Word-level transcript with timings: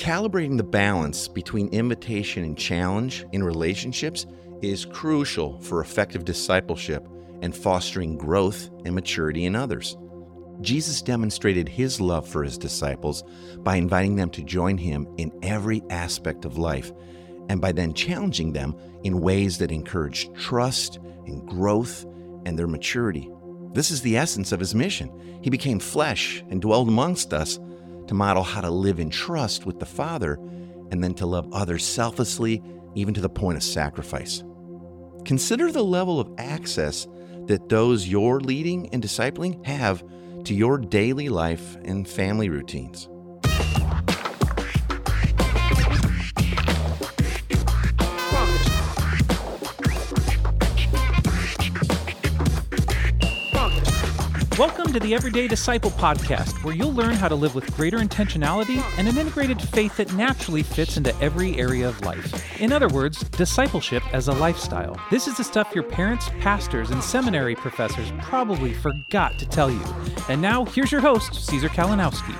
Calibrating 0.00 0.56
the 0.56 0.64
balance 0.64 1.28
between 1.28 1.68
invitation 1.68 2.42
and 2.42 2.56
challenge 2.56 3.26
in 3.32 3.42
relationships 3.42 4.24
is 4.62 4.86
crucial 4.86 5.58
for 5.58 5.82
effective 5.82 6.24
discipleship 6.24 7.06
and 7.42 7.54
fostering 7.54 8.16
growth 8.16 8.70
and 8.86 8.94
maturity 8.94 9.44
in 9.44 9.54
others. 9.54 9.98
Jesus 10.62 11.02
demonstrated 11.02 11.68
his 11.68 12.00
love 12.00 12.26
for 12.26 12.42
his 12.42 12.56
disciples 12.56 13.24
by 13.58 13.76
inviting 13.76 14.16
them 14.16 14.30
to 14.30 14.42
join 14.42 14.78
him 14.78 15.06
in 15.18 15.38
every 15.42 15.82
aspect 15.90 16.46
of 16.46 16.56
life 16.56 16.92
and 17.50 17.60
by 17.60 17.70
then 17.70 17.92
challenging 17.92 18.54
them 18.54 18.74
in 19.04 19.20
ways 19.20 19.58
that 19.58 19.70
encourage 19.70 20.32
trust 20.32 20.98
and 21.26 21.46
growth 21.46 22.06
and 22.46 22.58
their 22.58 22.66
maturity. 22.66 23.30
This 23.74 23.90
is 23.90 24.00
the 24.00 24.16
essence 24.16 24.50
of 24.50 24.60
his 24.60 24.74
mission. 24.74 25.40
He 25.42 25.50
became 25.50 25.78
flesh 25.78 26.42
and 26.48 26.62
dwelled 26.62 26.88
amongst 26.88 27.34
us 27.34 27.58
to 28.10 28.14
model 28.14 28.42
how 28.42 28.60
to 28.60 28.70
live 28.70 28.98
in 28.98 29.08
trust 29.08 29.66
with 29.66 29.78
the 29.78 29.86
Father 29.86 30.34
and 30.90 31.02
then 31.02 31.14
to 31.14 31.26
love 31.26 31.48
others 31.52 31.86
selflessly, 31.86 32.60
even 32.96 33.14
to 33.14 33.20
the 33.20 33.28
point 33.28 33.56
of 33.56 33.62
sacrifice. 33.62 34.42
Consider 35.24 35.70
the 35.70 35.84
level 35.84 36.18
of 36.18 36.28
access 36.36 37.06
that 37.46 37.68
those 37.68 38.08
you're 38.08 38.40
leading 38.40 38.88
and 38.88 39.00
discipling 39.00 39.64
have 39.64 40.02
to 40.42 40.54
your 40.54 40.76
daily 40.76 41.28
life 41.28 41.76
and 41.84 42.08
family 42.08 42.48
routines. 42.48 43.08
Welcome 54.90 55.02
to 55.02 55.08
the 55.08 55.14
Everyday 55.14 55.46
Disciple 55.46 55.92
podcast, 55.92 56.64
where 56.64 56.74
you'll 56.74 56.92
learn 56.92 57.14
how 57.14 57.28
to 57.28 57.34
live 57.36 57.54
with 57.54 57.76
greater 57.76 57.98
intentionality 57.98 58.82
and 58.98 59.06
an 59.06 59.18
integrated 59.18 59.62
faith 59.62 59.96
that 59.98 60.12
naturally 60.14 60.64
fits 60.64 60.96
into 60.96 61.16
every 61.22 61.56
area 61.60 61.88
of 61.88 62.00
life. 62.00 62.60
In 62.60 62.72
other 62.72 62.88
words, 62.88 63.22
discipleship 63.22 64.02
as 64.12 64.26
a 64.26 64.32
lifestyle. 64.32 65.00
This 65.08 65.28
is 65.28 65.36
the 65.36 65.44
stuff 65.44 65.72
your 65.76 65.84
parents, 65.84 66.28
pastors, 66.40 66.90
and 66.90 67.00
seminary 67.04 67.54
professors 67.54 68.10
probably 68.20 68.74
forgot 68.74 69.38
to 69.38 69.46
tell 69.46 69.70
you. 69.70 69.80
And 70.28 70.42
now, 70.42 70.64
here's 70.64 70.90
your 70.90 71.02
host, 71.02 71.36
Caesar 71.46 71.68
Kalinowski. 71.68 72.34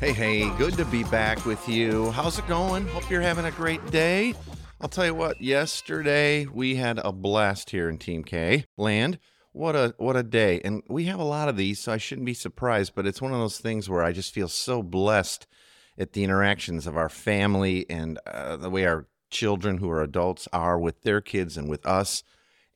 Hey, 0.00 0.14
hey, 0.14 0.48
good 0.56 0.72
to 0.78 0.86
be 0.86 1.04
back 1.04 1.44
with 1.44 1.68
you. 1.68 2.12
How's 2.12 2.38
it 2.38 2.48
going? 2.48 2.86
Hope 2.88 3.10
you're 3.10 3.20
having 3.20 3.44
a 3.44 3.50
great 3.50 3.84
day. 3.90 4.34
I'll 4.80 4.88
tell 4.88 5.04
you 5.04 5.14
what, 5.14 5.38
yesterday 5.38 6.46
we 6.46 6.76
had 6.76 6.98
a 7.04 7.12
blast 7.12 7.68
here 7.68 7.90
in 7.90 7.98
Team 7.98 8.24
K 8.24 8.64
land 8.78 9.18
what 9.58 9.74
a 9.74 9.92
what 9.98 10.16
a 10.16 10.22
day. 10.22 10.60
And 10.64 10.82
we 10.88 11.04
have 11.06 11.18
a 11.18 11.24
lot 11.24 11.48
of 11.48 11.56
these 11.56 11.80
so 11.80 11.92
i 11.92 11.96
shouldn't 11.96 12.26
be 12.26 12.34
surprised 12.34 12.94
but 12.94 13.06
it's 13.06 13.20
one 13.20 13.32
of 13.32 13.40
those 13.40 13.58
things 13.58 13.90
where 13.90 14.04
i 14.04 14.12
just 14.12 14.32
feel 14.32 14.48
so 14.48 14.82
blessed 14.82 15.46
at 15.98 16.12
the 16.12 16.22
interactions 16.22 16.86
of 16.86 16.96
our 16.96 17.08
family 17.08 17.84
and 17.90 18.20
uh, 18.26 18.56
the 18.56 18.70
way 18.70 18.86
our 18.86 19.06
children 19.30 19.78
who 19.78 19.90
are 19.90 20.00
adults 20.00 20.46
are 20.52 20.78
with 20.78 21.02
their 21.02 21.20
kids 21.20 21.56
and 21.56 21.68
with 21.68 21.84
us 21.84 22.22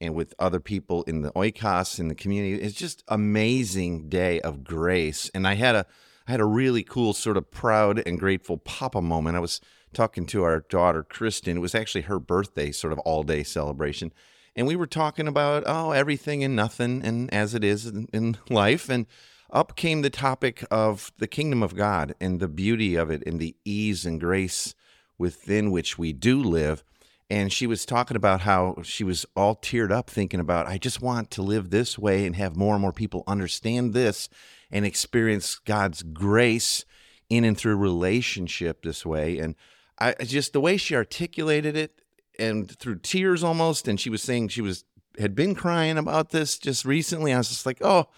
and 0.01 0.15
with 0.15 0.35
other 0.41 0.59
people 0.59 1.05
in 1.05 1.23
the 1.23 1.31
oikos 1.33 2.01
in 2.01 2.09
the 2.09 2.15
community. 2.17 2.61
It's 2.61 2.75
just 2.75 3.05
amazing 3.07 4.09
day 4.09 4.41
of 4.41 4.65
grace. 4.65 5.31
And 5.35 5.47
i 5.47 5.55
had 5.55 5.77
a 5.77 5.87
i 6.27 6.33
had 6.33 6.41
a 6.41 6.45
really 6.45 6.83
cool 6.83 7.13
sort 7.13 7.37
of 7.37 7.51
proud 7.51 8.03
and 8.05 8.19
grateful 8.19 8.59
papa 8.59 9.01
moment. 9.01 9.37
I 9.37 9.41
was 9.41 9.61
talking 9.95 10.27
to 10.27 10.43
our 10.43 10.61
daughter 10.69 11.05
kristen. 11.05 11.59
It 11.59 11.61
was 11.61 11.77
actually 11.77 12.03
her 12.03 12.19
birthday 12.19 12.73
sort 12.73 12.93
of 12.93 12.99
all 13.01 13.23
day 13.23 13.45
celebration 13.45 14.13
and 14.55 14.67
we 14.67 14.77
were 14.77 14.87
talking 14.87 15.29
about 15.29 15.65
oh 15.67 15.93
everything 15.93 16.45
and 16.45 16.55
nothing 16.57 17.03
and 17.05 17.33
as 17.33 17.55
it 17.55 17.65
is 17.65 17.87
in, 17.87 18.09
in, 18.13 18.37
life 18.51 18.89
and 18.89 19.07
up 19.51 19.77
came 19.77 20.03
the 20.03 20.11
topic 20.11 20.65
of 20.71 21.13
the 21.19 21.27
kingdom 21.27 21.63
of 21.63 21.77
god 21.77 22.15
and 22.21 22.41
the 22.41 22.49
beauty 22.49 22.95
of 22.95 23.11
it 23.11 23.23
and 23.27 23.41
the 23.41 23.57
ease 23.65 24.07
and 24.07 24.21
grace 24.21 24.75
within 25.19 25.71
which 25.71 25.99
we 25.99 26.13
do 26.13 26.43
live. 26.43 26.83
And 27.31 27.53
she 27.53 27.67
was 27.67 27.87
talking 27.87 28.17
about 28.17 28.41
how 28.41 28.79
she 28.83 29.05
was 29.05 29.25
all 29.37 29.55
teared 29.55 29.91
up 29.91 30.11
thinking 30.11 30.41
about 30.41 30.67
i 30.67 30.79
just 30.79 31.01
want 31.01 31.31
to 31.31 31.43
live 31.43 31.71
this 31.71 31.99
way 31.99 32.27
and 32.27 32.37
have 32.37 32.57
more 32.57 32.75
and 32.75 32.83
more 32.83 32.93
people 32.93 33.25
understand 33.27 33.95
this 33.95 34.29
and 34.71 34.85
experience 34.85 35.57
god's 35.57 36.03
grace 36.03 36.85
in 37.33 37.45
and 37.45 37.57
through 37.57 37.77
relationship 37.77 38.83
this 38.83 39.07
way. 39.07 39.39
And 39.39 39.55
I 39.99 40.13
just 40.23 40.53
the 40.53 40.61
way 40.61 40.77
she 40.77 40.95
articulated 40.95 41.77
it 41.77 42.02
and 42.43 42.71
through 42.79 42.99
tears 42.99 43.43
almost. 43.45 43.89
And 43.89 43.99
she 44.01 44.11
was 44.11 44.23
saying 44.23 44.49
she 44.49 44.61
was 44.61 44.85
had 45.19 45.35
been 45.35 45.55
crying 45.55 45.99
about 45.99 46.31
this 46.31 46.59
just 46.59 46.85
recently. 46.85 47.33
I 47.33 47.39
was 47.39 47.49
just 47.49 47.67
like, 47.67 47.79
oh, 47.83 48.09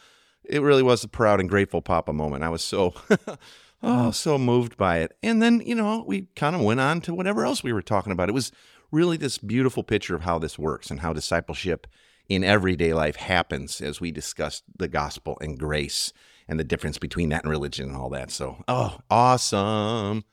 it 0.44 0.62
really 0.62 0.82
was 0.82 1.04
a 1.04 1.08
proud 1.08 1.40
and 1.40 1.48
grateful 1.48 1.82
Papa 1.82 2.12
moment. 2.12 2.44
I 2.44 2.48
was 2.48 2.62
so, 2.62 2.94
oh, 3.10 3.36
oh, 3.82 4.10
so 4.10 4.38
moved 4.38 4.76
by 4.76 4.98
it. 4.98 5.16
And 5.22 5.42
then, 5.42 5.60
you 5.64 5.74
know, 5.74 6.04
we 6.06 6.28
kind 6.36 6.54
of 6.54 6.62
went 6.62 6.80
on 6.80 7.00
to 7.02 7.14
whatever 7.14 7.44
else 7.44 7.62
we 7.62 7.72
were 7.72 7.82
talking 7.82 8.12
about. 8.12 8.28
It 8.28 8.32
was 8.32 8.52
really 8.92 9.16
this 9.16 9.38
beautiful 9.38 9.82
picture 9.82 10.14
of 10.14 10.22
how 10.22 10.38
this 10.38 10.58
works 10.58 10.90
and 10.90 11.00
how 11.00 11.12
discipleship 11.12 11.86
in 12.28 12.44
everyday 12.44 12.94
life 12.94 13.16
happens 13.16 13.80
as 13.80 14.00
we 14.00 14.10
discussed 14.10 14.64
the 14.76 14.88
gospel 14.88 15.36
and 15.40 15.58
grace 15.58 16.12
and 16.48 16.60
the 16.60 16.64
difference 16.64 16.98
between 16.98 17.30
that 17.30 17.42
and 17.42 17.50
religion 17.50 17.88
and 17.88 17.96
all 17.96 18.10
that. 18.10 18.30
So, 18.30 18.62
oh, 18.68 18.98
awesome. 19.10 20.24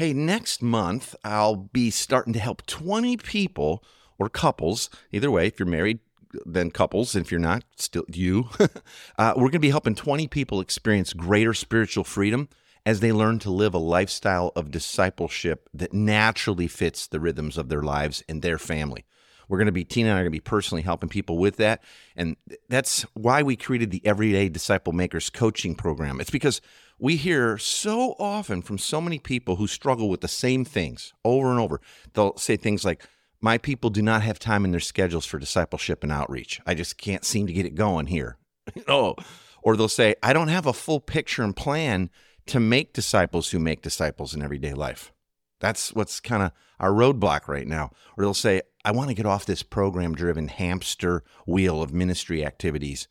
Hey, 0.00 0.14
next 0.14 0.62
month 0.62 1.14
I'll 1.22 1.56
be 1.56 1.90
starting 1.90 2.32
to 2.32 2.38
help 2.38 2.64
20 2.64 3.18
people 3.18 3.84
or 4.18 4.30
couples, 4.30 4.88
either 5.12 5.30
way, 5.30 5.46
if 5.46 5.58
you're 5.58 5.68
married, 5.68 5.98
then 6.46 6.70
couples. 6.70 7.14
If 7.14 7.30
you're 7.30 7.38
not, 7.38 7.64
still 7.76 8.06
you. 8.08 8.48
uh, 9.18 9.34
we're 9.36 9.50
going 9.50 9.52
to 9.52 9.58
be 9.58 9.68
helping 9.68 9.94
20 9.94 10.26
people 10.28 10.58
experience 10.62 11.12
greater 11.12 11.52
spiritual 11.52 12.04
freedom 12.04 12.48
as 12.86 13.00
they 13.00 13.12
learn 13.12 13.40
to 13.40 13.50
live 13.50 13.74
a 13.74 13.78
lifestyle 13.78 14.52
of 14.56 14.70
discipleship 14.70 15.68
that 15.74 15.92
naturally 15.92 16.66
fits 16.66 17.06
the 17.06 17.20
rhythms 17.20 17.58
of 17.58 17.68
their 17.68 17.82
lives 17.82 18.24
and 18.26 18.40
their 18.40 18.56
family. 18.56 19.04
We're 19.48 19.58
going 19.58 19.66
to 19.66 19.72
be, 19.72 19.84
Tina 19.84 20.08
and 20.08 20.16
I 20.16 20.20
are 20.20 20.22
going 20.22 20.32
to 20.32 20.36
be 20.36 20.40
personally 20.40 20.80
helping 20.80 21.10
people 21.10 21.36
with 21.36 21.56
that. 21.56 21.82
And 22.16 22.36
that's 22.70 23.02
why 23.12 23.42
we 23.42 23.54
created 23.54 23.90
the 23.90 24.00
Everyday 24.06 24.48
Disciple 24.48 24.94
Makers 24.94 25.28
coaching 25.28 25.74
program. 25.74 26.22
It's 26.22 26.30
because 26.30 26.62
we 27.00 27.16
hear 27.16 27.56
so 27.56 28.14
often 28.18 28.60
from 28.62 28.78
so 28.78 29.00
many 29.00 29.18
people 29.18 29.56
who 29.56 29.66
struggle 29.66 30.08
with 30.08 30.20
the 30.20 30.28
same 30.28 30.64
things 30.64 31.12
over 31.24 31.50
and 31.50 31.58
over. 31.58 31.80
They'll 32.12 32.36
say 32.36 32.56
things 32.56 32.84
like, 32.84 33.02
My 33.40 33.58
people 33.58 33.90
do 33.90 34.02
not 34.02 34.22
have 34.22 34.38
time 34.38 34.64
in 34.64 34.70
their 34.70 34.80
schedules 34.80 35.24
for 35.24 35.38
discipleship 35.38 36.02
and 36.02 36.12
outreach. 36.12 36.60
I 36.66 36.74
just 36.74 36.98
can't 36.98 37.24
seem 37.24 37.46
to 37.46 37.52
get 37.52 37.66
it 37.66 37.74
going 37.74 38.06
here. 38.06 38.36
oh. 38.88 39.16
Or 39.62 39.76
they'll 39.76 39.88
say, 39.88 40.14
I 40.22 40.32
don't 40.32 40.48
have 40.48 40.66
a 40.66 40.72
full 40.72 41.00
picture 41.00 41.42
and 41.42 41.56
plan 41.56 42.10
to 42.46 42.60
make 42.60 42.92
disciples 42.92 43.50
who 43.50 43.58
make 43.58 43.82
disciples 43.82 44.34
in 44.34 44.42
everyday 44.42 44.74
life. 44.74 45.12
That's 45.60 45.92
what's 45.94 46.20
kind 46.20 46.42
of 46.42 46.52
our 46.78 46.90
roadblock 46.90 47.48
right 47.48 47.66
now. 47.66 47.90
Or 48.16 48.24
they'll 48.24 48.34
say, 48.34 48.62
I 48.84 48.92
want 48.92 49.08
to 49.08 49.14
get 49.14 49.26
off 49.26 49.44
this 49.44 49.62
program 49.62 50.14
driven 50.14 50.48
hamster 50.48 51.22
wheel 51.46 51.82
of 51.82 51.92
ministry 51.92 52.44
activities 52.44 53.08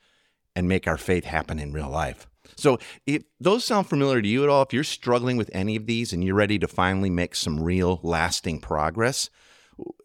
and 0.56 0.68
make 0.68 0.88
our 0.88 0.98
faith 0.98 1.26
happen 1.26 1.60
in 1.60 1.72
real 1.72 1.90
life. 1.90 2.28
So, 2.56 2.80
if 3.06 3.24
those 3.40 3.66
sound 3.66 3.88
familiar 3.88 4.22
to 4.22 4.28
you 4.28 4.44
at 4.44 4.50
all, 4.50 4.62
if 4.62 4.74
you're 4.74 4.84
struggling 4.84 5.38
with 5.38 5.50
any 5.54 5.76
of 5.76 5.86
these 5.86 6.14
and 6.14 6.24
you're 6.24 6.36
ready 6.36 6.60
to 6.60 6.68
finally 6.68 7.10
make 7.10 7.36
some 7.36 7.62
real 7.62 8.00
lasting 8.04 8.60
progress, 8.60 9.30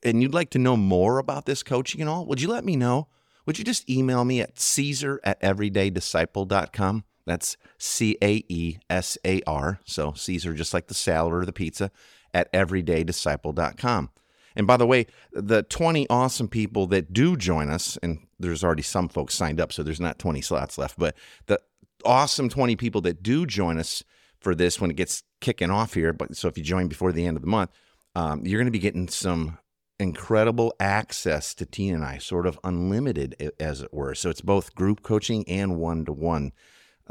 and 0.02 0.22
you'd 0.22 0.34
like 0.34 0.50
to 0.50 0.58
know 0.58 0.76
more 0.76 1.18
about 1.18 1.46
this 1.46 1.62
coaching 1.62 2.00
and 2.00 2.08
all, 2.08 2.26
would 2.26 2.40
you 2.40 2.48
let 2.48 2.64
me 2.64 2.76
know? 2.76 3.08
Would 3.46 3.58
you 3.58 3.64
just 3.64 3.88
email 3.90 4.24
me 4.24 4.40
at 4.40 4.58
Caesar 4.58 5.20
at 5.24 5.40
everydaydisciple.com? 5.42 7.04
That's 7.26 7.56
C 7.78 8.16
A 8.22 8.44
E 8.48 8.78
S 8.88 9.18
A 9.24 9.40
R. 9.46 9.80
So 9.84 10.12
Caesar, 10.12 10.54
just 10.54 10.74
like 10.74 10.88
the 10.88 10.94
salad 10.94 11.32
or 11.32 11.44
the 11.44 11.52
pizza, 11.52 11.90
at 12.32 12.52
everydaydisciple.com. 12.52 14.10
And 14.56 14.66
by 14.66 14.76
the 14.76 14.86
way, 14.86 15.06
the 15.32 15.62
20 15.64 16.08
awesome 16.08 16.48
people 16.48 16.86
that 16.88 17.12
do 17.12 17.36
join 17.36 17.70
us, 17.70 17.98
and 18.02 18.26
there's 18.38 18.62
already 18.62 18.82
some 18.82 19.08
folks 19.08 19.34
signed 19.34 19.60
up, 19.60 19.72
so 19.72 19.82
there's 19.82 20.00
not 20.00 20.18
20 20.18 20.40
slots 20.42 20.78
left, 20.78 20.98
but 20.98 21.16
the 21.46 21.60
awesome 22.04 22.48
20 22.48 22.76
people 22.76 23.00
that 23.02 23.22
do 23.22 23.46
join 23.46 23.78
us 23.78 24.02
for 24.40 24.54
this 24.54 24.80
when 24.80 24.90
it 24.90 24.96
gets 24.96 25.22
kicking 25.40 25.70
off 25.70 25.94
here. 25.94 26.12
But 26.12 26.36
so 26.36 26.48
if 26.48 26.58
you 26.58 26.64
join 26.64 26.88
before 26.88 27.12
the 27.12 27.26
end 27.26 27.36
of 27.36 27.42
the 27.42 27.48
month, 27.48 27.70
um, 28.14 28.44
you're 28.44 28.58
going 28.58 28.66
to 28.66 28.70
be 28.72 28.78
getting 28.78 29.08
some 29.08 29.58
incredible 29.98 30.74
access 30.80 31.54
to 31.54 31.66
Tina 31.66 31.96
and 31.96 32.04
I, 32.04 32.18
sort 32.18 32.46
of 32.46 32.58
unlimited, 32.64 33.52
as 33.58 33.80
it 33.80 33.92
were. 33.92 34.14
So 34.14 34.30
it's 34.30 34.40
both 34.40 34.74
group 34.74 35.02
coaching 35.02 35.44
and 35.48 35.78
one 35.78 36.04
to 36.04 36.12
one, 36.12 36.52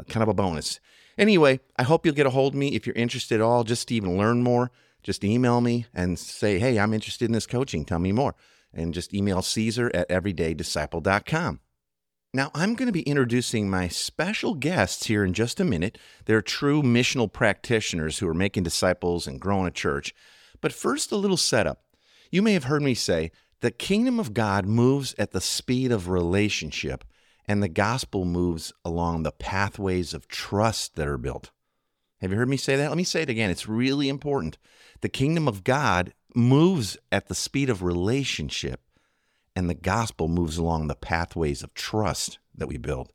kind 0.08 0.22
of 0.22 0.28
a 0.28 0.34
bonus. 0.34 0.80
Anyway, 1.16 1.60
I 1.76 1.84
hope 1.84 2.04
you'll 2.04 2.14
get 2.14 2.26
a 2.26 2.30
hold 2.30 2.54
of 2.54 2.58
me 2.58 2.74
if 2.74 2.86
you're 2.86 2.96
interested 2.96 3.36
at 3.36 3.40
all, 3.40 3.64
just 3.64 3.88
to 3.88 3.94
even 3.94 4.16
learn 4.18 4.42
more. 4.42 4.70
Just 5.02 5.22
email 5.22 5.60
me 5.60 5.86
and 5.94 6.18
say, 6.18 6.58
hey, 6.58 6.78
I'm 6.78 6.94
interested 6.94 7.26
in 7.26 7.32
this 7.32 7.46
coaching. 7.46 7.84
Tell 7.84 7.98
me 7.98 8.12
more. 8.12 8.34
And 8.72 8.94
just 8.94 9.14
email 9.14 9.42
Caesar 9.42 9.90
at 9.94 10.08
everydaydisciple.com. 10.08 11.60
Now, 12.34 12.50
I'm 12.52 12.74
going 12.74 12.88
to 12.88 12.92
be 12.92 13.02
introducing 13.02 13.70
my 13.70 13.86
special 13.86 14.56
guests 14.56 15.06
here 15.06 15.24
in 15.24 15.34
just 15.34 15.60
a 15.60 15.64
minute. 15.64 15.98
They're 16.24 16.42
true 16.42 16.82
missional 16.82 17.32
practitioners 17.32 18.18
who 18.18 18.26
are 18.26 18.34
making 18.34 18.64
disciples 18.64 19.28
and 19.28 19.40
growing 19.40 19.68
a 19.68 19.70
church. 19.70 20.12
But 20.60 20.72
first, 20.72 21.12
a 21.12 21.16
little 21.16 21.36
setup. 21.36 21.84
You 22.32 22.42
may 22.42 22.54
have 22.54 22.64
heard 22.64 22.82
me 22.82 22.94
say 22.94 23.30
the 23.60 23.70
kingdom 23.70 24.18
of 24.18 24.34
God 24.34 24.66
moves 24.66 25.14
at 25.16 25.30
the 25.30 25.40
speed 25.40 25.92
of 25.92 26.08
relationship, 26.08 27.04
and 27.46 27.62
the 27.62 27.68
gospel 27.68 28.24
moves 28.24 28.72
along 28.84 29.22
the 29.22 29.30
pathways 29.30 30.12
of 30.12 30.26
trust 30.26 30.96
that 30.96 31.06
are 31.06 31.16
built. 31.16 31.52
Have 32.20 32.32
you 32.32 32.36
heard 32.36 32.48
me 32.48 32.56
say 32.56 32.74
that? 32.74 32.88
Let 32.88 32.96
me 32.98 33.04
say 33.04 33.22
it 33.22 33.30
again. 33.30 33.50
It's 33.50 33.68
really 33.68 34.08
important. 34.08 34.58
The 35.02 35.08
kingdom 35.08 35.46
of 35.46 35.62
God 35.62 36.12
moves 36.34 36.98
at 37.12 37.28
the 37.28 37.34
speed 37.36 37.70
of 37.70 37.84
relationship, 37.84 38.80
and 39.56 39.68
the 39.68 39.74
gospel 39.74 40.28
moves 40.28 40.56
along 40.56 40.86
the 40.86 40.94
pathways 40.94 41.62
of 41.62 41.74
trust 41.74 42.38
that 42.54 42.66
we 42.66 42.76
build. 42.76 43.12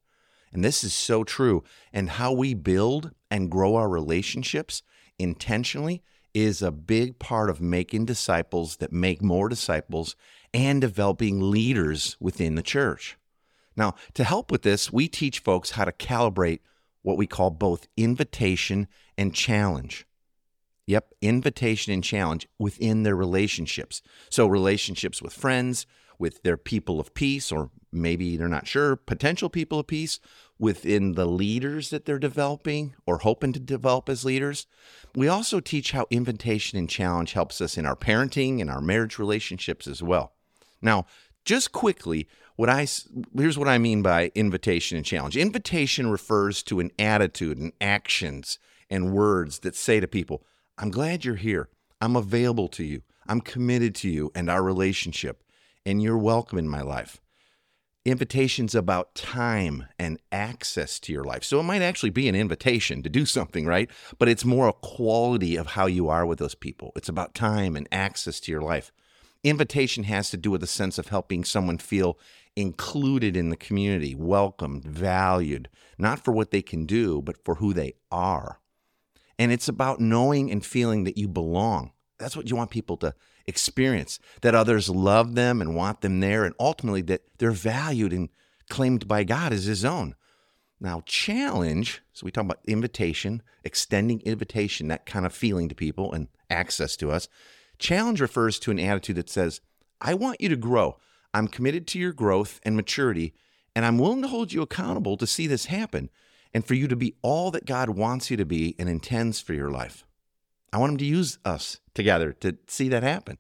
And 0.52 0.64
this 0.64 0.84
is 0.84 0.94
so 0.94 1.24
true. 1.24 1.64
And 1.94 2.12
how 2.12 2.32
we 2.32 2.54
build 2.54 3.12
and 3.30 3.52
grow 3.52 3.76
our 3.76 3.90
relationships 3.90 4.82
intentionally 5.18 6.02
is 6.34 6.62
a 6.62 6.72
big 6.72 7.20
part 7.20 7.50
of 7.50 7.62
making 7.62 8.06
disciples 8.06 8.78
that 8.78 8.92
make 8.92 9.22
more 9.22 9.50
disciples 9.50 10.16
and 10.54 10.82
developing 10.82 11.52
leaders 11.52 12.18
within 12.20 12.56
the 12.56 12.62
church. 12.62 13.18
Now, 13.76 13.96
to 14.14 14.24
help 14.24 14.52
with 14.52 14.64
this, 14.64 14.92
we 14.92 15.08
teach 15.08 15.40
folks 15.40 15.72
how 15.72 15.86
to 15.86 15.92
calibrate 15.92 16.60
what 17.02 17.18
we 17.18 17.28
call 17.28 17.50
both 17.50 17.88
invitation 17.96 18.88
and 19.18 19.34
challenge. 19.34 20.06
Yep, 20.86 21.14
invitation 21.22 21.94
and 21.94 22.04
challenge 22.04 22.48
within 22.58 23.04
their 23.04 23.16
relationships. 23.16 24.02
So, 24.30 24.48
relationships 24.48 25.22
with 25.22 25.34
friends, 25.34 25.86
with 26.20 26.44
their 26.44 26.58
people 26.58 27.00
of 27.00 27.14
peace, 27.14 27.52
or 27.52 27.72
maybe 27.92 28.38
they're 28.38 28.48
not 28.48 28.68
sure, 28.68 28.96
potential 28.96 29.50
people 29.50 29.80
of 29.80 29.88
peace, 29.88 30.20
within 30.60 31.14
the 31.14 31.26
leaders 31.26 31.90
that 31.90 32.06
they're 32.06 32.20
developing 32.20 32.94
or 33.06 33.20
hoping 33.20 33.54
to 33.54 33.60
develop 33.60 34.10
as 34.10 34.26
leaders. 34.26 34.68
We 35.16 35.30
also 35.30 35.62
teach 35.62 35.94
how 35.94 36.06
invitation 36.12 36.78
and 36.78 36.90
challenge 36.90 37.32
helps 37.32 37.62
us 37.62 37.78
in 37.78 37.86
our 37.86 37.96
parenting 37.96 38.60
and 38.60 38.70
our 38.70 38.82
marriage 38.82 39.18
relationships 39.18 39.88
as 39.88 40.04
well. 40.04 40.34
Now, 40.82 41.06
just 41.46 41.72
quickly, 41.72 42.28
what 42.58 42.70
I 42.70 42.86
here's 43.36 43.58
what 43.58 43.70
I 43.70 43.78
mean 43.78 44.02
by 44.02 44.32
invitation 44.36 44.98
and 44.98 45.06
challenge. 45.06 45.38
Invitation 45.38 46.12
refers 46.12 46.62
to 46.64 46.82
an 46.82 46.92
attitude 47.00 47.58
and 47.58 47.72
actions 47.80 48.60
and 48.90 49.14
words 49.14 49.60
that 49.60 49.78
say 49.78 50.02
to 50.02 50.08
people, 50.08 50.44
"I'm 50.78 50.92
glad 50.92 51.24
you're 51.24 51.36
here. 51.36 51.70
I'm 52.02 52.18
available 52.18 52.68
to 52.70 52.84
you. 52.84 53.02
I'm 53.28 53.40
committed 53.40 53.96
to 53.96 54.10
you 54.10 54.32
and 54.36 54.50
our 54.50 54.62
relationship, 54.62 55.42
and 55.86 56.02
you're 56.02 56.18
welcome 56.18 56.58
in 56.58 56.68
my 56.68 56.82
life." 56.82 57.22
invitations 58.06 58.76
about 58.76 59.14
time 59.14 59.86
and 59.98 60.20
access 60.32 61.00
to 61.02 61.14
your 61.14 61.24
life. 61.24 61.44
So 61.44 61.60
it 61.60 61.64
might 61.64 61.82
actually 61.82 62.10
be 62.10 62.28
an 62.28 62.36
invitation 62.36 63.04
to 63.04 63.10
do 63.10 63.26
something, 63.26 63.66
right? 63.66 63.90
But 64.18 64.30
it's 64.30 64.46
more 64.46 64.68
a 64.68 64.74
quality 64.74 65.56
of 65.56 65.68
how 65.68 65.86
you 65.86 66.08
are 66.10 66.26
with 66.26 66.40
those 66.40 66.56
people. 66.56 66.92
It's 66.96 67.10
about 67.10 67.36
time 67.36 67.76
and 67.76 67.88
access 67.92 68.40
to 68.42 68.52
your 68.52 68.62
life. 68.62 68.92
Invitation 69.44 70.04
has 70.06 70.30
to 70.32 70.38
do 70.38 70.52
with 70.52 70.64
a 70.64 70.68
sense 70.68 70.98
of 70.98 71.08
helping 71.08 71.44
someone 71.44 71.78
feel 71.78 72.18
included 72.56 73.38
in 73.38 73.50
the 73.50 73.56
community, 73.56 74.16
welcomed, 74.16 74.84
valued, 74.84 75.70
not 75.98 76.24
for 76.24 76.32
what 76.32 76.52
they 76.52 76.62
can 76.62 76.86
do, 76.86 77.22
but 77.22 77.44
for 77.46 77.56
who 77.56 77.74
they 77.74 77.94
are. 78.12 78.60
And 79.38 79.52
it's 79.52 79.70
about 79.70 80.02
knowing 80.02 80.52
and 80.52 80.66
feeling 80.66 81.06
that 81.06 81.18
you 81.18 81.30
belong. 81.30 81.92
That's 82.20 82.38
what 82.38 82.50
you 82.50 82.56
want 82.56 82.70
people 82.70 82.98
to 82.98 83.16
experience, 83.48 84.20
that 84.42 84.54
others 84.54 84.90
love 84.90 85.36
them 85.36 85.62
and 85.62 85.76
want 85.76 86.02
them 86.02 86.20
there, 86.20 86.46
and 86.46 86.54
ultimately 86.60 87.02
that 87.04 87.22
they're 87.38 87.52
valued 87.52 88.14
and 88.14 88.30
claimed 88.70 89.08
by 89.08 89.24
God 89.24 89.52
as 89.52 89.66
His 89.66 89.84
own. 89.84 90.16
Now, 90.80 91.02
challenge, 91.06 92.02
so 92.14 92.26
we 92.26 92.32
talk 92.32 92.46
about 92.46 92.62
invitation, 92.66 93.42
extending 93.64 94.22
invitation, 94.22 94.88
that 94.90 95.06
kind 95.06 95.26
of 95.26 95.34
feeling 95.34 95.68
to 95.70 95.76
people 95.76 96.14
and 96.14 96.28
access 96.50 96.96
to 96.98 97.12
us. 97.12 97.28
Challenge 97.80 98.22
refers 98.22 98.60
to 98.60 98.72
an 98.72 98.80
attitude 98.80 99.18
that 99.18 99.30
says, 99.30 99.62
I 100.00 100.14
want 100.14 100.40
you 100.40 100.50
to 100.50 100.56
grow. 100.56 100.98
I'm 101.34 101.48
committed 101.48 101.86
to 101.88 102.00
your 102.00 102.14
growth 102.14 102.60
and 102.64 102.76
maturity, 102.76 103.34
and 103.76 103.86
I'm 103.86 103.98
willing 103.98 104.22
to 104.22 104.28
hold 104.28 104.54
you 104.54 104.62
accountable 104.62 105.18
to 105.18 105.28
see 105.28 105.48
this 105.48 105.66
happen 105.66 106.10
and 106.54 106.66
for 106.66 106.74
you 106.74 106.88
to 106.88 106.96
be 106.96 107.16
all 107.22 107.52
that 107.52 107.66
God 107.66 107.90
wants 107.90 108.32
you 108.32 108.38
to 108.38 108.46
be 108.46 108.76
and 108.80 108.90
intends 108.90 109.40
for 109.40 109.54
your 109.54 109.70
life. 109.70 110.06
I 110.72 110.78
want 110.78 110.94
him 110.94 110.98
to 111.00 111.06
use 111.06 111.40
us 111.44 111.80
together 112.00 112.32
to 112.32 112.58
see 112.68 112.88
that 112.90 113.04
happen. 113.04 113.38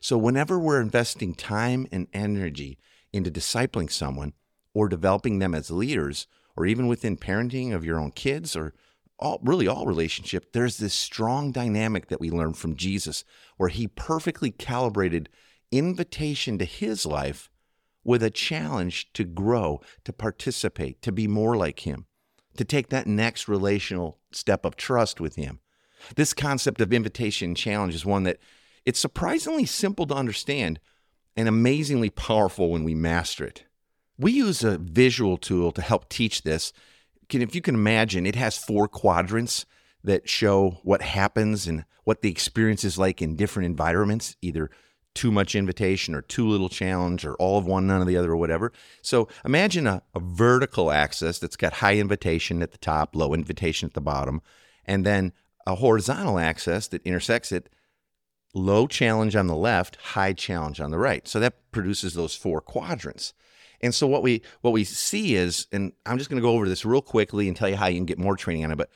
So, 0.00 0.18
whenever 0.18 0.58
we're 0.58 0.80
investing 0.80 1.34
time 1.34 1.86
and 1.92 2.08
energy 2.12 2.78
into 3.12 3.30
discipling 3.30 3.90
someone 3.90 4.32
or 4.74 4.88
developing 4.88 5.38
them 5.38 5.54
as 5.54 5.70
leaders, 5.70 6.26
or 6.56 6.66
even 6.66 6.88
within 6.88 7.16
parenting 7.16 7.72
of 7.72 7.84
your 7.84 8.00
own 8.00 8.10
kids 8.10 8.56
or 8.56 8.74
all, 9.18 9.38
really 9.42 9.68
all 9.68 9.86
relationship, 9.86 10.52
there's 10.52 10.78
this 10.78 10.94
strong 10.94 11.52
dynamic 11.52 12.08
that 12.08 12.20
we 12.20 12.30
learn 12.30 12.52
from 12.54 12.74
Jesus 12.74 13.24
where 13.56 13.68
he 13.68 13.86
perfectly 13.86 14.50
calibrated 14.50 15.28
invitation 15.70 16.58
to 16.58 16.64
his 16.64 17.06
life 17.06 17.48
with 18.04 18.22
a 18.22 18.30
challenge 18.30 19.12
to 19.12 19.22
grow, 19.22 19.80
to 20.04 20.12
participate, 20.12 21.00
to 21.02 21.12
be 21.12 21.28
more 21.28 21.56
like 21.56 21.86
him, 21.86 22.06
to 22.56 22.64
take 22.64 22.88
that 22.88 23.06
next 23.06 23.46
relational 23.46 24.18
step 24.32 24.64
of 24.64 24.74
trust 24.74 25.20
with 25.20 25.36
him. 25.36 25.60
This 26.16 26.32
concept 26.32 26.80
of 26.80 26.92
invitation 26.92 27.54
challenge 27.54 27.94
is 27.94 28.04
one 28.04 28.24
that 28.24 28.38
it's 28.84 28.98
surprisingly 28.98 29.66
simple 29.66 30.06
to 30.06 30.14
understand 30.14 30.80
and 31.36 31.48
amazingly 31.48 32.10
powerful 32.10 32.70
when 32.70 32.84
we 32.84 32.94
master 32.94 33.44
it. 33.44 33.64
We 34.18 34.32
use 34.32 34.62
a 34.62 34.78
visual 34.78 35.36
tool 35.36 35.72
to 35.72 35.82
help 35.82 36.08
teach 36.08 36.42
this. 36.42 36.72
If 37.30 37.54
you 37.54 37.62
can 37.62 37.74
imagine, 37.74 38.26
it 38.26 38.34
has 38.34 38.58
four 38.58 38.88
quadrants 38.88 39.64
that 40.04 40.28
show 40.28 40.78
what 40.82 41.02
happens 41.02 41.66
and 41.66 41.84
what 42.04 42.20
the 42.22 42.30
experience 42.30 42.84
is 42.84 42.98
like 42.98 43.22
in 43.22 43.36
different 43.36 43.66
environments, 43.66 44.36
either 44.42 44.70
too 45.14 45.30
much 45.30 45.54
invitation 45.54 46.14
or 46.14 46.22
too 46.22 46.48
little 46.48 46.68
challenge 46.68 47.24
or 47.24 47.34
all 47.34 47.58
of 47.58 47.66
one, 47.66 47.86
none 47.86 48.00
of 48.00 48.06
the 48.06 48.16
other, 48.16 48.32
or 48.32 48.36
whatever. 48.36 48.72
So 49.02 49.28
imagine 49.44 49.86
a, 49.86 50.02
a 50.14 50.20
vertical 50.20 50.90
axis 50.90 51.38
that's 51.38 51.56
got 51.56 51.74
high 51.74 51.96
invitation 51.96 52.62
at 52.62 52.72
the 52.72 52.78
top, 52.78 53.14
low 53.14 53.34
invitation 53.34 53.86
at 53.86 53.94
the 53.94 54.00
bottom, 54.00 54.42
and 54.84 55.06
then 55.06 55.32
a 55.66 55.76
horizontal 55.76 56.38
axis 56.38 56.88
that 56.88 57.02
intersects 57.04 57.52
it, 57.52 57.68
low 58.54 58.86
challenge 58.86 59.36
on 59.36 59.46
the 59.46 59.56
left, 59.56 59.96
high 59.96 60.32
challenge 60.32 60.80
on 60.80 60.90
the 60.90 60.98
right. 60.98 61.26
So 61.26 61.40
that 61.40 61.70
produces 61.72 62.14
those 62.14 62.34
four 62.34 62.60
quadrants. 62.60 63.34
And 63.80 63.94
so 63.94 64.06
what 64.06 64.22
we 64.22 64.42
what 64.60 64.72
we 64.72 64.84
see 64.84 65.34
is, 65.34 65.66
and 65.72 65.92
I'm 66.06 66.18
just 66.18 66.30
going 66.30 66.40
to 66.40 66.46
go 66.46 66.52
over 66.52 66.68
this 66.68 66.84
real 66.84 67.02
quickly 67.02 67.48
and 67.48 67.56
tell 67.56 67.68
you 67.68 67.76
how 67.76 67.86
you 67.86 67.96
can 67.96 68.06
get 68.06 68.18
more 68.18 68.36
training 68.36 68.64
on 68.64 68.70
it. 68.70 68.78
But 68.78 68.90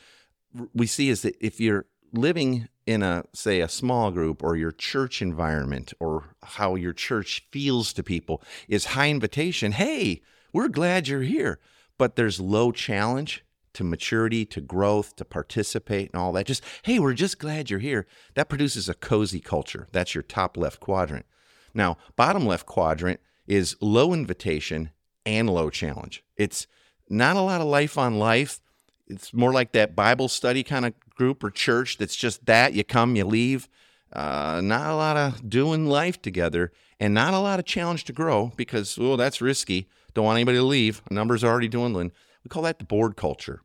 we 0.74 0.86
see 0.86 1.08
is 1.08 1.22
that 1.22 1.36
if 1.40 1.60
you're 1.60 1.86
living 2.12 2.68
in 2.86 3.02
a 3.02 3.24
say 3.34 3.60
a 3.60 3.68
small 3.68 4.10
group 4.10 4.42
or 4.42 4.56
your 4.56 4.72
church 4.72 5.20
environment 5.20 5.92
or 5.98 6.36
how 6.42 6.76
your 6.76 6.92
church 6.92 7.46
feels 7.50 7.92
to 7.92 8.02
people 8.02 8.42
is 8.68 8.86
high 8.86 9.10
invitation. 9.10 9.72
Hey, 9.72 10.22
we're 10.52 10.68
glad 10.68 11.08
you're 11.08 11.22
here, 11.22 11.58
but 11.98 12.16
there's 12.16 12.40
low 12.40 12.70
challenge 12.70 13.44
to 13.76 13.84
maturity, 13.84 14.44
to 14.46 14.60
growth, 14.60 15.16
to 15.16 15.24
participate, 15.24 16.10
and 16.12 16.20
all 16.20 16.32
that. 16.32 16.46
Just, 16.46 16.64
hey, 16.82 16.98
we're 16.98 17.12
just 17.12 17.38
glad 17.38 17.68
you're 17.70 17.78
here. 17.78 18.06
That 18.34 18.48
produces 18.48 18.88
a 18.88 18.94
cozy 18.94 19.40
culture. 19.40 19.86
That's 19.92 20.14
your 20.14 20.22
top 20.22 20.56
left 20.56 20.80
quadrant. 20.80 21.26
Now, 21.74 21.98
bottom 22.16 22.46
left 22.46 22.64
quadrant 22.64 23.20
is 23.46 23.76
low 23.82 24.14
invitation 24.14 24.90
and 25.26 25.50
low 25.50 25.68
challenge. 25.68 26.24
It's 26.36 26.66
not 27.10 27.36
a 27.36 27.42
lot 27.42 27.60
of 27.60 27.66
life 27.66 27.98
on 27.98 28.18
life. 28.18 28.60
It's 29.08 29.34
more 29.34 29.52
like 29.52 29.72
that 29.72 29.94
Bible 29.94 30.28
study 30.28 30.62
kind 30.62 30.86
of 30.86 30.94
group 31.10 31.44
or 31.44 31.50
church 31.50 31.98
that's 31.98 32.16
just 32.16 32.46
that 32.46 32.72
you 32.72 32.82
come, 32.82 33.14
you 33.14 33.26
leave. 33.26 33.68
Uh, 34.10 34.62
not 34.64 34.90
a 34.90 34.94
lot 34.94 35.18
of 35.18 35.50
doing 35.50 35.86
life 35.86 36.22
together 36.22 36.72
and 36.98 37.12
not 37.12 37.34
a 37.34 37.38
lot 37.38 37.58
of 37.58 37.66
challenge 37.66 38.04
to 38.04 38.12
grow 38.14 38.52
because, 38.56 38.98
oh, 38.98 39.16
that's 39.16 39.42
risky. 39.42 39.86
Don't 40.14 40.24
want 40.24 40.36
anybody 40.36 40.56
to 40.56 40.64
leave. 40.64 41.02
Numbers 41.10 41.44
are 41.44 41.50
already 41.50 41.68
dwindling. 41.68 42.10
We 42.42 42.48
call 42.48 42.62
that 42.62 42.78
the 42.78 42.84
bored 42.84 43.16
culture. 43.16 43.60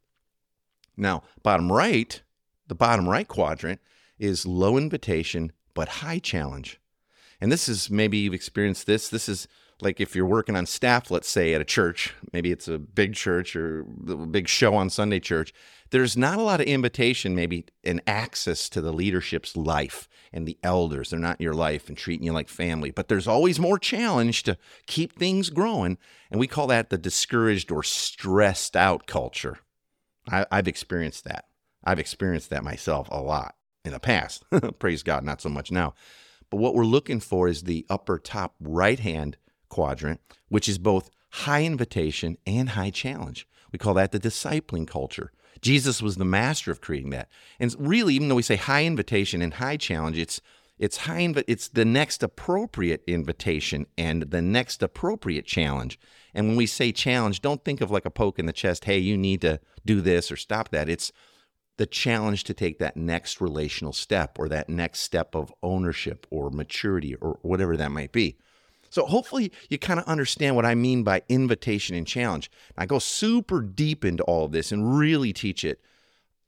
Now, 0.98 1.24
bottom 1.43 1.71
right, 1.71 2.21
the 2.67 2.75
bottom 2.75 3.07
right 3.07 3.27
quadrant 3.27 3.79
is 4.19 4.45
low 4.45 4.77
invitation 4.77 5.51
but 5.74 5.88
high 5.88 6.19
challenge. 6.19 6.79
And 7.39 7.51
this 7.51 7.67
is 7.67 7.89
maybe 7.89 8.17
you've 8.17 8.33
experienced 8.33 8.86
this. 8.86 9.10
This 9.10 9.27
is 9.27 9.48
like 9.81 10.00
if 10.00 10.15
you're 10.15 10.25
working 10.25 10.55
on 10.55 10.65
staff, 10.67 11.10
let's 11.10 11.27
say 11.27 11.53
at 11.53 11.62
a 11.62 11.65
church, 11.65 12.13
maybe 12.31 12.51
it's 12.51 12.67
a 12.67 12.77
big 12.77 13.15
church 13.15 13.55
or 13.55 13.81
a 14.07 14.15
big 14.15 14.48
show 14.48 14.75
on 14.75 14.89
Sunday 14.89 15.19
church, 15.19 15.53
there's 15.89 16.15
not 16.15 16.38
a 16.38 16.43
lot 16.43 16.62
of 16.62 16.67
invitation, 16.67 17.36
maybe, 17.36 17.65
and 17.83 18.01
access 18.05 18.69
to 18.69 18.79
the 18.79 18.93
leadership's 18.93 19.57
life 19.57 20.07
and 20.31 20.48
the 20.48 20.57
elders. 20.63 21.10
They're 21.10 21.19
not 21.19 21.39
in 21.39 21.43
your 21.43 21.53
life 21.55 21.89
and 21.89 21.98
treating 21.98 22.25
you 22.25 22.31
like 22.31 22.48
family, 22.48 22.91
but 22.91 23.07
there's 23.07 23.27
always 23.27 23.60
more 23.60 23.79
challenge 23.79 24.43
to 24.43 24.57
keep 24.86 25.17
things 25.17 25.50
growing. 25.50 25.98
And 26.29 26.39
we 26.39 26.48
call 26.48 26.67
that 26.67 26.91
the 26.91 26.98
discouraged 26.98 27.71
or 27.71 27.83
stressed 27.83 28.77
out 28.77 29.07
culture. 29.07 29.60
I, 30.31 30.45
I've 30.51 30.67
experienced 30.67 31.25
that. 31.25 31.45
I've 31.83 32.00
experienced 32.00 32.50
that 32.50 32.63
myself 32.63 33.07
a 33.11 33.21
lot 33.21 33.55
in 33.83 33.91
the 33.91 34.00
past. 34.00 34.43
Praise 34.79 35.03
God, 35.03 35.23
not 35.23 35.41
so 35.41 35.50
much 35.50 35.71
now. 35.71 35.93
But 36.50 36.57
what 36.57 36.75
we're 36.75 36.85
looking 36.85 37.19
for 37.19 37.47
is 37.47 37.63
the 37.63 37.85
upper 37.89 38.17
top 38.19 38.55
right 38.59 39.00
hand 39.00 39.38
quadrant, 39.69 40.19
which 40.50 40.67
is 40.67 40.77
both 40.77 41.09
high 41.29 41.63
invitation 41.63 42.38
and 42.45 42.69
high 42.69 42.89
challenge. 42.89 43.47
We 43.71 43.79
call 43.79 43.93
that 43.95 44.11
the 44.11 44.19
discipling 44.19 44.88
culture. 44.88 45.31
Jesus 45.61 46.01
was 46.01 46.17
the 46.17 46.25
master 46.25 46.71
of 46.71 46.81
creating 46.81 47.11
that. 47.11 47.29
And 47.59 47.73
really, 47.79 48.15
even 48.15 48.27
though 48.27 48.35
we 48.35 48.41
say 48.41 48.55
high 48.55 48.83
invitation 48.83 49.41
and 49.41 49.53
high 49.55 49.77
challenge, 49.77 50.17
it's 50.17 50.41
it's 50.81 50.97
high 50.97 51.21
inv- 51.21 51.43
it's 51.47 51.67
the 51.67 51.85
next 51.85 52.23
appropriate 52.23 53.03
invitation 53.05 53.85
and 54.00 54.23
the 54.23 54.41
next 54.41 54.81
appropriate 54.81 55.45
challenge. 55.45 56.00
And 56.33 56.47
when 56.47 56.55
we 56.57 56.65
say 56.65 56.91
challenge, 56.91 57.41
don't 57.41 57.63
think 57.63 57.81
of 57.81 57.91
like 57.91 58.05
a 58.05 58.09
poke 58.09 58.39
in 58.39 58.47
the 58.47 58.51
chest, 58.51 58.85
hey, 58.85 58.97
you 58.97 59.15
need 59.15 59.41
to 59.41 59.59
do 59.85 60.01
this 60.01 60.31
or 60.31 60.35
stop 60.35 60.69
that. 60.69 60.89
It's 60.89 61.11
the 61.77 61.85
challenge 61.85 62.45
to 62.45 62.55
take 62.55 62.79
that 62.79 62.97
next 62.97 63.39
relational 63.39 63.93
step 63.93 64.39
or 64.39 64.50
that 64.50 64.69
next 64.69 65.01
step 65.01 65.35
of 65.35 65.53
ownership 65.61 66.25
or 66.31 66.50
maturity 66.50 67.13
or 67.13 67.38
whatever 67.43 67.77
that 67.77 67.91
might 67.91 68.11
be. 68.11 68.38
So 68.89 69.05
hopefully 69.05 69.51
you 69.69 69.77
kind 69.77 70.00
of 70.00 70.07
understand 70.07 70.55
what 70.55 70.65
I 70.65 70.73
mean 70.73 71.03
by 71.03 71.21
invitation 71.29 71.95
and 71.95 72.07
challenge. 72.07 72.50
I 72.75 72.88
go 72.88 72.97
super 72.97 73.61
deep 73.61 74.03
into 74.03 74.23
all 74.23 74.45
of 74.45 74.51
this 74.51 74.71
and 74.71 74.97
really 74.97 75.31
teach 75.31 75.63
it 75.63 75.79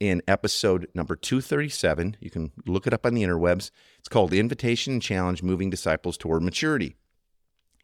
in 0.04 0.22
episode 0.28 0.90
number 0.94 1.16
237. 1.16 2.18
You 2.20 2.30
can 2.30 2.52
look 2.66 2.86
it 2.86 2.94
up 2.94 3.06
on 3.06 3.14
the 3.14 3.24
interwebs. 3.24 3.72
It's 4.00 4.10
called 4.10 4.34
Invitation 4.34 4.94
and 4.94 5.02
Challenge 5.02 5.42
Moving 5.42 5.70
Disciples 5.70 6.18
Toward 6.18 6.44
Maturity. 6.44 6.98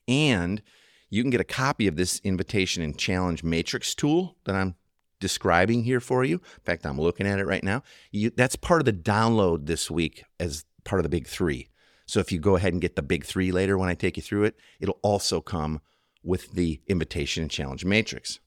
And 0.05 0.61
you 1.09 1.23
can 1.23 1.29
get 1.29 1.39
a 1.39 1.45
copy 1.45 1.87
of 1.87 1.95
this 1.95 2.19
invitation 2.25 2.83
and 2.83 2.97
challenge 2.97 3.41
matrix 3.41 3.95
tool 3.95 4.35
that 4.43 4.53
I'm 4.53 4.75
describing 5.21 5.83
here 5.83 6.01
for 6.01 6.25
you. 6.25 6.35
In 6.35 6.63
fact, 6.65 6.85
I'm 6.85 6.99
looking 6.99 7.25
at 7.25 7.39
it 7.39 7.45
right 7.45 7.63
now. 7.63 7.83
You, 8.11 8.31
that's 8.31 8.57
part 8.57 8.81
of 8.81 8.85
the 8.85 8.93
download 8.93 9.65
this 9.65 9.89
week 9.89 10.25
as 10.41 10.65
part 10.83 10.99
of 10.99 11.03
the 11.03 11.09
big 11.09 11.25
three. 11.25 11.69
So 12.05 12.19
if 12.19 12.33
you 12.33 12.39
go 12.39 12.57
ahead 12.57 12.73
and 12.73 12.81
get 12.81 12.97
the 12.97 13.01
big 13.01 13.23
three 13.23 13.51
later 13.53 13.77
when 13.77 13.87
I 13.87 13.93
take 13.93 14.17
you 14.17 14.23
through 14.23 14.43
it, 14.43 14.57
it'll 14.81 14.99
also 15.03 15.39
come 15.39 15.79
with 16.21 16.51
the 16.51 16.81
invitation 16.87 17.43
and 17.43 17.51
challenge 17.51 17.85
matrix. 17.85 18.39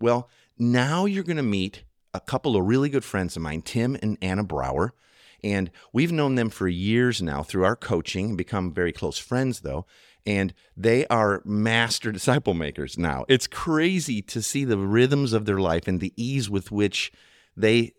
Well, 0.00 0.30
now 0.58 1.04
you're 1.04 1.22
going 1.22 1.36
to 1.36 1.42
meet 1.42 1.84
a 2.14 2.20
couple 2.20 2.56
of 2.56 2.64
really 2.64 2.88
good 2.88 3.04
friends 3.04 3.36
of 3.36 3.42
mine, 3.42 3.60
Tim 3.60 3.96
and 4.00 4.16
Anna 4.22 4.44
Brower. 4.44 4.94
And 5.42 5.70
we've 5.92 6.12
known 6.12 6.36
them 6.36 6.48
for 6.48 6.68
years 6.68 7.20
now 7.20 7.42
through 7.42 7.64
our 7.64 7.76
coaching, 7.76 8.30
and 8.30 8.38
become 8.38 8.72
very 8.72 8.92
close 8.92 9.18
friends 9.18 9.60
though. 9.60 9.84
And 10.24 10.54
they 10.74 11.06
are 11.08 11.42
master 11.44 12.12
disciple 12.12 12.54
makers 12.54 12.96
now. 12.96 13.26
It's 13.28 13.46
crazy 13.46 14.22
to 14.22 14.40
see 14.40 14.64
the 14.64 14.78
rhythms 14.78 15.34
of 15.34 15.44
their 15.44 15.58
life 15.58 15.86
and 15.86 16.00
the 16.00 16.14
ease 16.16 16.48
with 16.48 16.70
which 16.70 17.12
they, 17.56 17.92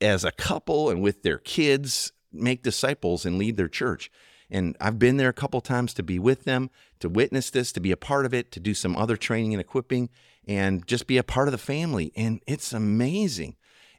as 0.00 0.24
a 0.24 0.32
couple 0.32 0.90
and 0.90 1.00
with 1.00 1.22
their 1.22 1.38
kids, 1.38 2.12
make 2.32 2.62
disciples 2.62 3.24
and 3.24 3.38
lead 3.38 3.56
their 3.56 3.68
church. 3.68 4.10
And 4.50 4.76
I've 4.80 4.98
been 4.98 5.16
there 5.16 5.28
a 5.28 5.34
couple 5.34 5.60
times 5.60 5.94
to 5.94 6.02
be 6.02 6.18
with 6.18 6.44
them, 6.44 6.70
to 7.00 7.08
witness 7.08 7.50
this, 7.50 7.72
to 7.72 7.80
be 7.80 7.90
a 7.90 7.96
part 7.96 8.26
of 8.26 8.34
it, 8.34 8.52
to 8.52 8.60
do 8.60 8.74
some 8.74 8.96
other 8.96 9.16
training 9.16 9.54
and 9.54 9.60
equipping, 9.60 10.10
and 10.46 10.86
just 10.86 11.06
be 11.06 11.16
a 11.16 11.22
part 11.22 11.48
of 11.48 11.52
the 11.52 11.58
family. 11.58 12.12
And 12.14 12.40
it's 12.46 12.72
amazing. 12.72 13.56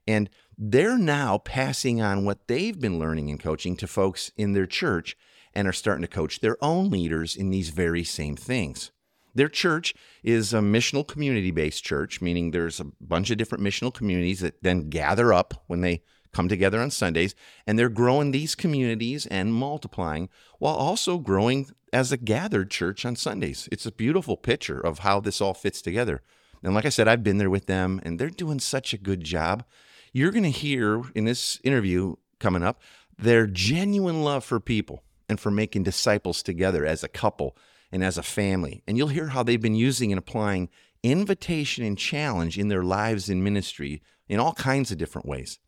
And 0.07 0.29
they're 0.57 0.97
now 0.97 1.39
passing 1.39 2.01
on 2.01 2.25
what 2.25 2.47
they've 2.47 2.79
been 2.79 2.99
learning 2.99 3.29
and 3.29 3.39
coaching 3.39 3.75
to 3.77 3.87
folks 3.87 4.31
in 4.37 4.53
their 4.53 4.67
church 4.67 5.17
and 5.53 5.67
are 5.67 5.73
starting 5.73 6.01
to 6.01 6.07
coach 6.07 6.39
their 6.39 6.57
own 6.63 6.89
leaders 6.89 7.35
in 7.35 7.49
these 7.49 7.69
very 7.69 8.03
same 8.03 8.35
things. 8.35 8.91
Their 9.33 9.49
church 9.49 9.93
is 10.23 10.53
a 10.53 10.59
missional 10.59 11.05
community 11.05 11.51
based 11.51 11.83
church, 11.83 12.21
meaning 12.21 12.51
there's 12.51 12.79
a 12.79 12.87
bunch 13.01 13.31
of 13.31 13.37
different 13.37 13.63
missional 13.63 13.93
communities 13.93 14.39
that 14.39 14.63
then 14.63 14.89
gather 14.89 15.33
up 15.33 15.63
when 15.67 15.81
they 15.81 16.03
come 16.35 16.49
together 16.49 16.81
on 16.81 16.91
Sundays, 16.91 17.33
and 17.65 17.79
they're 17.79 17.87
growing 17.87 18.31
these 18.31 18.55
communities 18.55 19.25
and 19.27 19.53
multiplying 19.53 20.27
while 20.59 20.75
also 20.75 21.17
growing 21.17 21.67
as 21.93 22.11
a 22.11 22.17
gathered 22.17 22.69
church 22.69 23.05
on 23.05 23.15
Sundays. 23.15 23.69
It's 23.71 23.85
a 23.85 23.91
beautiful 23.91 24.35
picture 24.35 24.79
of 24.79 24.99
how 24.99 25.21
this 25.21 25.39
all 25.39 25.53
fits 25.53 25.81
together. 25.81 26.21
And 26.61 26.73
like 26.73 26.85
I 26.85 26.89
said, 26.89 27.07
I've 27.07 27.23
been 27.23 27.37
there 27.37 27.49
with 27.49 27.67
them, 27.67 28.01
and 28.03 28.19
they're 28.19 28.29
doing 28.29 28.59
such 28.59 28.93
a 28.93 28.97
good 28.97 29.23
job. 29.23 29.63
You're 30.11 30.31
going 30.31 30.43
to 30.43 30.49
hear 30.49 31.03
in 31.15 31.23
this 31.23 31.59
interview 31.63 32.15
coming 32.39 32.63
up 32.63 32.81
their 33.17 33.47
genuine 33.47 34.21
love 34.23 34.43
for 34.43 34.59
people 34.59 35.03
and 35.29 35.39
for 35.39 35.51
making 35.51 35.83
disciples 35.83 36.43
together 36.43 36.85
as 36.85 37.01
a 37.01 37.07
couple 37.07 37.55
and 37.93 38.03
as 38.03 38.17
a 38.17 38.23
family. 38.23 38.83
And 38.85 38.97
you'll 38.97 39.07
hear 39.07 39.27
how 39.27 39.41
they've 39.41 39.61
been 39.61 39.75
using 39.75 40.11
and 40.11 40.19
applying 40.19 40.67
invitation 41.01 41.85
and 41.85 41.97
challenge 41.97 42.57
in 42.57 42.67
their 42.67 42.83
lives 42.83 43.29
and 43.29 43.41
ministry 43.41 44.01
in 44.27 44.39
all 44.39 44.53
kinds 44.53 44.91
of 44.91 44.97
different 44.97 45.27
ways. 45.27 45.59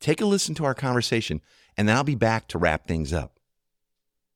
Take 0.00 0.20
a 0.20 0.26
listen 0.26 0.54
to 0.56 0.64
our 0.64 0.74
conversation, 0.74 1.40
and 1.76 1.88
then 1.88 1.96
I'll 1.96 2.04
be 2.04 2.14
back 2.14 2.48
to 2.48 2.58
wrap 2.58 2.86
things 2.86 3.12
up. 3.12 3.38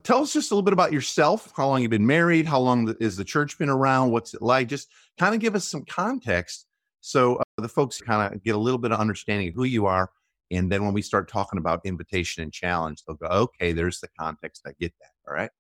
Tell 0.03 0.23
us 0.23 0.33
just 0.33 0.51
a 0.51 0.55
little 0.55 0.65
bit 0.65 0.73
about 0.73 0.93
yourself. 0.93 1.53
How 1.57 1.69
long 1.69 1.83
you've 1.83 1.91
been 1.91 2.07
married? 2.07 2.47
How 2.47 2.59
long 2.59 2.95
is 2.99 3.17
the 3.17 3.25
church 3.25 3.57
been 3.59 3.69
around? 3.69 4.11
What's 4.11 4.35
it 4.35 4.43
like? 4.43 4.67
Just 4.67 4.89
kind 5.19 5.35
of 5.35 5.41
give 5.41 5.55
us 5.55 5.67
some 5.67 5.85
context 5.85 6.67
so 7.01 7.37
uh, 7.37 7.43
the 7.59 7.69
folks 7.69 8.01
kind 8.01 8.35
of 8.35 8.43
get 8.43 8.55
a 8.55 8.59
little 8.59 8.79
bit 8.79 8.93
of 8.93 8.99
understanding 8.99 9.49
of 9.49 9.55
who 9.55 9.65
you 9.65 9.87
are 9.87 10.11
and 10.53 10.71
then 10.71 10.85
when 10.85 10.93
we 10.93 11.01
start 11.01 11.29
talking 11.29 11.59
about 11.59 11.81
invitation 11.85 12.43
and 12.43 12.53
challenge, 12.53 13.03
they'll 13.05 13.17
go, 13.17 13.27
okay, 13.27 13.73
there's 13.73 14.01
the 14.01 14.09
context. 14.21 14.63
I 14.67 14.73
get 14.79 14.93
that. 15.01 15.11
All 15.27 15.35
right. 15.35 15.51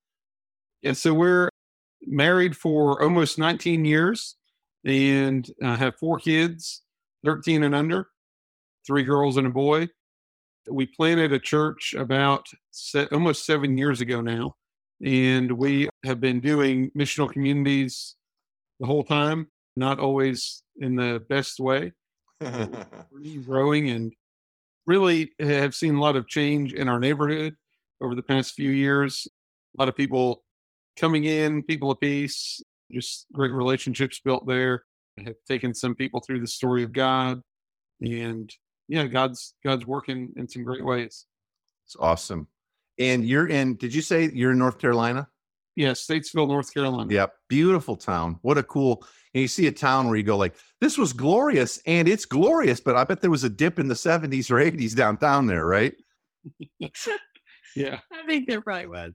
And 0.84 0.96
so 0.96 1.14
we're 1.14 1.48
married 2.02 2.56
for 2.56 3.02
almost 3.02 3.38
19 3.38 3.86
years 3.86 4.36
and 4.84 5.48
I 5.62 5.76
have 5.76 5.96
four 5.96 6.18
kids, 6.18 6.82
13 7.24 7.62
and 7.62 7.74
under, 7.74 8.08
three 8.86 9.02
girls 9.02 9.36
and 9.36 9.46
a 9.46 9.50
boy. 9.50 9.88
We 10.70 10.86
planted 10.86 11.32
a 11.32 11.38
church 11.38 11.94
about 11.96 12.46
se- 12.70 13.08
almost 13.12 13.46
seven 13.46 13.76
years 13.76 14.00
ago 14.00 14.20
now. 14.20 14.54
And 15.04 15.52
we 15.52 15.88
have 16.04 16.20
been 16.20 16.40
doing 16.40 16.90
missional 16.96 17.30
communities 17.30 18.14
the 18.78 18.86
whole 18.86 19.02
time, 19.02 19.48
not 19.76 19.98
always 19.98 20.62
in 20.78 20.94
the 20.94 21.24
best 21.28 21.58
way. 21.58 21.92
growing 23.46 23.90
and 23.90 24.12
really 24.86 25.30
have 25.38 25.74
seen 25.74 25.94
a 25.94 26.00
lot 26.00 26.16
of 26.16 26.28
change 26.28 26.72
in 26.72 26.88
our 26.88 26.98
neighborhood 26.98 27.54
over 28.00 28.14
the 28.14 28.22
past 28.22 28.54
few 28.54 28.70
years. 28.70 29.26
A 29.76 29.82
lot 29.82 29.88
of 29.88 29.96
people 29.96 30.42
coming 30.96 31.24
in, 31.24 31.62
people 31.62 31.90
of 31.90 32.00
peace, 32.00 32.60
just 32.90 33.26
great 33.32 33.52
relationships 33.52 34.20
built 34.24 34.46
there. 34.46 34.84
I 35.18 35.22
have 35.22 35.36
taken 35.48 35.74
some 35.74 35.94
people 35.94 36.20
through 36.20 36.40
the 36.40 36.46
story 36.46 36.82
of 36.82 36.92
God, 36.92 37.42
and 38.00 38.50
yeah, 38.88 39.06
God's 39.06 39.54
God's 39.64 39.86
working 39.86 40.32
in 40.36 40.48
some 40.48 40.64
great 40.64 40.84
ways. 40.84 41.26
It's 41.86 41.96
awesome. 41.98 42.48
And 42.98 43.24
you're 43.26 43.48
in? 43.48 43.76
Did 43.76 43.94
you 43.94 44.02
say 44.02 44.30
you're 44.32 44.52
in 44.52 44.58
North 44.58 44.78
Carolina? 44.78 45.28
Yeah, 45.74 45.92
Statesville, 45.92 46.48
North 46.48 46.72
Carolina. 46.72 47.12
Yep, 47.12 47.34
beautiful 47.48 47.96
town. 47.96 48.38
What 48.42 48.58
a 48.58 48.62
cool 48.62 49.04
and 49.34 49.40
you 49.40 49.48
see 49.48 49.66
a 49.66 49.72
town 49.72 50.08
where 50.08 50.16
you 50.16 50.22
go 50.22 50.36
like, 50.36 50.54
this 50.80 50.98
was 50.98 51.12
glorious 51.12 51.80
and 51.86 52.06
it's 52.06 52.26
glorious, 52.26 52.80
but 52.80 52.96
I 52.96 53.04
bet 53.04 53.20
there 53.20 53.30
was 53.30 53.44
a 53.44 53.48
dip 53.48 53.78
in 53.78 53.88
the 53.88 53.94
70s 53.94 54.50
or 54.50 54.56
80s 54.56 54.94
downtown 54.94 55.46
there, 55.46 55.64
right? 55.64 55.94
yeah. 56.78 57.98
I 58.12 58.26
think 58.26 58.46
there 58.46 58.60
probably 58.60 58.88
was. 58.88 59.12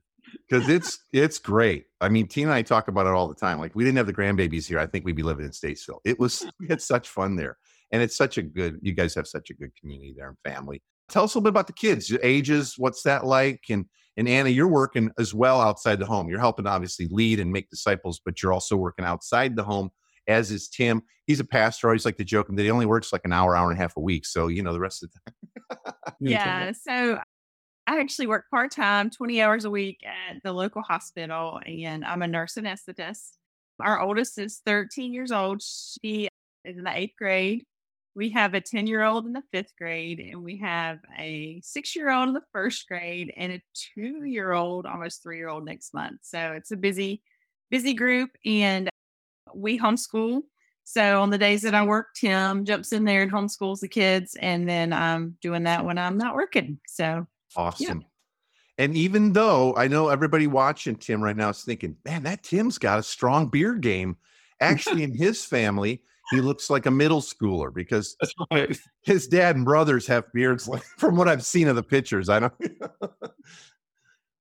Because 0.48 0.68
it's 0.68 0.98
it's 1.10 1.38
great. 1.38 1.86
I 2.02 2.10
mean, 2.10 2.26
Tina 2.26 2.48
and 2.48 2.54
I 2.54 2.60
talk 2.60 2.88
about 2.88 3.06
it 3.06 3.14
all 3.14 3.28
the 3.28 3.34
time. 3.34 3.58
Like 3.58 3.74
we 3.74 3.82
didn't 3.82 3.96
have 3.96 4.06
the 4.06 4.12
grandbabies 4.12 4.66
here. 4.66 4.78
I 4.78 4.86
think 4.86 5.06
we'd 5.06 5.16
be 5.16 5.22
living 5.22 5.46
in 5.46 5.52
Statesville. 5.52 6.00
It 6.04 6.18
was 6.18 6.44
we 6.60 6.68
had 6.68 6.82
such 6.82 7.08
fun 7.08 7.34
there. 7.34 7.56
And 7.92 8.02
it's 8.02 8.16
such 8.16 8.38
a 8.38 8.42
good, 8.42 8.78
you 8.82 8.92
guys 8.92 9.14
have 9.14 9.26
such 9.26 9.50
a 9.50 9.54
good 9.54 9.70
community 9.80 10.14
there 10.16 10.28
and 10.28 10.54
family. 10.54 10.82
Tell 11.08 11.24
us 11.24 11.34
a 11.34 11.38
little 11.38 11.44
bit 11.44 11.50
about 11.50 11.66
the 11.66 11.72
kids, 11.72 12.14
ages, 12.22 12.74
what's 12.76 13.02
that 13.02 13.24
like? 13.24 13.64
And 13.70 13.86
and 14.18 14.28
Anna, 14.28 14.48
you're 14.48 14.66
working 14.66 15.12
as 15.16 15.32
well 15.32 15.60
outside 15.60 16.00
the 16.00 16.06
home. 16.06 16.28
You're 16.28 16.40
helping 16.40 16.66
obviously 16.66 17.06
lead 17.08 17.38
and 17.38 17.52
make 17.52 17.70
disciples, 17.70 18.20
but 18.24 18.42
you're 18.42 18.52
also 18.52 18.76
working 18.76 19.04
outside 19.04 19.54
the 19.54 19.62
home 19.62 19.90
as 20.26 20.50
is 20.50 20.68
Tim. 20.68 21.02
He's 21.26 21.40
a 21.40 21.44
pastor. 21.44 21.86
I 21.86 21.90
always 21.90 22.04
like 22.04 22.16
to 22.18 22.24
joke 22.24 22.48
him 22.48 22.56
that 22.56 22.62
he 22.62 22.70
only 22.70 22.86
works 22.86 23.12
like 23.12 23.22
an 23.24 23.32
hour, 23.32 23.56
hour 23.56 23.70
and 23.70 23.78
a 23.78 23.80
half 23.80 23.96
a 23.96 24.00
week. 24.00 24.26
So, 24.26 24.48
you 24.48 24.62
know, 24.62 24.72
the 24.72 24.80
rest 24.80 25.04
of 25.04 25.10
the 25.12 25.32
time. 25.72 26.14
yeah. 26.20 26.72
So 26.72 27.20
I 27.86 28.00
actually 28.00 28.26
work 28.26 28.44
part 28.50 28.70
time, 28.70 29.08
20 29.10 29.40
hours 29.40 29.64
a 29.64 29.70
week 29.70 30.00
at 30.04 30.42
the 30.42 30.52
local 30.52 30.82
hospital, 30.82 31.60
and 31.64 32.04
I'm 32.04 32.22
a 32.22 32.28
nurse 32.28 32.54
anesthetist. 32.56 33.36
Our 33.80 34.00
oldest 34.00 34.38
is 34.38 34.60
13 34.66 35.12
years 35.12 35.32
old. 35.32 35.62
She 35.62 36.28
is 36.64 36.76
in 36.76 36.84
the 36.84 36.96
eighth 36.96 37.14
grade. 37.16 37.64
We 38.18 38.30
have 38.30 38.54
a 38.54 38.60
10 38.60 38.88
year 38.88 39.04
old 39.04 39.26
in 39.26 39.32
the 39.32 39.44
fifth 39.52 39.74
grade, 39.78 40.18
and 40.18 40.42
we 40.42 40.56
have 40.56 40.98
a 41.16 41.60
six 41.62 41.94
year 41.94 42.10
old 42.10 42.26
in 42.26 42.34
the 42.34 42.42
first 42.52 42.88
grade, 42.88 43.32
and 43.36 43.52
a 43.52 43.62
two 43.72 44.24
year 44.24 44.50
old, 44.50 44.86
almost 44.86 45.22
three 45.22 45.36
year 45.36 45.48
old 45.48 45.64
next 45.64 45.94
month. 45.94 46.18
So 46.22 46.54
it's 46.56 46.72
a 46.72 46.76
busy, 46.76 47.22
busy 47.70 47.94
group. 47.94 48.30
And 48.44 48.90
we 49.54 49.78
homeschool. 49.78 50.42
So 50.82 51.22
on 51.22 51.30
the 51.30 51.38
days 51.38 51.62
that 51.62 51.76
I 51.76 51.84
work, 51.86 52.08
Tim 52.16 52.64
jumps 52.64 52.92
in 52.92 53.04
there 53.04 53.22
and 53.22 53.30
homeschools 53.30 53.78
the 53.78 53.86
kids, 53.86 54.34
and 54.40 54.68
then 54.68 54.92
I'm 54.92 55.36
doing 55.40 55.62
that 55.62 55.84
when 55.84 55.96
I'm 55.96 56.18
not 56.18 56.34
working. 56.34 56.80
So 56.88 57.24
awesome. 57.54 58.00
Yeah. 58.00 58.84
And 58.84 58.96
even 58.96 59.32
though 59.32 59.76
I 59.76 59.86
know 59.86 60.08
everybody 60.08 60.48
watching 60.48 60.96
Tim 60.96 61.22
right 61.22 61.36
now 61.36 61.50
is 61.50 61.62
thinking, 61.62 61.94
man, 62.04 62.24
that 62.24 62.42
Tim's 62.42 62.78
got 62.78 62.98
a 62.98 63.04
strong 63.04 63.46
beard 63.46 63.80
game. 63.80 64.16
Actually, 64.60 65.04
in 65.04 65.14
his 65.14 65.44
family, 65.44 66.02
he 66.30 66.40
looks 66.40 66.70
like 66.70 66.86
a 66.86 66.90
middle 66.90 67.20
schooler 67.20 67.72
because 67.72 68.16
right. 68.50 68.78
his 69.02 69.26
dad 69.26 69.56
and 69.56 69.64
brothers 69.64 70.06
have 70.06 70.30
beards 70.32 70.68
like 70.68 70.82
from 70.98 71.16
what 71.16 71.28
I've 71.28 71.44
seen 71.44 71.68
of 71.68 71.76
the 71.76 71.82
pictures. 71.82 72.28
I 72.28 72.40
don't 72.40 72.54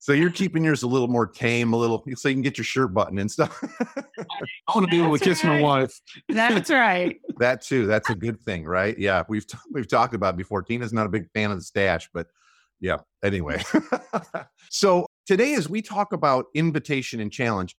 So 0.08 0.13
you're 0.13 0.32
keeping 0.32 0.63
yours 0.63 0.84
a 0.84 0.88
little 0.88 1.10
more 1.10 1.27
tame, 1.27 1.74
a 1.74 1.75
little 1.75 2.01
so 2.15 2.29
you 2.29 2.36
can 2.36 2.41
get 2.41 2.58
your 2.58 2.63
shirt 2.63 2.94
button 2.94 3.17
and 3.20 3.29
stuff. 3.29 3.62
I 3.98 4.74
want 4.74 4.86
to 4.86 4.89
be 4.89 5.03
able 5.03 5.17
to 5.17 5.22
kiss 5.22 5.44
my 5.44 5.60
wife. 5.60 6.00
That's 6.29 6.70
right. 6.70 7.20
that 7.39 7.62
too. 7.62 7.88
That's 7.88 8.10
a 8.10 8.15
good 8.15 8.39
thing, 8.39 8.63
right? 8.63 8.98
Yeah, 8.98 9.24
we've 9.27 9.46
t- 9.46 9.58
we've 9.74 9.89
talked 9.89 10.13
about 10.13 10.38
before. 10.38 10.62
Tina's 10.62 10.94
not 10.94 11.08
a 11.08 11.10
big 11.10 11.29
fan 11.34 11.51
of 11.51 11.58
the 11.58 11.63
stash, 11.65 12.10
but 12.13 12.27
yeah. 12.79 13.00
Anyway, 13.22 13.62
so 14.70 15.08
today 15.25 15.56
as 15.56 15.67
we 15.67 15.82
talk 15.82 16.13
about 16.13 16.46
invitation 16.53 17.20
and 17.20 17.29
challenge, 17.29 17.75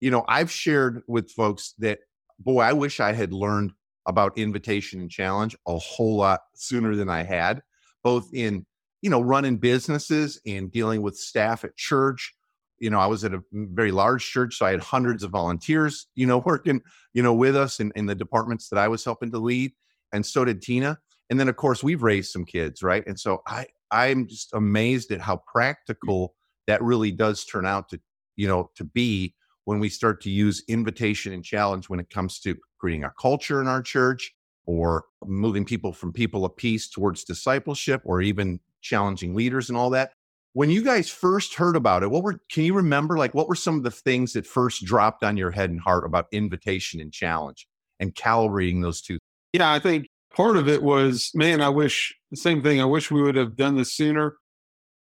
you 0.00 0.12
know, 0.12 0.24
I've 0.28 0.52
shared 0.52 1.02
with 1.08 1.32
folks 1.32 1.74
that 1.78 1.98
boy, 2.42 2.60
I 2.60 2.72
wish 2.72 3.00
I 3.00 3.12
had 3.12 3.32
learned 3.32 3.72
about 4.06 4.36
invitation 4.36 5.00
and 5.00 5.10
challenge 5.10 5.56
a 5.66 5.78
whole 5.78 6.16
lot 6.16 6.40
sooner 6.54 6.96
than 6.96 7.08
I 7.08 7.22
had, 7.22 7.62
both 8.02 8.28
in, 8.32 8.66
you 9.00 9.10
know, 9.10 9.20
running 9.20 9.56
businesses 9.56 10.40
and 10.46 10.70
dealing 10.70 11.02
with 11.02 11.16
staff 11.16 11.64
at 11.64 11.76
church. 11.76 12.34
You 12.78 12.90
know, 12.90 12.98
I 12.98 13.06
was 13.06 13.24
at 13.24 13.34
a 13.34 13.42
very 13.52 13.92
large 13.92 14.24
church, 14.28 14.56
so 14.56 14.66
I 14.66 14.72
had 14.72 14.80
hundreds 14.80 15.22
of 15.22 15.30
volunteers, 15.30 16.08
you 16.14 16.26
know, 16.26 16.38
working, 16.46 16.82
you 17.14 17.22
know, 17.22 17.34
with 17.34 17.56
us 17.56 17.80
in, 17.80 17.92
in 17.94 18.06
the 18.06 18.14
departments 18.14 18.68
that 18.68 18.78
I 18.78 18.88
was 18.88 19.04
helping 19.04 19.30
to 19.30 19.38
lead. 19.38 19.72
And 20.12 20.26
so 20.26 20.44
did 20.44 20.62
Tina. 20.62 20.98
And 21.30 21.40
then 21.40 21.48
of 21.48 21.56
course 21.56 21.82
we've 21.82 22.02
raised 22.02 22.30
some 22.30 22.44
kids, 22.44 22.82
right? 22.82 23.04
And 23.06 23.18
so 23.18 23.42
I 23.46 23.66
I'm 23.90 24.26
just 24.26 24.52
amazed 24.54 25.12
at 25.12 25.20
how 25.20 25.42
practical 25.46 26.34
that 26.66 26.82
really 26.82 27.10
does 27.10 27.44
turn 27.44 27.66
out 27.66 27.88
to, 27.90 28.00
you 28.36 28.48
know, 28.48 28.70
to 28.76 28.84
be 28.84 29.34
when 29.64 29.78
we 29.78 29.88
start 29.88 30.20
to 30.22 30.30
use 30.30 30.62
invitation 30.68 31.32
and 31.32 31.44
challenge 31.44 31.88
when 31.88 32.00
it 32.00 32.10
comes 32.10 32.40
to 32.40 32.56
creating 32.78 33.04
a 33.04 33.12
culture 33.20 33.60
in 33.60 33.68
our 33.68 33.82
church 33.82 34.34
or 34.66 35.04
moving 35.24 35.64
people 35.64 35.92
from 35.92 36.12
people 36.12 36.44
of 36.44 36.56
peace 36.56 36.88
towards 36.88 37.24
discipleship 37.24 38.00
or 38.04 38.22
even 38.22 38.60
challenging 38.80 39.34
leaders 39.34 39.68
and 39.68 39.78
all 39.78 39.90
that. 39.90 40.12
When 40.54 40.70
you 40.70 40.82
guys 40.82 41.08
first 41.08 41.54
heard 41.54 41.76
about 41.76 42.02
it, 42.02 42.10
what 42.10 42.22
were 42.22 42.40
can 42.50 42.64
you 42.64 42.74
remember 42.74 43.16
like 43.16 43.34
what 43.34 43.48
were 43.48 43.54
some 43.54 43.76
of 43.76 43.84
the 43.84 43.90
things 43.90 44.34
that 44.34 44.46
first 44.46 44.84
dropped 44.84 45.24
on 45.24 45.36
your 45.36 45.50
head 45.50 45.70
and 45.70 45.80
heart 45.80 46.04
about 46.04 46.26
invitation 46.30 47.00
and 47.00 47.12
challenge 47.12 47.66
and 48.00 48.14
calibrating 48.14 48.82
those 48.82 49.00
two? 49.00 49.18
Yeah, 49.54 49.72
I 49.72 49.78
think 49.78 50.08
part 50.34 50.56
of 50.56 50.68
it 50.68 50.82
was, 50.82 51.30
man, 51.34 51.60
I 51.60 51.68
wish 51.68 52.14
the 52.30 52.36
same 52.36 52.62
thing. 52.62 52.80
I 52.80 52.84
wish 52.84 53.10
we 53.10 53.22
would 53.22 53.36
have 53.36 53.56
done 53.56 53.76
this 53.76 53.94
sooner. 53.94 54.36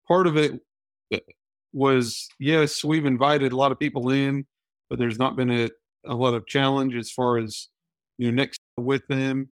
Part 0.07 0.27
of 0.27 0.37
it 0.37 0.61
eh, 1.13 1.19
was, 1.73 2.29
yes, 2.39 2.85
we've 2.85 3.07
invited 3.07 3.53
a 3.53 3.57
lot 3.57 3.73
of 3.73 3.79
people 3.79 4.11
in, 4.11 4.47
but 4.91 4.99
there's 4.99 5.19
not 5.19 5.37
been 5.37 5.51
a, 5.51 5.71
a 6.05 6.15
lot 6.15 6.35
of 6.35 6.47
challenge 6.47 6.97
as 6.97 7.11
far 7.11 7.39
as, 7.39 7.69
you 8.19 8.31
know, 8.31 8.35
next 8.35 8.61
with 8.77 9.07
them. 9.07 9.49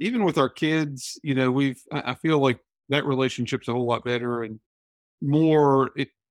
Even 0.00 0.22
with 0.22 0.38
our 0.38 0.48
kids, 0.48 1.18
you 1.24 1.34
know, 1.34 1.50
we've, 1.50 1.82
I 1.92 2.14
feel 2.14 2.38
like 2.38 2.60
that 2.88 3.04
relationship's 3.04 3.68
a 3.68 3.72
whole 3.72 3.86
lot 3.86 4.04
better 4.04 4.44
and 4.44 4.60
more 5.20 5.90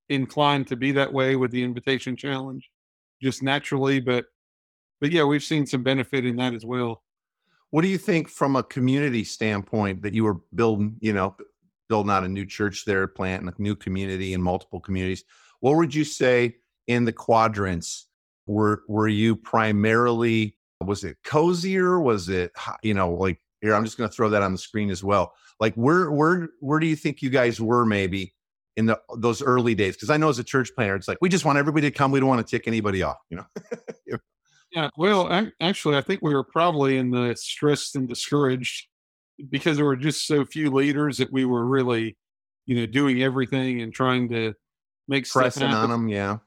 inclined 0.10 0.68
to 0.68 0.78
be 0.78 0.94
that 0.94 1.12
way 1.12 1.36
with 1.36 1.52
the 1.52 1.62
invitation 1.62 2.16
challenge 2.16 2.70
just 3.22 3.44
naturally. 3.44 4.00
But, 4.00 4.26
but 5.02 5.12
yeah, 5.12 5.26
we've 5.26 5.44
seen 5.44 5.68
some 5.68 5.84
benefit 5.84 6.26
in 6.26 6.38
that 6.38 6.54
as 6.54 6.66
well. 6.66 7.04
What 7.72 7.82
do 7.82 7.90
you 7.90 7.98
think 7.98 8.30
from 8.30 8.56
a 8.56 8.64
community 8.64 9.26
standpoint 9.26 10.02
that 10.04 10.14
you 10.14 10.24
were 10.24 10.40
building, 10.56 10.96
you 11.02 11.12
know, 11.12 11.36
building 11.90 12.12
out 12.12 12.24
a 12.24 12.30
new 12.30 12.46
church 12.46 12.86
there, 12.86 13.06
planting 13.08 13.50
a 13.50 13.62
new 13.62 13.76
community 13.76 14.34
in 14.34 14.42
multiple 14.42 14.80
communities? 14.80 15.26
What 15.60 15.76
would 15.76 15.94
you 15.94 16.06
say 16.06 16.56
in 16.88 17.04
the 17.04 17.12
quadrants? 17.12 18.07
Were 18.48 18.84
were 18.88 19.08
you 19.08 19.36
primarily 19.36 20.56
was 20.82 21.04
it 21.04 21.18
cozier? 21.24 22.00
Was 22.00 22.30
it 22.30 22.52
you 22.82 22.94
know 22.94 23.14
like 23.14 23.40
here? 23.62 23.74
I'm 23.76 23.86
just 23.86 23.98
going 23.98 24.10
to 24.10 24.16
throw 24.16 24.30
that 24.30 24.44
on 24.44 24.52
the 24.52 24.58
screen 24.58 24.90
as 24.90 25.04
well. 25.04 25.34
Like 25.60 25.76
where 25.76 26.12
where 26.12 26.50
where 26.60 26.80
do 26.80 26.88
you 26.88 26.96
think 26.96 27.22
you 27.22 27.30
guys 27.30 27.60
were 27.60 27.86
maybe 27.86 28.34
in 28.76 28.86
the 28.86 29.00
those 29.18 29.42
early 29.42 29.76
days? 29.76 29.96
Because 29.96 30.10
I 30.10 30.18
know 30.18 30.30
as 30.30 30.40
a 30.40 30.44
church 30.44 30.72
planter, 30.76 30.96
it's 30.96 31.08
like 31.08 31.18
we 31.22 31.30
just 31.30 31.46
want 31.46 31.58
everybody 31.58 31.90
to 31.90 31.96
come. 31.96 32.12
We 32.12 32.20
don't 32.20 32.30
want 32.30 32.46
to 32.46 32.50
tick 32.50 32.68
anybody 32.68 33.04
off. 33.04 33.18
You 33.30 33.38
know. 33.38 33.46
Yeah, 34.72 34.90
well, 34.98 35.32
I, 35.32 35.48
actually, 35.62 35.98
I 35.98 36.02
think 36.02 36.22
we 36.22 36.34
were 36.34 36.44
probably 36.44 36.98
in 36.98 37.10
the 37.10 37.36
stressed 37.36 37.96
and 37.96 38.08
discouraged 38.08 38.88
because 39.50 39.78
there 39.78 39.86
were 39.86 39.96
just 39.96 40.28
so 40.28 40.44
few 40.44 40.72
leaders 40.72 41.18
that 41.18 41.32
we 41.32 41.46
were 41.46 41.66
really, 41.66 42.18
you 42.66 42.76
know, 42.76 42.86
doing 42.86 43.24
everything 43.24 43.82
and 43.82 43.94
trying 43.94 44.30
to 44.30 44.54
make 45.08 45.28
pressing 45.30 45.64
on 45.64 45.90
them. 45.90 46.10
Yeah, 46.10 46.40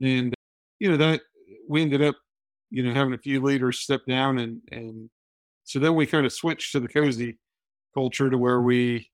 and 0.00 0.32
you 0.78 0.90
know 0.90 0.96
that 0.98 1.22
we 1.68 1.82
ended 1.82 2.02
up, 2.02 2.16
you 2.70 2.82
know, 2.82 2.94
having 2.94 3.14
a 3.14 3.18
few 3.18 3.42
leaders 3.42 3.80
step 3.80 4.02
down, 4.08 4.38
and 4.38 4.60
and 4.72 5.10
so 5.64 5.78
then 5.78 5.94
we 5.94 6.06
kind 6.06 6.26
of 6.26 6.32
switched 6.32 6.72
to 6.72 6.80
the 6.80 6.88
cozy 6.88 7.38
culture 7.94 8.30
to 8.30 8.38
where 8.38 8.60
we, 8.60 9.10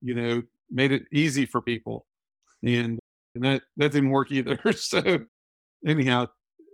you 0.00 0.14
know, 0.14 0.42
made 0.70 0.92
it 0.92 1.04
easy 1.12 1.46
for 1.46 1.60
people, 1.62 2.06
and 2.64 2.98
and 3.34 3.44
that 3.44 3.62
that 3.76 3.92
didn't 3.92 4.10
work 4.10 4.30
either. 4.32 4.58
so 4.72 5.20
anyhow, 5.86 6.26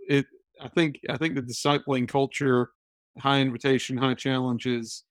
it 0.08 0.26
I 0.60 0.68
think 0.68 1.00
I 1.10 1.16
think 1.16 1.34
the 1.34 1.42
discipling 1.42 2.08
culture, 2.08 2.70
high 3.18 3.40
invitation, 3.40 3.96
high 3.98 4.14
challenge, 4.14 4.64
has 4.64 5.04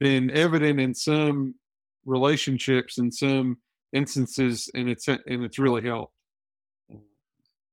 been 0.00 0.30
evident 0.30 0.80
in 0.80 0.94
some 0.94 1.54
relationships 2.04 2.98
in 2.98 3.10
some 3.10 3.58
instances, 3.92 4.70
and 4.74 4.88
it's 4.88 5.08
and 5.08 5.20
it's 5.44 5.58
really 5.58 5.82
helped. 5.82 6.13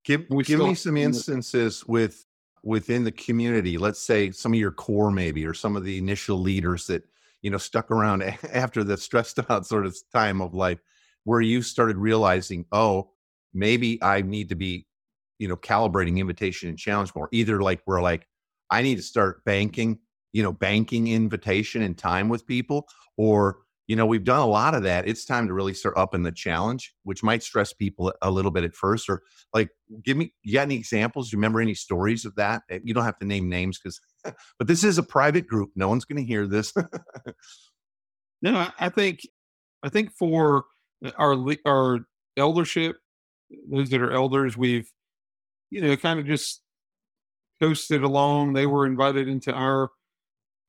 Give 0.03 0.27
give 0.43 0.59
me 0.59 0.75
some 0.75 0.97
instances 0.97 1.85
with 1.85 2.25
within 2.63 3.03
the 3.03 3.11
community. 3.11 3.77
Let's 3.77 4.01
say 4.01 4.31
some 4.31 4.53
of 4.53 4.59
your 4.59 4.71
core, 4.71 5.11
maybe, 5.11 5.45
or 5.45 5.53
some 5.53 5.75
of 5.75 5.83
the 5.83 5.97
initial 5.97 6.37
leaders 6.37 6.87
that 6.87 7.03
you 7.41 7.51
know 7.51 7.57
stuck 7.57 7.91
around 7.91 8.23
after 8.53 8.83
the 8.83 8.97
stressed 8.97 9.39
out 9.49 9.65
sort 9.65 9.85
of 9.85 9.95
time 10.13 10.41
of 10.41 10.53
life, 10.53 10.79
where 11.23 11.41
you 11.41 11.61
started 11.61 11.97
realizing, 11.97 12.65
oh, 12.71 13.11
maybe 13.53 14.01
I 14.01 14.21
need 14.21 14.49
to 14.49 14.55
be 14.55 14.87
you 15.41 15.47
know 15.47 15.57
calibrating 15.57 16.19
invitation 16.19 16.69
and 16.69 16.77
challenge 16.77 17.13
more 17.15 17.27
either 17.31 17.61
like 17.61 17.81
we're 17.87 17.99
like 17.99 18.27
i 18.69 18.83
need 18.83 18.95
to 18.95 19.01
start 19.01 19.43
banking 19.43 19.97
you 20.33 20.43
know 20.43 20.53
banking 20.53 21.07
invitation 21.07 21.81
and 21.81 21.97
time 21.97 22.29
with 22.29 22.45
people 22.45 22.87
or 23.17 23.57
you 23.91 23.97
know 23.97 24.06
we've 24.06 24.23
done 24.23 24.39
a 24.39 24.47
lot 24.47 24.73
of 24.73 24.84
that 24.84 25.08
it's 25.08 25.25
time 25.25 25.47
to 25.47 25.54
really 25.54 25.73
start 25.73 25.97
up 25.97 26.15
in 26.15 26.23
the 26.23 26.32
challenge 26.32 26.93
which 27.04 27.23
might 27.23 27.43
stress 27.43 27.73
people 27.73 28.13
a 28.21 28.32
little 28.32 28.51
bit 28.51 28.63
at 28.63 28.73
first 28.73 29.10
or 29.10 29.21
like 29.54 29.69
give 30.04 30.15
me 30.15 30.34
you 30.43 30.54
got 30.54 30.62
any 30.62 30.75
examples 30.75 31.30
do 31.30 31.36
you 31.36 31.38
remember 31.38 31.60
any 31.60 31.73
stories 31.73 32.23
of 32.23 32.34
that 32.36 32.62
eh, 32.69 32.80
you 32.84 32.93
don't 32.93 33.04
have 33.04 33.19
to 33.19 33.25
name 33.25 33.49
names 33.49 33.77
because 33.77 33.99
but 34.58 34.67
this 34.67 34.84
is 34.84 34.97
a 34.97 35.04
private 35.04 35.45
group 35.45 35.71
no 35.75 35.89
one's 35.89 36.06
going 36.06 36.21
to 36.21 36.27
hear 36.27 36.47
this 36.47 36.73
no 38.41 38.67
i 38.80 38.89
think 38.89 39.19
i 39.84 39.89
think 39.89 40.12
for 40.17 40.63
our 41.17 41.36
our 41.65 41.99
eldership 42.38 42.95
those 43.69 43.89
that 43.89 44.01
are 44.01 44.13
elders 44.13 44.56
we've 44.56 44.89
you 45.71 45.82
know, 45.82 45.95
kind 45.97 46.19
of 46.19 46.27
just 46.27 46.62
coasted 47.60 48.04
along. 48.04 48.54
They 48.54 48.67
were 48.67 48.86
invited 48.86 49.27
into 49.27 49.51
our 49.51 49.89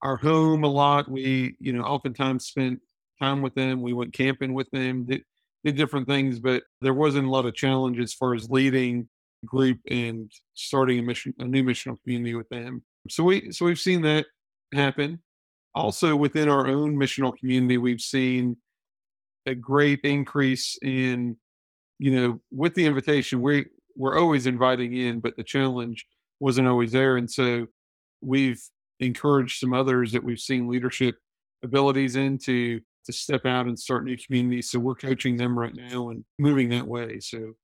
our 0.01 0.17
home 0.17 0.65
a 0.65 0.69
lot. 0.69 1.11
We, 1.11 1.57
you 1.61 1.73
know, 1.73 1.83
oftentimes 1.83 2.47
spent 2.47 2.81
time 3.21 3.43
with 3.43 3.55
them. 3.55 3.83
We 3.83 3.93
went 3.93 4.13
camping 4.13 4.55
with 4.55 4.71
them, 4.71 5.05
did, 5.05 5.23
did 5.65 5.77
different 5.77 6.07
things, 6.07 6.39
but 6.39 6.63
there 6.81 6.95
wasn't 6.95 7.27
a 7.27 7.31
lot 7.31 7.47
of 7.47 7.55
challenge 7.55 7.99
as 7.99 8.15
far 8.15 8.35
as 8.35 8.51
leading 8.51 9.09
group 9.45 9.79
and 9.91 10.31
starting 10.55 10.99
a 10.99 11.03
mission, 11.03 11.35
a 11.39 11.45
new 11.45 11.63
missional 11.63 12.01
community 12.03 12.35
with 12.35 12.49
them. 12.49 12.83
So 13.09 13.25
we, 13.25 13.51
so 13.53 13.65
we've 13.65 13.79
seen 13.79 14.03
that 14.03 14.27
happen. 14.73 15.21
Also 15.75 16.15
within 16.15 16.49
our 16.49 16.67
own 16.67 16.97
missional 16.97 17.37
community, 17.37 17.79
we've 17.79 18.01
seen 18.01 18.57
a 19.47 19.55
great 19.55 20.01
increase 20.05 20.79
in, 20.83 21.37
you 21.99 22.11
know, 22.11 22.41
with 22.51 22.75
the 22.75 22.87
invitation, 22.87 23.41
we 23.41 23.67
we're 23.97 24.19
always 24.19 24.47
inviting 24.47 24.97
in, 24.97 25.21
but 25.21 25.37
the 25.37 25.45
challenge 25.45 26.07
wasn't 26.41 26.69
always 26.69 26.93
there. 26.93 27.17
And 27.17 27.31
so 27.31 27.67
we've 28.21 28.63
encouraged 29.01 29.59
some 29.59 29.75
others 29.75 30.13
that 30.13 30.25
we've 30.25 30.39
seen 30.39 30.69
leadership 30.69 31.17
abilities 31.63 32.17
into 32.17 32.81
to 33.05 33.13
step 33.13 33.47
out 33.47 33.67
and 33.67 33.79
start 33.79 34.05
new 34.05 34.17
communities. 34.17 34.71
So 34.71 34.79
we're 34.79 34.95
coaching 34.95 35.37
them 35.37 35.59
right 35.59 35.75
now 35.75 36.11
and 36.11 36.25
moving 36.39 36.69
that 36.71 36.87
way. 36.87 37.21
So 37.21 37.55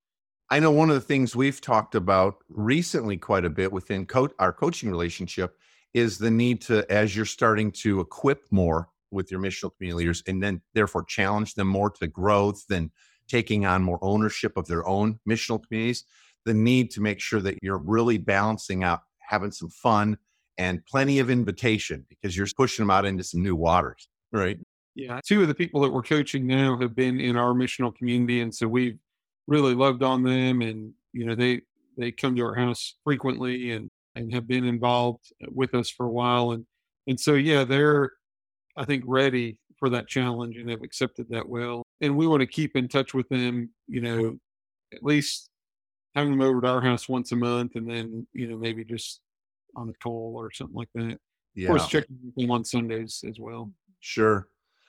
I 0.51 0.61
know 0.61 0.71
one 0.71 0.89
of 0.89 0.95
the 0.95 1.01
things 1.01 1.37
we've 1.37 1.61
talked 1.61 1.95
about 1.95 2.37
recently 2.49 3.17
quite 3.17 3.45
a 3.45 3.51
bit 3.51 3.71
within 3.71 4.07
co- 4.07 4.31
our 4.39 4.53
coaching 4.53 4.91
relationship 4.91 5.57
is 5.95 6.19
the 6.19 6.31
need 6.31 6.61
to, 6.63 6.91
as 6.91 7.15
you're 7.15 7.25
starting 7.25 7.71
to 7.73 8.01
equip 8.01 8.45
more 8.51 8.89
with 9.11 9.31
your 9.31 9.41
missional 9.41 9.71
community 9.77 10.05
leaders 10.05 10.23
and 10.27 10.43
then 10.43 10.61
therefore 10.75 11.05
challenge 11.05 11.55
them 11.55 11.69
more 11.69 11.91
to 11.91 12.07
growth 12.07 12.65
than 12.69 12.91
taking 13.29 13.67
on 13.67 13.83
more 13.83 13.99
ownership 14.03 14.57
of 14.57 14.67
their 14.67 14.87
own 14.87 15.19
missional 15.29 15.63
communities, 15.67 16.05
the 16.45 16.55
need 16.55 16.91
to 16.91 17.01
make 17.01 17.21
sure 17.21 17.41
that 17.41 17.59
you're 17.63 17.79
really 17.79 18.19
balancing 18.19 18.83
out 18.83 19.01
having 19.21 19.51
some 19.51 19.69
fun 19.69 20.17
and 20.57 20.85
plenty 20.87 21.19
of 21.19 21.31
invitation 21.31 22.07
because 22.09 22.37
you're 22.37 22.47
pushing 22.57 22.85
them 22.85 22.91
out 22.91 23.05
into 23.05 23.23
some 23.23 23.43
new 23.43 23.55
waters, 23.55 24.09
right? 24.33 24.59
Yeah. 24.99 25.21
Two 25.25 25.43
of 25.43 25.49
the 25.49 25.55
people 25.55 25.81
that 25.83 25.93
we're 25.93 26.03
coaching 26.03 26.45
now 26.45 26.77
have 26.81 26.97
been 26.97 27.21
in 27.21 27.37
our 27.37 27.55
missional 27.55 27.95
community. 27.95 28.41
And 28.41 28.53
so 28.53 28.67
we've 28.67 28.99
really 29.47 29.73
loved 29.73 30.03
on 30.03 30.25
them 30.25 30.61
and, 30.61 30.93
you 31.13 31.25
know, 31.25 31.37
they, 31.37 31.61
they 31.97 32.11
come 32.11 32.35
to 32.35 32.43
our 32.43 32.57
house 32.57 32.97
frequently 33.05 33.71
and, 33.71 33.89
and 34.17 34.35
have 34.35 34.49
been 34.49 34.65
involved 34.65 35.33
uh, 35.41 35.47
with 35.55 35.73
us 35.77 35.89
for 35.89 36.07
a 36.07 36.11
while. 36.11 36.51
And, 36.51 36.67
and 37.07 37.19
so, 37.19 37.35
yeah, 37.35 37.63
they're, 37.63 38.11
I 38.77 38.85
think, 38.85 39.05
ready 39.07 39.57
for 39.79 39.89
that 39.89 40.09
challenge 40.09 40.57
and 40.57 40.69
have 40.69 40.83
accepted 40.83 41.29
that 41.31 41.49
well. 41.49 41.85
And 42.01 42.17
we 42.17 42.27
want 42.27 42.41
to 42.41 42.47
keep 42.49 42.75
in 42.75 42.89
touch 42.89 43.15
with 43.15 43.29
them, 43.29 43.71
you 43.87 44.01
know, 44.01 44.37
at 44.93 45.05
least 45.05 45.49
having 46.17 46.33
them 46.33 46.41
over 46.41 46.61
to 46.61 46.67
our 46.67 46.81
house 46.81 47.09
once 47.09 47.31
a 47.31 47.37
month 47.37 47.77
and 47.77 47.89
then, 47.89 48.27
you 48.33 48.49
know, 48.49 48.59
maybe 48.59 48.85
just 48.85 49.21
on 49.77 49.89
a 49.89 49.95
call 50.03 50.35
or 50.37 50.51
something 50.51 50.75
like 50.75 50.91
that. 50.97 51.21
Yeah. 51.55 51.69
Of 51.69 51.77
course, 51.77 51.89
checking 51.89 52.17
them 52.37 52.51
on 52.51 52.65
Sundays 52.65 53.23
as 53.29 53.39
well. 53.39 53.71
Sure. 54.01 54.49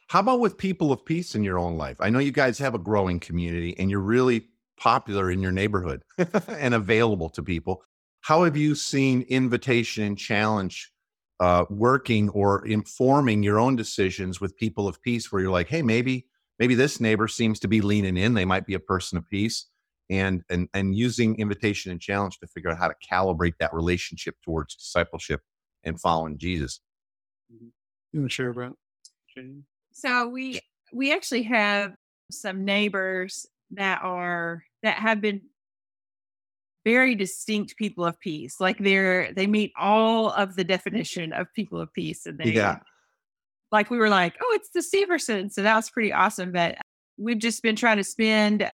How 0.10 0.22
about 0.22 0.40
with 0.40 0.58
people 0.58 0.92
of 0.92 1.06
peace 1.06 1.36
in 1.36 1.44
your 1.44 1.60
own 1.60 1.78
life? 1.78 1.98
I 2.00 2.10
know 2.10 2.18
you 2.18 2.32
guys 2.32 2.58
have 2.58 2.74
a 2.74 2.80
growing 2.80 3.20
community 3.20 3.76
and 3.78 3.92
you're 3.92 4.00
really 4.00 4.48
popular 4.76 5.30
in 5.30 5.40
your 5.40 5.52
neighborhood 5.52 6.02
and 6.48 6.74
available 6.74 7.30
to 7.30 7.44
people. 7.44 7.84
How 8.22 8.44
have 8.44 8.58
you 8.58 8.74
seen 8.74 9.22
invitation 9.30 10.04
and 10.04 10.18
challenge 10.18 10.92
uh, 11.40 11.66
working 11.70 12.28
or 12.30 12.66
informing 12.66 13.44
your 13.44 13.60
own 13.60 13.76
decisions 13.76 14.42
with 14.42 14.58
people 14.58 14.88
of 14.88 15.00
peace, 15.04 15.32
where 15.32 15.44
you're 15.44 15.52
like, 15.52 15.70
hey, 15.70 15.84
maybe 15.84 16.26
maybe 16.58 16.74
this 16.74 17.00
neighbor 17.00 17.28
seems 17.28 17.60
to 17.60 17.68
be 17.68 17.80
leaning 17.80 18.18
in. 18.18 18.34
They 18.34 18.46
might 18.46 18.66
be 18.66 18.74
a 18.74 18.80
person 18.80 19.18
of 19.18 19.30
peace, 19.30 19.68
and 20.10 20.44
and 20.50 20.68
and 20.74 20.96
using 20.96 21.38
invitation 21.38 21.92
and 21.92 22.02
challenge 22.02 22.40
to 22.40 22.48
figure 22.48 22.72
out 22.72 22.80
how 22.80 22.88
to 22.88 22.96
calibrate 23.10 23.58
that 23.60 23.74
relationship 23.76 24.36
towards 24.44 24.76
discipleship 24.76 25.42
and 25.84 26.02
following 26.02 26.40
Jesus. 26.40 26.82
Mm-hmm. 27.54 27.68
You 28.12 28.20
want 28.22 28.32
to 28.32 28.36
share 28.36 28.50
about 28.50 28.76
Jane? 29.34 29.66
So 30.00 30.28
we 30.28 30.60
we 30.94 31.14
actually 31.14 31.44
have 31.44 31.94
some 32.32 32.66
neighbors 32.66 33.46
that 33.72 34.02
are 34.04 34.64
that 34.84 34.98
have 34.98 35.22
been 35.22 35.42
very 36.86 37.14
distinct 37.16 37.76
people 37.78 38.06
of 38.06 38.20
peace. 38.20 38.60
Like 38.60 38.78
they're 38.80 39.34
they 39.34 39.48
meet 39.48 39.72
all 39.78 40.30
of 40.32 40.56
the 40.56 40.64
definition 40.64 41.34
of 41.34 41.48
people 41.54 41.80
of 41.80 41.92
peace. 41.94 42.26
And 42.26 42.38
they 42.38 42.52
Yeah. 42.52 42.80
like 43.72 43.90
we 43.90 43.98
were 43.98 44.10
like, 44.10 44.36
oh, 44.42 44.60
it's 44.60 44.70
the 44.70 44.80
Severson. 44.80 45.52
So 45.52 45.62
that 45.64 45.76
was 45.76 45.90
pretty 45.90 46.14
awesome. 46.14 46.52
But 46.52 46.78
we've 47.18 47.38
just 47.40 47.62
been 47.62 47.76
trying 47.76 47.98
to 47.98 48.04
spend 48.04 48.70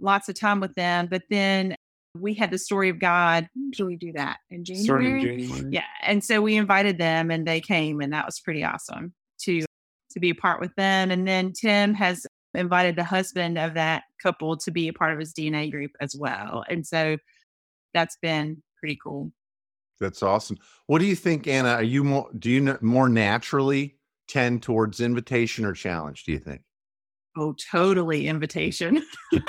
lots 0.00 0.28
of 0.28 0.38
time 0.38 0.60
with 0.60 0.74
them. 0.74 1.06
But 1.06 1.22
then 1.30 1.76
we 2.18 2.34
had 2.34 2.50
the 2.50 2.58
story 2.58 2.88
of 2.88 2.98
God. 2.98 3.48
When 3.54 3.86
we 3.86 3.96
do 3.96 4.12
that? 4.12 4.38
In 4.50 4.64
Starting 4.66 5.06
in 5.06 5.20
January? 5.20 5.46
January. 5.46 5.68
Yeah. 5.72 5.84
And 6.02 6.22
so 6.22 6.42
we 6.42 6.56
invited 6.56 6.98
them 6.98 7.30
and 7.30 7.46
they 7.46 7.60
came 7.60 8.00
and 8.00 8.12
that 8.12 8.26
was 8.26 8.40
pretty 8.40 8.64
awesome 8.64 9.14
to 10.14 10.20
be 10.20 10.30
a 10.30 10.34
part 10.34 10.60
with 10.60 10.74
them. 10.76 11.10
And 11.10 11.28
then 11.28 11.52
Tim 11.52 11.94
has 11.94 12.26
invited 12.54 12.96
the 12.96 13.04
husband 13.04 13.58
of 13.58 13.74
that 13.74 14.04
couple 14.22 14.56
to 14.56 14.70
be 14.70 14.88
a 14.88 14.92
part 14.92 15.12
of 15.12 15.18
his 15.18 15.32
DNA 15.32 15.70
group 15.70 15.90
as 16.00 16.16
well. 16.16 16.64
And 16.68 16.86
so 16.86 17.18
that's 17.92 18.16
been 18.22 18.62
pretty 18.78 18.98
cool. 19.02 19.32
That's 20.00 20.22
awesome. 20.22 20.58
What 20.86 20.98
do 20.98 21.04
you 21.06 21.16
think, 21.16 21.46
Anna? 21.46 21.70
Are 21.70 21.82
you 21.82 22.02
more 22.02 22.28
do 22.38 22.50
you 22.50 22.78
more 22.80 23.08
naturally 23.08 23.96
tend 24.26 24.62
towards 24.62 25.00
invitation 25.00 25.64
or 25.64 25.72
challenge? 25.72 26.24
Do 26.24 26.32
you 26.32 26.38
think? 26.38 26.62
Oh, 27.36 27.54
totally 27.70 28.26
invitation. 28.28 29.04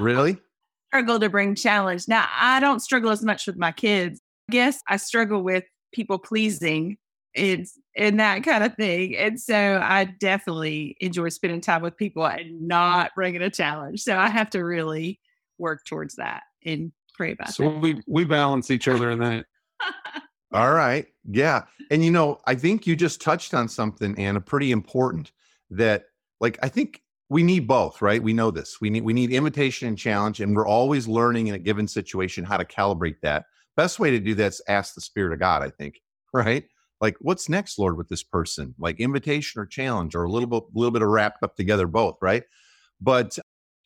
Really? 0.00 0.36
struggle 0.88 1.20
to 1.20 1.28
bring 1.28 1.54
challenge. 1.54 2.08
Now, 2.08 2.26
I 2.32 2.60
don't 2.60 2.80
struggle 2.80 3.10
as 3.10 3.22
much 3.22 3.46
with 3.46 3.56
my 3.56 3.72
kids. 3.72 4.20
I 4.48 4.52
guess 4.52 4.80
I 4.88 4.96
struggle 4.96 5.42
with 5.42 5.64
people 5.92 6.18
pleasing 6.18 6.96
it's 7.34 7.78
and 7.96 8.20
that 8.20 8.42
kind 8.42 8.64
of 8.64 8.74
thing. 8.74 9.16
And 9.16 9.40
so 9.40 9.80
I 9.82 10.04
definitely 10.04 10.96
enjoy 11.00 11.28
spending 11.30 11.60
time 11.60 11.82
with 11.82 11.96
people 11.96 12.26
and 12.26 12.66
not 12.66 13.14
bringing 13.14 13.42
a 13.42 13.50
challenge. 13.50 14.02
So 14.02 14.16
I 14.16 14.28
have 14.28 14.50
to 14.50 14.60
really 14.60 15.20
work 15.58 15.84
towards 15.84 16.16
that 16.16 16.42
and 16.64 16.92
pray 17.14 17.32
about 17.32 17.50
So 17.50 17.68
we 17.68 18.00
we 18.06 18.24
balance 18.24 18.70
each 18.70 18.88
other 18.88 19.10
in 19.10 19.18
that. 19.20 19.46
that. 19.80 20.22
All 20.52 20.72
right. 20.72 21.06
Yeah. 21.30 21.64
And 21.90 22.04
you 22.04 22.10
know, 22.10 22.40
I 22.46 22.54
think 22.54 22.86
you 22.86 22.96
just 22.96 23.20
touched 23.20 23.52
on 23.52 23.68
something, 23.68 24.18
Anna, 24.18 24.40
pretty 24.40 24.72
important 24.72 25.32
that 25.70 26.04
like 26.40 26.58
I 26.62 26.68
think 26.68 27.02
we 27.28 27.42
need 27.42 27.66
both, 27.66 28.00
right? 28.00 28.22
We 28.22 28.32
know 28.32 28.50
this. 28.50 28.80
We 28.80 28.88
need 28.90 29.04
we 29.04 29.12
need 29.12 29.30
invitation 29.30 29.88
and 29.88 29.98
challenge, 29.98 30.40
and 30.40 30.56
we're 30.56 30.66
always 30.66 31.06
learning 31.06 31.48
in 31.48 31.54
a 31.54 31.58
given 31.58 31.86
situation 31.86 32.44
how 32.44 32.56
to 32.56 32.64
calibrate 32.64 33.20
that. 33.22 33.44
Best 33.76 33.98
way 33.98 34.10
to 34.10 34.18
do 34.18 34.34
that 34.36 34.52
is 34.52 34.62
ask 34.68 34.94
the 34.94 35.00
Spirit 35.00 35.32
of 35.32 35.38
God, 35.38 35.62
I 35.62 35.70
think, 35.70 36.00
right? 36.32 36.64
Like, 37.00 37.16
what's 37.20 37.48
next, 37.48 37.78
Lord, 37.78 37.96
with 37.96 38.08
this 38.08 38.22
person? 38.22 38.74
Like 38.78 39.00
invitation 39.00 39.60
or 39.60 39.66
challenge, 39.66 40.14
or 40.14 40.24
a 40.24 40.30
little 40.30 40.48
bit, 40.48 40.64
little 40.74 40.90
bit 40.90 41.02
of 41.02 41.08
wrapped 41.08 41.42
up 41.42 41.56
together, 41.56 41.86
both, 41.86 42.16
right? 42.20 42.42
But 43.00 43.38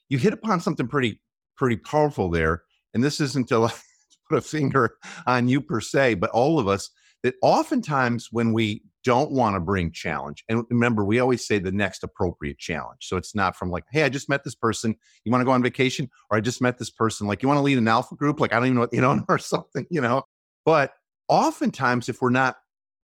you 0.09 0.18
hit 0.18 0.33
upon 0.33 0.61
something 0.61 0.88
pretty, 0.88 1.20
pretty 1.57 1.77
powerful 1.77 2.31
there. 2.31 2.62
And 2.94 3.03
this 3.03 3.20
isn't 3.20 3.48
to 3.48 3.68
put 4.29 4.38
a 4.38 4.40
finger 4.40 4.96
on 5.27 5.48
you 5.48 5.61
per 5.61 5.81
se, 5.81 6.14
but 6.14 6.31
all 6.31 6.59
of 6.59 6.68
us 6.68 6.90
that 7.22 7.35
oftentimes 7.42 8.29
when 8.31 8.53
we 8.53 8.83
don't 9.05 9.33
want 9.33 9.55
to 9.55 9.61
bring 9.61 9.92
challenge, 9.92 10.44
and 10.48 10.64
remember, 10.70 11.05
we 11.05 11.18
always 11.18 11.46
say 11.46 11.59
the 11.59 11.72
next 11.72 12.05
appropriate 12.05 12.59
challenge. 12.59 12.98
So 13.03 13.16
it's 13.16 13.35
not 13.35 13.57
from 13.57 13.70
like, 13.70 13.85
hey, 13.90 14.05
I 14.05 14.09
just 14.09 14.29
met 14.29 14.44
this 14.44 14.55
person. 14.55 14.94
You 15.25 15.33
want 15.33 15.42
to 15.42 15.44
go 15.44 15.53
on 15.53 15.62
vacation? 15.62 16.09
Or 16.31 16.37
I 16.37 16.40
just 16.40 16.61
met 16.61 16.79
this 16.79 16.90
person. 16.90 17.27
Like, 17.27 17.42
you 17.42 17.48
want 17.48 17.59
to 17.59 17.62
lead 17.62 17.79
an 17.79 17.88
alpha 17.88 18.14
group? 18.14 18.40
Like, 18.40 18.53
I 18.53 18.57
don't 18.57 18.66
even 18.66 18.75
know 18.77 18.81
what, 18.83 18.92
you 18.92 19.01
know, 19.01 19.25
or 19.29 19.38
something, 19.38 19.87
you 19.90 20.01
know. 20.01 20.25
But 20.64 20.92
oftentimes, 21.29 22.09
if 22.09 22.20
we're 22.20 22.31
not 22.31 22.57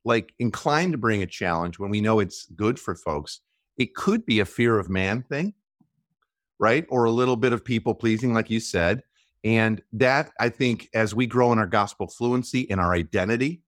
like 0.08 0.32
inclined 0.38 0.92
to 0.92 0.98
bring 0.98 1.22
a 1.22 1.26
challenge 1.26 1.78
when 1.78 1.90
we 1.90 2.00
know 2.00 2.18
it's 2.18 2.46
good 2.56 2.80
for 2.80 2.96
folks, 2.96 3.40
it 3.76 3.94
could 3.94 4.24
be 4.24 4.40
a 4.40 4.46
fear 4.46 4.78
of 4.78 4.88
man 4.88 5.22
thing, 5.22 5.52
right? 6.58 6.86
Or 6.88 7.04
a 7.04 7.10
little 7.10 7.36
bit 7.36 7.52
of 7.52 7.62
people 7.62 7.94
pleasing, 7.94 8.32
like 8.32 8.48
you 8.48 8.58
said. 8.58 9.02
And 9.44 9.82
that, 9.92 10.30
I 10.40 10.48
think, 10.48 10.88
as 10.94 11.14
we 11.14 11.26
grow 11.26 11.52
in 11.52 11.58
our 11.58 11.66
gospel 11.66 12.08
fluency 12.08 12.68
and 12.70 12.80
our 12.80 12.94
identity, 12.94 13.62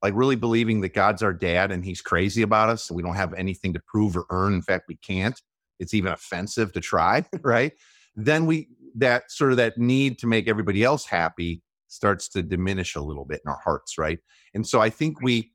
like 0.00 0.14
really 0.14 0.36
believing 0.36 0.80
that 0.82 0.94
God's 0.94 1.22
our 1.22 1.32
dad 1.32 1.72
and 1.72 1.84
he's 1.84 2.00
crazy 2.00 2.42
about 2.42 2.68
us, 2.68 2.88
and 2.88 2.96
we 2.96 3.02
don't 3.02 3.16
have 3.16 3.34
anything 3.34 3.74
to 3.74 3.80
prove 3.86 4.16
or 4.16 4.26
earn. 4.30 4.54
In 4.54 4.62
fact, 4.62 4.84
we 4.88 4.96
can't. 4.96 5.38
It's 5.80 5.92
even 5.92 6.12
offensive 6.12 6.72
to 6.72 6.80
try, 6.80 7.26
right? 7.42 7.72
Then 8.14 8.46
we, 8.46 8.68
that 8.94 9.30
sort 9.30 9.50
of 9.50 9.56
that 9.56 9.76
need 9.76 10.20
to 10.20 10.28
make 10.28 10.48
everybody 10.48 10.84
else 10.84 11.04
happy 11.04 11.62
starts 11.88 12.28
to 12.28 12.42
diminish 12.42 12.94
a 12.94 13.00
little 13.00 13.24
bit 13.24 13.40
in 13.44 13.50
our 13.50 13.60
hearts, 13.64 13.98
right? 13.98 14.20
And 14.54 14.66
so 14.66 14.80
I 14.80 14.90
think 14.90 15.20
we, 15.20 15.52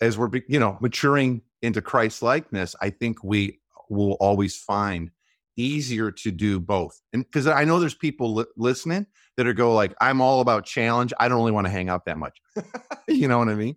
as 0.00 0.16
we're, 0.16 0.30
you 0.48 0.58
know, 0.58 0.78
maturing 0.80 1.42
into 1.62 1.82
Christ 1.82 2.22
likeness, 2.22 2.74
I 2.80 2.90
think 2.90 3.22
we 3.22 3.60
will 3.88 4.14
always 4.14 4.56
find 4.56 5.10
easier 5.56 6.10
to 6.10 6.30
do 6.30 6.58
both. 6.58 7.00
And 7.12 7.24
because 7.24 7.46
I 7.46 7.64
know 7.64 7.80
there's 7.80 7.94
people 7.94 8.34
li- 8.34 8.44
listening 8.56 9.06
that 9.36 9.46
are 9.46 9.52
go 9.52 9.74
like, 9.74 9.94
I'm 10.00 10.20
all 10.20 10.40
about 10.40 10.64
challenge. 10.64 11.12
I 11.18 11.28
don't 11.28 11.38
really 11.38 11.52
want 11.52 11.66
to 11.66 11.70
hang 11.70 11.88
out 11.88 12.04
that 12.06 12.18
much. 12.18 12.40
you 13.08 13.28
know 13.28 13.38
what 13.38 13.48
I 13.48 13.54
mean? 13.54 13.76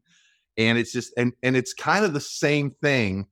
And 0.58 0.78
it's 0.78 0.92
just, 0.92 1.14
and 1.18 1.34
and 1.42 1.58
it's 1.58 1.74
kind 1.74 2.06
of 2.06 2.14
the 2.14 2.22
same 2.22 2.72
thing 2.82 3.28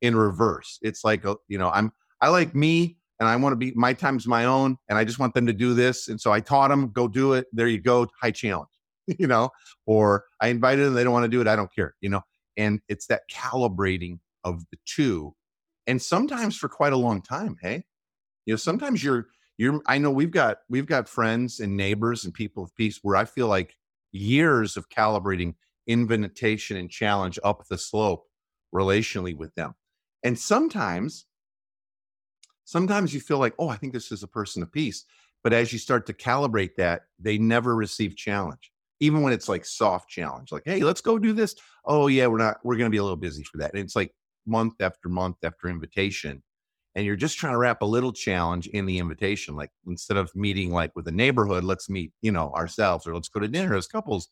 in 0.00 0.16
reverse. 0.16 0.78
It's 0.82 1.04
like, 1.04 1.26
uh, 1.26 1.34
you 1.48 1.58
know, 1.58 1.68
I'm 1.70 1.92
I 2.20 2.28
like 2.28 2.54
me 2.54 2.96
and 3.18 3.28
I 3.28 3.36
want 3.36 3.52
to 3.52 3.56
be 3.56 3.72
my 3.74 3.92
time's 3.92 4.26
my 4.26 4.44
own 4.44 4.76
and 4.88 4.96
I 4.96 5.04
just 5.04 5.18
want 5.18 5.34
them 5.34 5.46
to 5.46 5.52
do 5.52 5.74
this. 5.74 6.08
And 6.08 6.20
so 6.20 6.32
I 6.32 6.40
taught 6.40 6.68
them, 6.68 6.90
go 6.90 7.08
do 7.08 7.34
it. 7.34 7.46
There 7.52 7.68
you 7.68 7.80
go, 7.80 8.06
high 8.20 8.30
challenge, 8.30 8.68
you 9.06 9.26
know, 9.26 9.50
or 9.86 10.24
I 10.40 10.48
invited 10.48 10.86
them, 10.86 10.94
they 10.94 11.04
don't 11.04 11.12
want 11.12 11.24
to 11.24 11.28
do 11.28 11.40
it. 11.40 11.48
I 11.48 11.56
don't 11.56 11.72
care, 11.74 11.94
you 12.00 12.08
know. 12.08 12.22
And 12.60 12.80
it's 12.88 13.06
that 13.06 13.22
calibrating 13.32 14.18
of 14.44 14.64
the 14.70 14.76
two. 14.84 15.34
And 15.86 16.00
sometimes 16.00 16.58
for 16.58 16.68
quite 16.68 16.92
a 16.92 16.98
long 16.98 17.22
time, 17.22 17.56
hey, 17.62 17.84
you 18.44 18.52
know, 18.52 18.58
sometimes 18.58 19.02
you're 19.02 19.28
you're 19.56 19.80
I 19.86 19.96
know 19.96 20.10
we've 20.10 20.30
got 20.30 20.58
we've 20.68 20.84
got 20.84 21.08
friends 21.08 21.58
and 21.58 21.74
neighbors 21.74 22.24
and 22.24 22.34
people 22.34 22.62
of 22.62 22.74
peace 22.76 22.98
where 23.02 23.16
I 23.16 23.24
feel 23.24 23.46
like 23.46 23.76
years 24.12 24.76
of 24.76 24.90
calibrating 24.90 25.54
invitation 25.86 26.76
and 26.76 26.90
challenge 26.90 27.38
up 27.42 27.66
the 27.68 27.78
slope 27.78 28.26
relationally 28.74 29.34
with 29.34 29.54
them. 29.54 29.74
And 30.22 30.38
sometimes 30.38 31.24
sometimes 32.64 33.14
you 33.14 33.20
feel 33.20 33.38
like, 33.38 33.54
oh, 33.58 33.70
I 33.70 33.76
think 33.76 33.94
this 33.94 34.12
is 34.12 34.22
a 34.22 34.28
person 34.28 34.62
of 34.62 34.70
peace. 34.70 35.06
But 35.42 35.54
as 35.54 35.72
you 35.72 35.78
start 35.78 36.04
to 36.06 36.12
calibrate 36.12 36.74
that, 36.76 37.04
they 37.18 37.38
never 37.38 37.74
receive 37.74 38.16
challenge. 38.16 38.70
Even 39.00 39.22
when 39.22 39.32
it's 39.32 39.48
like 39.48 39.64
soft 39.64 40.08
challenge, 40.10 40.52
like, 40.52 40.62
hey, 40.66 40.82
let's 40.82 41.00
go 41.00 41.18
do 41.18 41.32
this. 41.32 41.54
Oh, 41.84 42.06
yeah, 42.06 42.26
we're 42.26 42.38
not, 42.38 42.58
we're 42.64 42.76
gonna 42.76 42.90
be 42.90 42.98
a 42.98 43.02
little 43.02 43.16
busy 43.16 43.42
for 43.44 43.58
that. 43.58 43.72
And 43.72 43.82
it's 43.82 43.96
like 43.96 44.12
month 44.46 44.74
after 44.80 45.08
month 45.08 45.36
after 45.42 45.68
invitation. 45.68 46.42
And 46.94 47.06
you're 47.06 47.16
just 47.16 47.38
trying 47.38 47.54
to 47.54 47.58
wrap 47.58 47.82
a 47.82 47.86
little 47.86 48.12
challenge 48.12 48.66
in 48.68 48.84
the 48.84 48.98
invitation. 48.98 49.54
Like 49.56 49.70
instead 49.86 50.16
of 50.16 50.30
meeting 50.34 50.72
like 50.72 50.94
with 50.96 51.06
a 51.08 51.12
neighborhood, 51.12 51.64
let's 51.64 51.88
meet, 51.88 52.12
you 52.20 52.32
know, 52.32 52.52
ourselves 52.52 53.06
or 53.06 53.14
let's 53.14 53.28
go 53.28 53.40
to 53.40 53.48
dinner 53.48 53.76
as 53.76 53.86
couples. 53.86 54.28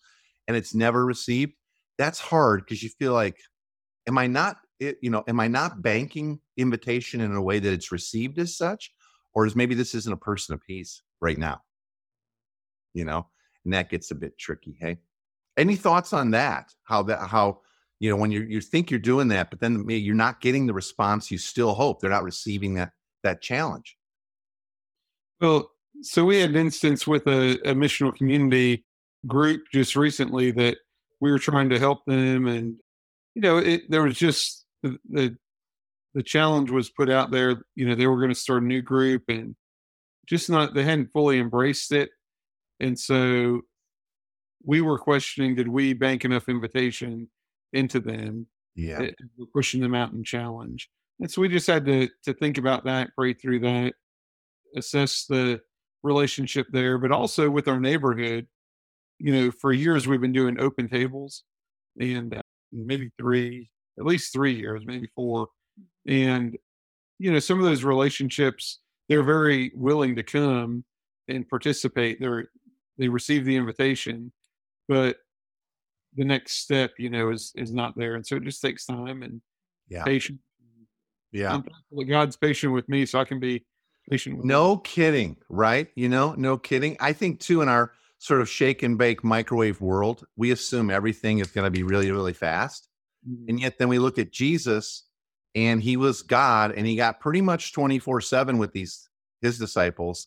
And 0.48 0.56
it's 0.56 0.74
never 0.74 1.06
received. 1.06 1.52
That's 1.98 2.18
hard 2.18 2.64
because 2.64 2.82
you 2.82 2.88
feel 2.90 3.12
like, 3.12 3.36
am 4.06 4.18
I 4.18 4.26
not 4.26 4.56
it, 4.80 4.98
you 5.02 5.10
know, 5.10 5.24
am 5.28 5.40
I 5.40 5.48
not 5.48 5.82
banking 5.82 6.40
invitation 6.56 7.20
in 7.20 7.32
a 7.34 7.42
way 7.42 7.58
that 7.58 7.72
it's 7.72 7.92
received 7.92 8.38
as 8.38 8.56
such? 8.56 8.92
Or 9.34 9.46
is 9.46 9.56
maybe 9.56 9.74
this 9.74 9.94
isn't 9.94 10.12
a 10.12 10.16
person 10.16 10.54
of 10.54 10.62
peace 10.62 11.02
right 11.20 11.38
now? 11.38 11.62
You 12.94 13.04
know, 13.04 13.28
and 13.68 13.74
that 13.74 13.90
gets 13.90 14.10
a 14.10 14.14
bit 14.14 14.38
tricky. 14.38 14.74
Hey, 14.80 14.96
any 15.58 15.76
thoughts 15.76 16.14
on 16.14 16.30
that? 16.30 16.72
How 16.84 17.02
that, 17.02 17.28
how, 17.28 17.60
you 18.00 18.08
know, 18.08 18.16
when 18.16 18.32
you 18.32 18.40
you 18.48 18.62
think 18.62 18.90
you're 18.90 18.98
doing 18.98 19.28
that, 19.28 19.50
but 19.50 19.60
then 19.60 19.84
you're 19.86 20.14
not 20.14 20.40
getting 20.40 20.66
the 20.66 20.72
response 20.72 21.30
you 21.30 21.36
still 21.36 21.74
hope. 21.74 22.00
They're 22.00 22.08
not 22.08 22.24
receiving 22.24 22.72
that 22.74 22.92
that 23.24 23.42
challenge. 23.42 23.98
Well, 25.38 25.70
so 26.00 26.24
we 26.24 26.40
had 26.40 26.50
an 26.50 26.56
instance 26.56 27.06
with 27.06 27.26
a, 27.26 27.58
a 27.68 27.74
missional 27.74 28.14
community 28.14 28.86
group 29.26 29.64
just 29.70 29.96
recently 29.96 30.50
that 30.52 30.78
we 31.20 31.30
were 31.30 31.38
trying 31.38 31.68
to 31.68 31.78
help 31.78 32.06
them, 32.06 32.46
and 32.46 32.76
you 33.34 33.42
know, 33.42 33.58
it, 33.58 33.82
there 33.90 34.02
was 34.02 34.16
just 34.16 34.64
the, 34.82 34.96
the 35.10 35.36
the 36.14 36.22
challenge 36.22 36.70
was 36.70 36.88
put 36.88 37.10
out 37.10 37.30
there. 37.30 37.64
You 37.74 37.86
know, 37.86 37.94
they 37.94 38.06
were 38.06 38.16
going 38.16 38.32
to 38.32 38.34
start 38.34 38.62
a 38.62 38.66
new 38.66 38.80
group, 38.80 39.24
and 39.28 39.54
just 40.26 40.48
not 40.48 40.72
they 40.72 40.84
hadn't 40.84 41.12
fully 41.12 41.38
embraced 41.38 41.92
it, 41.92 42.08
and 42.80 42.98
so 42.98 43.62
we 44.64 44.80
were 44.80 44.98
questioning: 44.98 45.54
did 45.54 45.68
we 45.68 45.92
bank 45.92 46.24
enough 46.24 46.48
invitation 46.48 47.28
into 47.72 48.00
them? 48.00 48.46
Yeah. 48.74 49.10
we're 49.36 49.46
pushing 49.52 49.80
them 49.80 49.94
out 49.94 50.12
and 50.12 50.24
challenge. 50.24 50.88
And 51.20 51.28
so 51.28 51.40
we 51.42 51.48
just 51.48 51.66
had 51.66 51.84
to 51.86 52.08
to 52.24 52.34
think 52.34 52.58
about 52.58 52.84
that, 52.84 53.10
pray 53.16 53.34
through 53.34 53.60
that, 53.60 53.94
assess 54.76 55.26
the 55.26 55.60
relationship 56.02 56.66
there, 56.70 56.98
but 56.98 57.12
also 57.12 57.50
with 57.50 57.68
our 57.68 57.80
neighborhood. 57.80 58.46
You 59.18 59.32
know, 59.32 59.50
for 59.50 59.72
years 59.72 60.06
we've 60.06 60.20
been 60.20 60.32
doing 60.32 60.60
open 60.60 60.88
tables, 60.88 61.42
and 61.98 62.34
uh, 62.34 62.42
maybe 62.72 63.10
three, 63.18 63.70
at 63.98 64.06
least 64.06 64.32
three 64.32 64.54
years, 64.54 64.82
maybe 64.86 65.08
four. 65.14 65.48
And, 66.06 66.56
you 67.18 67.32
know, 67.32 67.38
some 67.38 67.58
of 67.58 67.64
those 67.64 67.84
relationships, 67.84 68.80
they're 69.08 69.22
very 69.22 69.72
willing 69.74 70.16
to 70.16 70.22
come 70.22 70.84
and 71.28 71.48
participate. 71.48 72.18
They're, 72.20 72.46
they 72.98 73.08
receive 73.08 73.44
the 73.44 73.56
invitation, 73.56 74.32
but 74.88 75.18
the 76.14 76.24
next 76.24 76.56
step, 76.62 76.92
you 76.98 77.10
know, 77.10 77.30
is, 77.30 77.52
is 77.54 77.72
not 77.72 77.96
there. 77.96 78.14
And 78.14 78.26
so 78.26 78.36
it 78.36 78.42
just 78.44 78.60
takes 78.62 78.84
time 78.86 79.22
and 79.22 79.40
Yeah. 79.88 80.04
patience. 80.04 80.40
Yeah. 81.32 81.54
I'm 81.54 81.62
thankful 81.62 81.98
that 81.98 82.04
God's 82.06 82.36
patient 82.36 82.72
with 82.72 82.88
me 82.88 83.04
so 83.06 83.20
I 83.20 83.24
can 83.24 83.38
be 83.38 83.66
patient. 84.10 84.42
No 84.44 84.78
kidding, 84.78 85.36
right? 85.50 85.88
You 85.94 86.08
know, 86.08 86.34
no 86.34 86.56
kidding. 86.56 86.96
I 87.00 87.12
think 87.12 87.40
too 87.40 87.60
in 87.60 87.68
our 87.68 87.92
sort 88.18 88.40
of 88.40 88.48
shake 88.48 88.82
and 88.82 88.96
bake 88.98 89.22
microwave 89.22 89.80
world, 89.80 90.24
we 90.36 90.50
assume 90.50 90.90
everything 90.90 91.38
is 91.38 91.48
going 91.48 91.66
to 91.66 91.70
be 91.70 91.82
really, 91.82 92.10
really 92.10 92.32
fast. 92.32 92.88
Mhm. 93.28 93.48
And 93.50 93.60
yet 93.60 93.78
then 93.78 93.88
we 93.88 93.98
look 93.98 94.18
at 94.18 94.32
Jesus 94.32 95.04
and 95.54 95.82
he 95.82 95.96
was 95.96 96.22
God 96.22 96.72
and 96.72 96.86
he 96.86 96.96
got 96.96 97.20
pretty 97.20 97.42
much 97.42 97.72
24 97.72 98.20
7 98.22 98.56
with 98.58 98.72
these 98.72 99.08
his 99.42 99.58
disciples. 99.58 100.26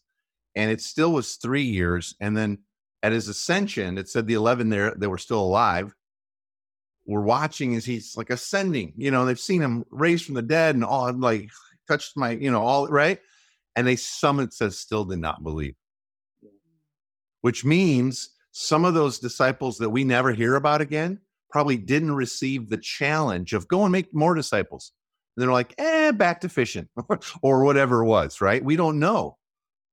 And 0.56 0.72
it 0.72 0.82
still 0.82 1.14
was 1.14 1.36
three 1.36 1.64
years. 1.64 2.16
And 2.20 2.36
then 2.36 2.60
at 3.04 3.12
his 3.12 3.28
ascension, 3.28 3.98
it 3.98 4.10
said 4.10 4.28
the 4.28 4.34
11 4.34 4.70
there 4.70 4.94
that 4.98 5.10
were 5.10 5.18
still 5.18 5.42
alive 5.42 5.96
were 7.06 7.22
watching 7.22 7.76
as 7.76 7.86
he's 7.86 8.16
like 8.16 8.30
ascending. 8.30 8.94
You 8.96 9.12
know, 9.12 9.26
they've 9.26 9.40
seen 9.40 9.62
him 9.62 9.84
raised 9.90 10.26
from 10.26 10.36
the 10.36 10.42
dead 10.42 10.76
and 10.76 10.84
all 10.84 11.12
like 11.14 11.50
touched 11.88 12.16
my, 12.16 12.32
you 12.32 12.52
know, 12.52 12.62
all 12.62 12.88
right. 12.88 13.20
And 13.76 13.88
they 13.88 13.96
some 13.96 14.40
it 14.40 14.54
says 14.54 14.78
still 14.78 15.06
did 15.06 15.20
not 15.20 15.44
believe. 15.44 15.76
Which 17.42 17.66
means 17.66 18.30
some 18.52 18.86
of 18.86 18.94
those 18.94 19.20
disciples 19.20 19.78
that 19.78 19.90
we 19.90 20.04
never 20.04 20.32
hear 20.32 20.56
about 20.56 20.82
again 20.82 21.20
probably 21.50 21.78
didn't 21.78 22.14
receive 22.14 22.70
the 22.70 22.78
challenge 22.78 23.54
of 23.54 23.68
go 23.68 23.84
and 23.84 23.92
make 23.92 24.14
more 24.14 24.36
disciples. 24.36 24.92
And 25.36 25.44
they're 25.44 25.52
like, 25.52 25.74
eh, 25.78 26.12
back 26.12 26.42
to 26.42 26.50
fishing 26.50 26.88
or 27.42 27.64
whatever 27.64 28.04
it 28.04 28.08
was, 28.08 28.42
right? 28.42 28.64
We 28.64 28.76
don't 28.76 29.00
know. 29.00 29.38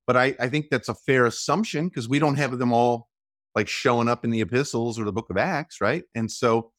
But 0.09 0.17
I, 0.17 0.35
I 0.39 0.49
think 0.49 0.71
that's 0.71 0.89
a 0.89 0.95
fair 0.95 1.27
assumption 1.27 1.87
because 1.87 2.09
we 2.09 2.17
don't 2.17 2.37
have 2.37 2.57
them 2.57 2.73
all 2.73 3.09
like 3.53 3.67
showing 3.67 4.07
up 4.07 4.25
in 4.25 4.31
the 4.31 4.41
epistles 4.41 4.99
or 4.99 5.03
the 5.03 5.11
book 5.11 5.29
of 5.29 5.37
Acts, 5.37 5.81
right? 5.81 6.03
And 6.15 6.31
so 6.31 6.71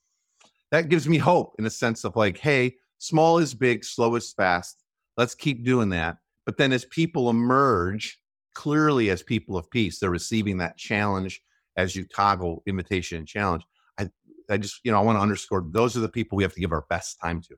that 0.73 0.89
gives 0.89 1.09
me 1.09 1.17
hope 1.17 1.55
in 1.57 1.65
a 1.65 1.71
sense 1.71 2.03
of 2.03 2.17
like, 2.17 2.39
hey, 2.39 2.75
small 2.99 3.39
is 3.39 3.55
big, 3.55 3.85
slow 3.85 4.17
is 4.17 4.33
fast. 4.33 4.83
Let's 5.17 5.37
keep 5.37 5.65
doing 5.65 5.91
that. 5.91 6.17
But 6.45 6.57
then 6.57 6.73
as 6.73 6.87
people 6.87 7.31
emerge, 7.31 8.19
clearly 8.57 9.11
as 9.11 9.23
people 9.23 9.57
of 9.57 9.71
peace, 9.71 10.01
they're 10.01 10.11
receiving 10.11 10.59
that 10.59 10.77
challenge 10.77 11.41
as 11.77 11.95
you 11.95 12.07
toggle 12.07 12.65
invitation 12.67 13.19
and 13.19 13.29
challenge. 13.29 13.63
I, 13.97 14.09
I 14.51 14.59
just, 14.59 14.81
you 14.83 14.91
know, 14.91 14.99
I 14.99 15.03
want 15.03 15.19
to 15.19 15.23
underscore 15.23 15.65
those 15.71 15.97
are 15.97 16.01
the 16.01 16.09
people 16.09 16.35
we 16.35 16.43
have 16.43 16.55
to 16.55 16.61
give 16.61 16.73
our 16.73 16.85
best 16.91 17.21
time 17.23 17.43
to 17.43 17.55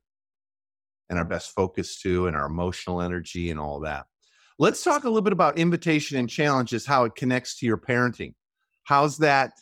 and 1.08 1.18
our 1.18 1.24
best 1.24 1.54
focus 1.54 1.98
to 2.02 2.26
and 2.26 2.36
our 2.36 2.44
emotional 2.44 3.00
energy 3.00 3.50
and 3.50 3.58
all 3.58 3.80
that. 3.80 4.04
Let's 4.62 4.84
talk 4.84 5.02
a 5.02 5.08
little 5.08 5.22
bit 5.22 5.32
about 5.32 5.58
invitation 5.58 6.16
and 6.16 6.30
challenges, 6.30 6.86
how 6.86 7.02
it 7.02 7.16
connects 7.16 7.58
to 7.58 7.66
your 7.66 7.76
parenting. 7.76 8.34
How's 8.84 9.18
that, 9.18 9.54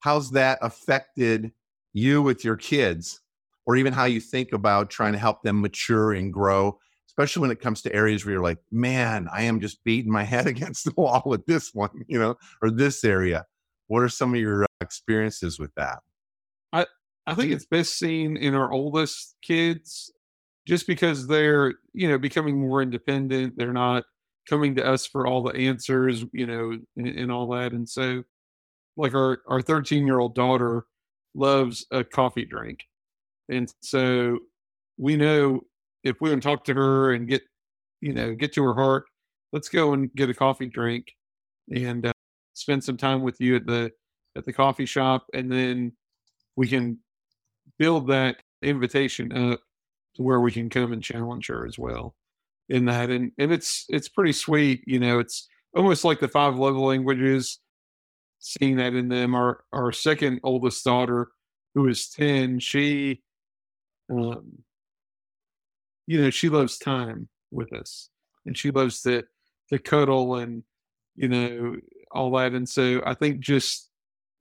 how's 0.00 0.30
that 0.30 0.58
affected 0.62 1.52
you 1.92 2.22
with 2.22 2.42
your 2.42 2.56
kids, 2.56 3.20
or 3.66 3.76
even 3.76 3.92
how 3.92 4.06
you 4.06 4.18
think 4.18 4.54
about 4.54 4.88
trying 4.88 5.12
to 5.12 5.18
help 5.18 5.42
them 5.42 5.60
mature 5.60 6.14
and 6.14 6.32
grow, 6.32 6.78
especially 7.06 7.42
when 7.42 7.50
it 7.50 7.60
comes 7.60 7.82
to 7.82 7.94
areas 7.94 8.24
where 8.24 8.32
you're 8.32 8.42
like, 8.42 8.56
man, 8.72 9.28
I 9.30 9.42
am 9.42 9.60
just 9.60 9.84
beating 9.84 10.10
my 10.10 10.22
head 10.22 10.46
against 10.46 10.86
the 10.86 10.94
wall 10.96 11.22
with 11.26 11.44
this 11.44 11.74
one, 11.74 12.06
you 12.08 12.18
know, 12.18 12.36
or 12.62 12.70
this 12.70 13.04
area. 13.04 13.44
What 13.88 14.02
are 14.02 14.08
some 14.08 14.32
of 14.32 14.40
your 14.40 14.62
uh, 14.62 14.66
experiences 14.80 15.58
with 15.58 15.74
that? 15.74 15.98
I, 16.72 16.86
I 17.26 17.34
think 17.34 17.52
it's 17.52 17.66
best 17.66 17.98
seen 17.98 18.38
in 18.38 18.54
our 18.54 18.72
oldest 18.72 19.36
kids 19.42 20.10
just 20.64 20.86
because 20.86 21.26
they're, 21.26 21.74
you 21.92 22.08
know, 22.08 22.16
becoming 22.16 22.58
more 22.58 22.80
independent. 22.80 23.58
They're 23.58 23.74
not 23.74 24.04
coming 24.48 24.74
to 24.76 24.86
us 24.86 25.06
for 25.06 25.26
all 25.26 25.42
the 25.42 25.54
answers, 25.54 26.24
you 26.32 26.46
know, 26.46 26.78
and, 26.96 27.06
and 27.06 27.32
all 27.32 27.48
that. 27.48 27.72
And 27.72 27.88
so 27.88 28.22
like 28.96 29.14
our 29.14 29.40
our 29.48 29.62
13 29.62 30.06
year 30.06 30.18
old 30.18 30.34
daughter 30.34 30.86
loves 31.34 31.86
a 31.90 32.02
coffee 32.04 32.44
drink. 32.44 32.80
And 33.48 33.72
so 33.82 34.38
we 34.96 35.16
know 35.16 35.60
if 36.02 36.16
we 36.20 36.30
to 36.30 36.40
talk 36.40 36.64
to 36.64 36.74
her 36.74 37.12
and 37.12 37.28
get, 37.28 37.42
you 38.00 38.12
know, 38.12 38.34
get 38.34 38.52
to 38.54 38.64
her 38.64 38.74
heart, 38.74 39.04
let's 39.52 39.68
go 39.68 39.92
and 39.92 40.12
get 40.14 40.30
a 40.30 40.34
coffee 40.34 40.66
drink 40.66 41.12
and 41.74 42.06
uh, 42.06 42.12
spend 42.54 42.82
some 42.82 42.96
time 42.96 43.22
with 43.22 43.40
you 43.40 43.56
at 43.56 43.66
the 43.66 43.90
at 44.36 44.44
the 44.44 44.52
coffee 44.52 44.86
shop 44.86 45.26
and 45.32 45.50
then 45.50 45.92
we 46.56 46.68
can 46.68 46.98
build 47.78 48.08
that 48.08 48.36
invitation 48.62 49.32
up 49.32 49.60
to 50.14 50.22
where 50.22 50.40
we 50.40 50.52
can 50.52 50.68
come 50.68 50.92
and 50.92 51.02
challenge 51.02 51.46
her 51.48 51.66
as 51.66 51.78
well 51.78 52.14
in 52.68 52.86
that 52.86 53.10
and 53.10 53.30
and 53.38 53.52
it's 53.52 53.84
it's 53.88 54.08
pretty 54.08 54.32
sweet 54.32 54.82
you 54.86 54.98
know 54.98 55.18
it's 55.20 55.48
almost 55.76 56.04
like 56.04 56.18
the 56.20 56.28
five 56.28 56.56
love 56.56 56.76
languages 56.76 57.60
seeing 58.38 58.76
that 58.76 58.94
in 58.94 59.08
them. 59.08 59.34
Our 59.34 59.64
our 59.72 59.92
second 59.92 60.40
oldest 60.42 60.84
daughter 60.84 61.28
who 61.74 61.88
is 61.88 62.08
10 62.08 62.58
she 62.60 63.22
um 64.10 64.62
you 66.06 66.22
know 66.22 66.30
she 66.30 66.48
loves 66.48 66.78
time 66.78 67.28
with 67.50 67.72
us 67.72 68.08
and 68.46 68.56
she 68.56 68.70
loves 68.70 69.02
to 69.02 69.24
to 69.70 69.78
cuddle 69.78 70.36
and 70.36 70.62
you 71.16 71.28
know 71.28 71.76
all 72.12 72.30
that. 72.36 72.52
And 72.52 72.68
so 72.68 73.02
i 73.04 73.14
think 73.14 73.40
just 73.40 73.90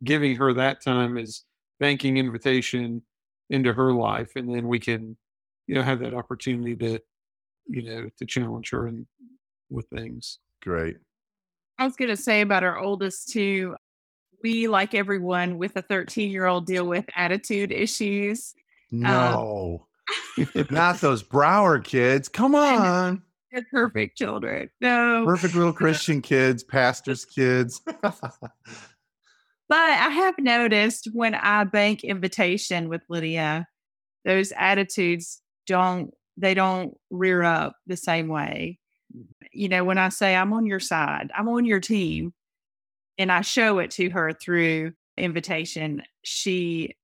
giving 0.04 0.36
her 0.36 0.54
that 0.54 0.84
time 0.84 1.18
is 1.18 1.44
banking 1.80 2.18
invitation 2.18 3.02
into 3.50 3.74
her 3.74 3.92
life 3.92 4.32
and 4.36 4.54
then 4.54 4.68
we 4.68 4.80
can 4.80 5.18
you 5.68 5.76
know 5.76 5.82
have 5.82 6.00
that 6.00 6.14
opportunity 6.14 6.76
to 6.76 7.00
you 7.67 7.84
know 7.84 8.10
to 8.17 8.25
challenge 8.25 8.69
her 8.71 8.88
and 8.88 9.06
with 9.69 9.88
things 9.88 10.39
Great. 10.65 10.97
I 11.78 11.86
was 11.86 11.95
going 11.95 12.10
to 12.10 12.17
say 12.17 12.41
about 12.41 12.63
our 12.63 12.80
oldest 12.80 13.30
too. 13.30 13.75
We, 14.41 14.67
like 14.67 14.95
everyone 14.95 15.60
with 15.60 15.75
a 15.75 15.84
13 15.84 16.32
year 16.32 16.47
old, 16.47 16.65
deal 16.65 16.86
with 16.86 17.06
attitude 17.15 17.71
issues. 17.71 18.56
Um, 18.91 18.99
no, 19.01 19.88
not 20.71 21.01
those 21.01 21.21
Brower 21.21 21.80
kids. 21.80 22.28
Come 22.28 22.56
on. 22.56 23.21
They're 23.51 23.65
perfect 23.71 24.17
children. 24.17 24.69
No, 24.82 25.23
Perfect 25.25 25.56
little 25.56 25.71
Christian 25.71 26.21
kids, 26.21 26.63
pastors' 26.63 27.25
kids. 27.36 27.82
But 29.67 29.80
I 29.80 30.10
have 30.10 30.36
noticed 30.38 31.10
when 31.12 31.34
I 31.34 31.63
bank 31.63 32.04
invitation 32.04 32.88
with 32.88 33.01
Lydia, 33.10 33.65
those 34.23 34.54
attitudes 34.56 35.41
don't 35.65 36.13
they 36.38 36.54
don't 36.54 36.98
rear 37.10 37.43
up 37.43 37.76
the 37.88 37.98
same 37.98 38.28
way. 38.28 38.80
Mm-hmm. 39.15 39.45
You 39.52 39.69
know, 39.69 39.84
when 39.84 39.98
I 39.98 40.10
say 40.10 40.36
I'm 40.36 40.54
on 40.54 40.65
your 40.65 40.80
side, 40.80 41.32
I'm 41.36 41.48
on 41.48 41.65
your 41.65 41.80
team, 41.80 42.34
and 43.17 43.32
I 43.32 43.41
show 43.41 43.80
it 43.80 43.91
to 43.91 44.10
her 44.10 44.34
through 44.34 44.93
invitation, 45.17 46.04
she 46.24 46.95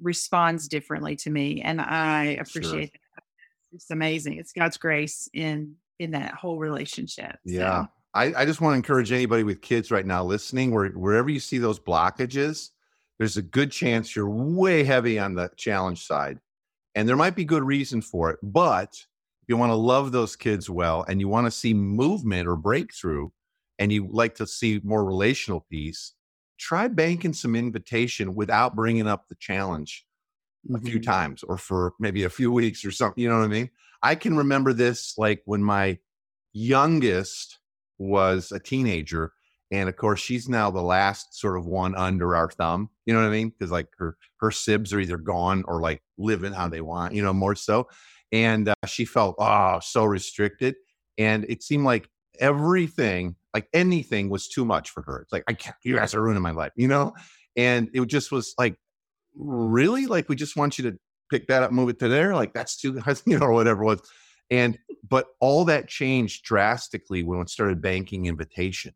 responds 0.00 0.68
differently 0.68 1.16
to 1.16 1.30
me, 1.30 1.60
and 1.62 1.80
I 1.80 2.38
appreciate 2.40 2.92
that. 2.92 3.22
It's 3.72 3.90
amazing. 3.90 4.38
It's 4.38 4.52
God's 4.52 4.76
grace 4.78 5.28
in 5.32 5.76
in 5.98 6.12
that 6.12 6.32
whole 6.32 6.58
relationship. 6.58 7.36
So, 7.46 7.52
Yeah. 7.52 7.86
I, 8.14 8.32
I 8.34 8.44
just 8.44 8.60
want 8.60 8.72
to 8.72 8.76
encourage 8.76 9.12
anybody 9.12 9.44
with 9.44 9.60
kids 9.60 9.90
right 9.90 10.04
now 10.04 10.24
listening, 10.24 10.72
where 10.72 10.88
wherever 10.88 11.28
you 11.30 11.38
see 11.38 11.58
those 11.58 11.78
blockages, 11.78 12.70
there's 13.18 13.36
a 13.36 13.42
good 13.42 13.70
chance 13.70 14.16
you're 14.16 14.28
way 14.28 14.82
heavy 14.82 15.18
on 15.18 15.34
the 15.34 15.50
challenge 15.56 16.04
side. 16.06 16.40
And 16.94 17.08
there 17.08 17.16
might 17.16 17.36
be 17.36 17.44
good 17.44 17.62
reason 17.62 18.02
for 18.02 18.30
it. 18.30 18.38
But 18.42 19.06
if 19.42 19.48
you 19.48 19.56
want 19.56 19.70
to 19.70 19.76
love 19.76 20.12
those 20.12 20.36
kids 20.36 20.68
well 20.68 21.04
and 21.08 21.20
you 21.20 21.28
want 21.28 21.46
to 21.46 21.50
see 21.50 21.74
movement 21.74 22.48
or 22.48 22.56
breakthrough 22.56 23.30
and 23.78 23.92
you 23.92 24.08
like 24.08 24.34
to 24.36 24.46
see 24.46 24.80
more 24.84 25.04
relational 25.04 25.66
peace, 25.70 26.14
try 26.58 26.88
banking 26.88 27.32
some 27.32 27.56
invitation 27.56 28.34
without 28.34 28.76
bringing 28.76 29.06
up 29.06 29.28
the 29.28 29.34
challenge 29.36 30.06
a 30.74 30.80
few 30.80 30.98
Mhm. 30.98 31.04
times 31.04 31.42
or 31.44 31.58
for 31.58 31.94
maybe 31.98 32.24
a 32.24 32.30
few 32.30 32.52
weeks 32.52 32.84
or 32.84 32.90
something. 32.90 33.22
You 33.22 33.28
know 33.28 33.38
what 33.38 33.44
I 33.44 33.48
mean? 33.48 33.70
I 34.02 34.14
can 34.14 34.36
remember 34.36 34.72
this 34.72 35.16
like 35.18 35.42
when 35.46 35.62
my 35.62 35.98
youngest 36.52 37.60
was 37.98 38.52
a 38.52 38.60
teenager. 38.60 39.32
And 39.70 39.88
of 39.88 39.96
course, 39.96 40.18
she's 40.20 40.48
now 40.48 40.70
the 40.70 40.82
last 40.82 41.38
sort 41.38 41.56
of 41.56 41.66
one 41.66 41.94
under 41.94 42.34
our 42.34 42.50
thumb. 42.50 42.90
You 43.06 43.14
know 43.14 43.20
what 43.20 43.28
I 43.28 43.30
mean? 43.30 43.50
Because 43.50 43.70
like 43.70 43.88
her 43.98 44.16
her 44.40 44.50
sibs 44.50 44.92
are 44.92 45.00
either 45.00 45.16
gone 45.16 45.64
or 45.68 45.80
like 45.80 46.02
living 46.18 46.52
how 46.52 46.68
they 46.68 46.80
want, 46.80 47.14
you 47.14 47.22
know, 47.22 47.32
more 47.32 47.54
so. 47.54 47.88
And 48.32 48.68
uh, 48.68 48.74
she 48.86 49.04
felt 49.04 49.36
oh 49.38 49.78
so 49.80 50.04
restricted, 50.04 50.74
and 51.18 51.44
it 51.48 51.62
seemed 51.62 51.84
like 51.84 52.08
everything, 52.40 53.36
like 53.54 53.68
anything, 53.72 54.28
was 54.28 54.48
too 54.48 54.64
much 54.64 54.90
for 54.90 55.02
her. 55.02 55.20
It's 55.22 55.32
like 55.32 55.44
I 55.46 55.52
can't. 55.54 55.76
You 55.84 55.96
guys 55.96 56.14
are 56.14 56.22
ruining 56.22 56.42
my 56.42 56.52
life, 56.52 56.72
you 56.76 56.88
know. 56.88 57.14
And 57.56 57.90
it 57.92 58.04
just 58.06 58.32
was 58.32 58.54
like, 58.58 58.76
really, 59.36 60.06
like 60.06 60.28
we 60.28 60.36
just 60.36 60.56
want 60.56 60.78
you 60.78 60.90
to 60.90 60.98
pick 61.30 61.46
that 61.46 61.62
up, 61.62 61.70
move 61.70 61.90
it 61.90 61.98
to 62.00 62.08
there. 62.08 62.34
Like 62.34 62.54
that's 62.54 62.76
too, 62.76 63.00
you 63.24 63.38
know, 63.38 63.46
or 63.46 63.52
whatever 63.52 63.84
was. 63.84 64.00
And 64.50 64.78
but 65.08 65.26
all 65.38 65.64
that 65.66 65.86
changed 65.86 66.44
drastically 66.44 67.22
when 67.22 67.38
we 67.38 67.46
started 67.46 67.80
banking 67.80 68.26
invitation 68.26 68.94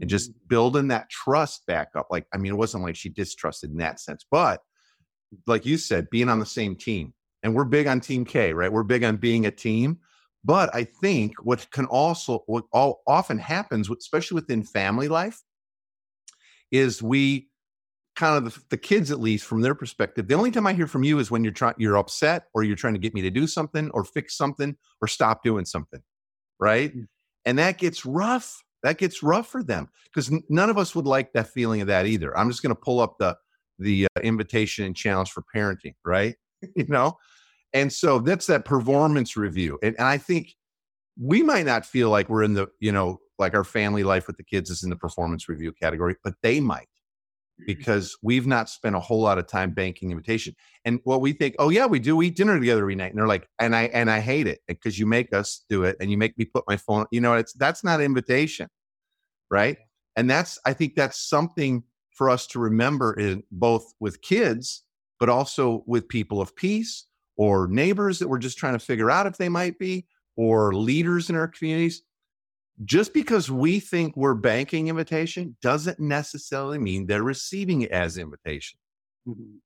and 0.00 0.10
just 0.10 0.30
building 0.48 0.88
that 0.88 1.10
trust 1.10 1.66
back 1.66 1.88
up. 1.96 2.08
Like, 2.10 2.26
I 2.34 2.38
mean, 2.38 2.52
it 2.52 2.58
wasn't 2.58 2.84
like 2.84 2.96
she 2.96 3.08
distrusted 3.08 3.70
in 3.70 3.78
that 3.78 4.00
sense, 4.00 4.26
but 4.30 4.60
like 5.46 5.66
you 5.66 5.78
said, 5.78 6.10
being 6.10 6.28
on 6.28 6.38
the 6.38 6.46
same 6.46 6.76
team. 6.76 7.14
And 7.42 7.54
we're 7.54 7.64
big 7.64 7.86
on 7.86 8.00
Team 8.00 8.24
K, 8.24 8.52
right? 8.52 8.72
We're 8.72 8.82
big 8.82 9.04
on 9.04 9.16
being 9.16 9.46
a 9.46 9.50
team. 9.50 9.98
But 10.44 10.74
I 10.74 10.84
think 10.84 11.32
what 11.42 11.70
can 11.70 11.86
also, 11.86 12.42
what 12.46 12.64
all 12.72 13.02
often 13.06 13.38
happens, 13.38 13.90
especially 13.90 14.36
within 14.36 14.62
family 14.62 15.08
life, 15.08 15.42
is 16.70 17.02
we 17.02 17.48
kind 18.16 18.36
of 18.36 18.52
the, 18.52 18.60
the, 18.70 18.76
kids 18.76 19.10
at 19.10 19.20
least 19.20 19.44
from 19.44 19.60
their 19.60 19.74
perspective 19.74 20.26
the 20.26 20.34
only 20.34 20.50
time 20.50 20.66
i 20.66 20.72
hear 20.72 20.86
from 20.86 21.04
you 21.04 21.18
is 21.18 21.30
when 21.30 21.44
you're 21.44 21.52
trying 21.52 21.74
you're 21.78 21.98
upset 21.98 22.44
or 22.54 22.62
you're 22.62 22.74
trying 22.74 22.94
to 22.94 22.98
get 22.98 23.14
me 23.14 23.20
to 23.20 23.30
do 23.30 23.46
something 23.46 23.90
or 23.90 24.04
fix 24.04 24.36
something 24.36 24.74
or 25.00 25.06
stop 25.06 25.42
doing 25.44 25.66
something 25.66 26.00
right 26.58 26.96
mm. 26.96 27.04
and 27.44 27.58
that 27.58 27.78
gets 27.78 28.06
rough 28.06 28.64
that 28.86 28.98
gets 28.98 29.20
rough 29.20 29.48
for 29.48 29.64
them 29.64 29.88
because 30.04 30.32
n- 30.32 30.44
none 30.48 30.70
of 30.70 30.78
us 30.78 30.94
would 30.94 31.06
like 31.06 31.32
that 31.32 31.48
feeling 31.48 31.80
of 31.80 31.88
that 31.88 32.06
either 32.06 32.36
i'm 32.38 32.48
just 32.48 32.62
going 32.62 32.74
to 32.74 32.80
pull 32.80 33.00
up 33.00 33.16
the 33.18 33.36
the 33.80 34.06
uh, 34.06 34.20
invitation 34.22 34.84
and 34.84 34.94
challenge 34.94 35.30
for 35.30 35.42
parenting 35.54 35.94
right 36.04 36.36
you 36.76 36.86
know 36.86 37.16
and 37.72 37.92
so 37.92 38.20
that's 38.20 38.46
that 38.46 38.64
performance 38.64 39.36
review 39.36 39.76
and, 39.82 39.96
and 39.98 40.06
i 40.06 40.16
think 40.16 40.54
we 41.20 41.42
might 41.42 41.66
not 41.66 41.84
feel 41.84 42.10
like 42.10 42.28
we're 42.28 42.44
in 42.44 42.54
the 42.54 42.68
you 42.78 42.92
know 42.92 43.18
like 43.38 43.54
our 43.54 43.64
family 43.64 44.04
life 44.04 44.28
with 44.28 44.36
the 44.36 44.44
kids 44.44 44.70
is 44.70 44.84
in 44.84 44.90
the 44.90 44.96
performance 44.96 45.48
review 45.48 45.72
category 45.72 46.14
but 46.22 46.34
they 46.42 46.60
might 46.60 46.88
Mm-hmm. 47.58 47.64
because 47.68 48.14
we've 48.20 48.46
not 48.46 48.68
spent 48.68 48.96
a 48.96 49.00
whole 49.00 49.22
lot 49.22 49.38
of 49.38 49.46
time 49.46 49.70
banking 49.70 50.10
invitation. 50.10 50.54
And 50.84 51.00
what 51.04 51.22
we 51.22 51.32
think, 51.32 51.54
oh 51.58 51.70
yeah, 51.70 51.86
we 51.86 51.98
do. 51.98 52.14
We 52.14 52.26
eat 52.26 52.36
dinner 52.36 52.58
together 52.58 52.82
every 52.82 52.94
night. 52.94 53.12
And 53.12 53.18
they're 53.18 53.26
like, 53.26 53.48
and 53.58 53.74
I 53.74 53.84
and 53.94 54.10
I 54.10 54.20
hate 54.20 54.46
it 54.46 54.60
because 54.68 54.98
you 54.98 55.06
make 55.06 55.32
us 55.32 55.64
do 55.70 55.82
it 55.84 55.96
and 55.98 56.10
you 56.10 56.18
make 56.18 56.36
me 56.36 56.44
put 56.44 56.64
my 56.68 56.76
phone. 56.76 57.06
You 57.10 57.22
know, 57.22 57.32
it's 57.32 57.54
that's 57.54 57.82
not 57.82 58.02
invitation, 58.02 58.68
right? 59.50 59.78
And 60.16 60.30
that's 60.30 60.58
I 60.64 60.72
think 60.72 60.94
that's 60.94 61.20
something 61.20 61.82
for 62.10 62.30
us 62.30 62.46
to 62.48 62.58
remember 62.58 63.12
in 63.18 63.42
both 63.50 63.92
with 64.00 64.22
kids, 64.22 64.82
but 65.20 65.28
also 65.28 65.84
with 65.86 66.08
people 66.08 66.40
of 66.40 66.56
peace 66.56 67.06
or 67.36 67.68
neighbors 67.68 68.18
that 68.18 68.28
we're 68.28 68.38
just 68.38 68.56
trying 68.56 68.72
to 68.72 68.78
figure 68.78 69.10
out 69.10 69.26
if 69.26 69.36
they 69.36 69.50
might 69.50 69.78
be, 69.78 70.06
or 70.36 70.72
leaders 70.72 71.28
in 71.28 71.36
our 71.36 71.48
communities 71.48 72.02
just 72.84 73.14
because 73.14 73.50
we 73.50 73.80
think 73.80 74.16
we're 74.16 74.34
banking 74.34 74.88
invitation 74.88 75.56
doesn't 75.62 75.98
necessarily 75.98 76.78
mean 76.78 77.06
they're 77.06 77.22
receiving 77.22 77.82
it 77.82 77.90
as 77.90 78.18
invitation. 78.18 78.78
Mm-hmm. 79.26 79.56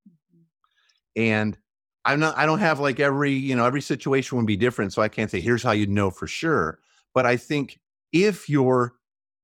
And 1.16 1.58
I'm 2.04 2.20
not, 2.20 2.38
I 2.38 2.46
don't 2.46 2.60
have 2.60 2.78
like 2.78 3.00
every, 3.00 3.32
you 3.32 3.56
know, 3.56 3.66
every 3.66 3.80
situation 3.80 4.38
would 4.38 4.46
be 4.46 4.56
different. 4.56 4.92
So 4.92 5.02
I 5.02 5.08
can't 5.08 5.30
say, 5.30 5.40
here's 5.40 5.62
how 5.62 5.72
you 5.72 5.86
know 5.86 6.10
for 6.10 6.26
sure. 6.26 6.78
But 7.12 7.26
I 7.26 7.36
think 7.36 7.80
if 8.12 8.48
you're, 8.48 8.94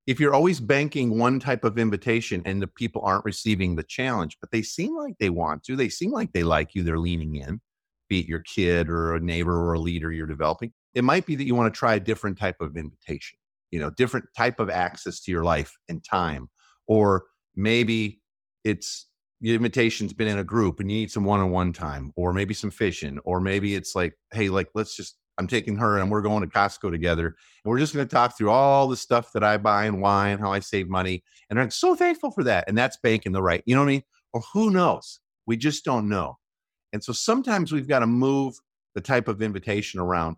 if 0.07 0.21
you're 0.21 0.35
always 0.35 0.61
banking 0.61 1.19
one 1.19 1.40
type 1.40 1.64
of 1.64 1.79
invitation 1.79 2.42
and 2.45 2.62
the 2.62 2.66
people 2.66 3.03
aren't 3.05 3.25
receiving 3.25 3.75
the 3.75 3.83
challenge, 3.83 4.37
but 4.40 4.51
they 4.51 4.62
seem 4.62 4.97
like 4.97 5.14
they 5.19 5.31
want 5.31 5.64
to, 5.64 5.77
they 5.77 5.88
seem 5.88 6.12
like 6.12 6.33
they 6.33 6.45
like 6.45 6.75
you, 6.75 6.83
they're 6.83 6.99
leaning 6.99 7.37
in, 7.37 7.61
be 8.09 8.21
it 8.21 8.27
your 8.27 8.40
kid 8.40 8.88
or 8.88 9.14
a 9.14 9.21
neighbor 9.21 9.59
or 9.59 9.73
a 9.73 9.81
leader 9.81 10.12
you're 10.12 10.27
developing, 10.27 10.73
it 10.95 11.03
might 11.05 11.27
be 11.27 11.35
that 11.35 11.45
you 11.45 11.55
want 11.55 11.73
to 11.73 11.79
try 11.79 11.95
a 11.95 12.01
different 12.01 12.38
type 12.38 12.61
of 12.61 12.77
invitation 12.77 13.38
you 13.71 13.81
know 13.81 13.90
different 13.90 14.27
type 14.37 14.61
of 14.61 14.71
access 14.71 15.21
to 15.21 15.31
your 15.31 15.45
life 15.45 15.77
and 15.88 16.05
time 16.05 16.49
or 16.87 17.25
maybe 17.55 18.21
it's 18.64 19.09
the 19.40 19.55
invitation's 19.55 20.12
been 20.12 20.29
in 20.29 20.38
a 20.38 20.45
group 20.45 20.81
and 20.81 20.90
you 20.90 20.99
need 20.99 21.11
some 21.11 21.25
one-on-one 21.25 21.73
time 21.73 22.12
or 22.16 22.33
maybe 22.33 22.55
some 22.55 22.71
fishing 22.71 23.19
or 23.25 23.40
maybe 23.40 23.75
it's 23.75 23.95
like 23.95 24.14
hey 24.33 24.49
like 24.49 24.69
let's 24.75 24.97
just 24.97 25.16
i'm 25.38 25.46
taking 25.46 25.77
her 25.77 25.99
and 25.99 26.11
we're 26.11 26.22
going 26.22 26.42
to 26.42 26.49
costco 26.49 26.90
together 26.90 27.27
and 27.27 27.70
we're 27.70 27.79
just 27.79 27.94
going 27.94 28.07
to 28.07 28.14
talk 28.14 28.37
through 28.37 28.51
all 28.51 28.88
the 28.88 28.96
stuff 28.96 29.33
that 29.33 29.44
i 29.44 29.57
buy 29.57 29.85
and 29.85 30.01
why 30.01 30.29
and 30.29 30.40
how 30.40 30.53
i 30.53 30.59
save 30.59 30.88
money 30.88 31.22
and 31.51 31.61
i'm 31.61 31.70
so 31.70 31.94
thankful 31.94 32.31
for 32.31 32.44
that 32.44 32.64
and 32.68 32.77
that's 32.77 32.99
banking 33.03 33.33
the 33.33 33.42
right 33.42 33.62
you 33.66 33.75
know 33.75 33.83
what 33.83 33.88
i 33.88 33.92
mean 33.92 34.03
or 34.33 34.42
who 34.53 34.70
knows 34.70 35.20
we 35.46 35.57
just 35.57 35.85
don't 35.85 36.09
know 36.09 36.37
and 36.92 37.03
so 37.03 37.12
sometimes 37.12 37.72
we've 37.72 37.88
got 37.88 38.01
to 38.01 38.07
move 38.07 38.55
the 38.94 39.01
type 39.01 39.29
of 39.29 39.42
invitation 39.42 40.01
around 40.01 40.37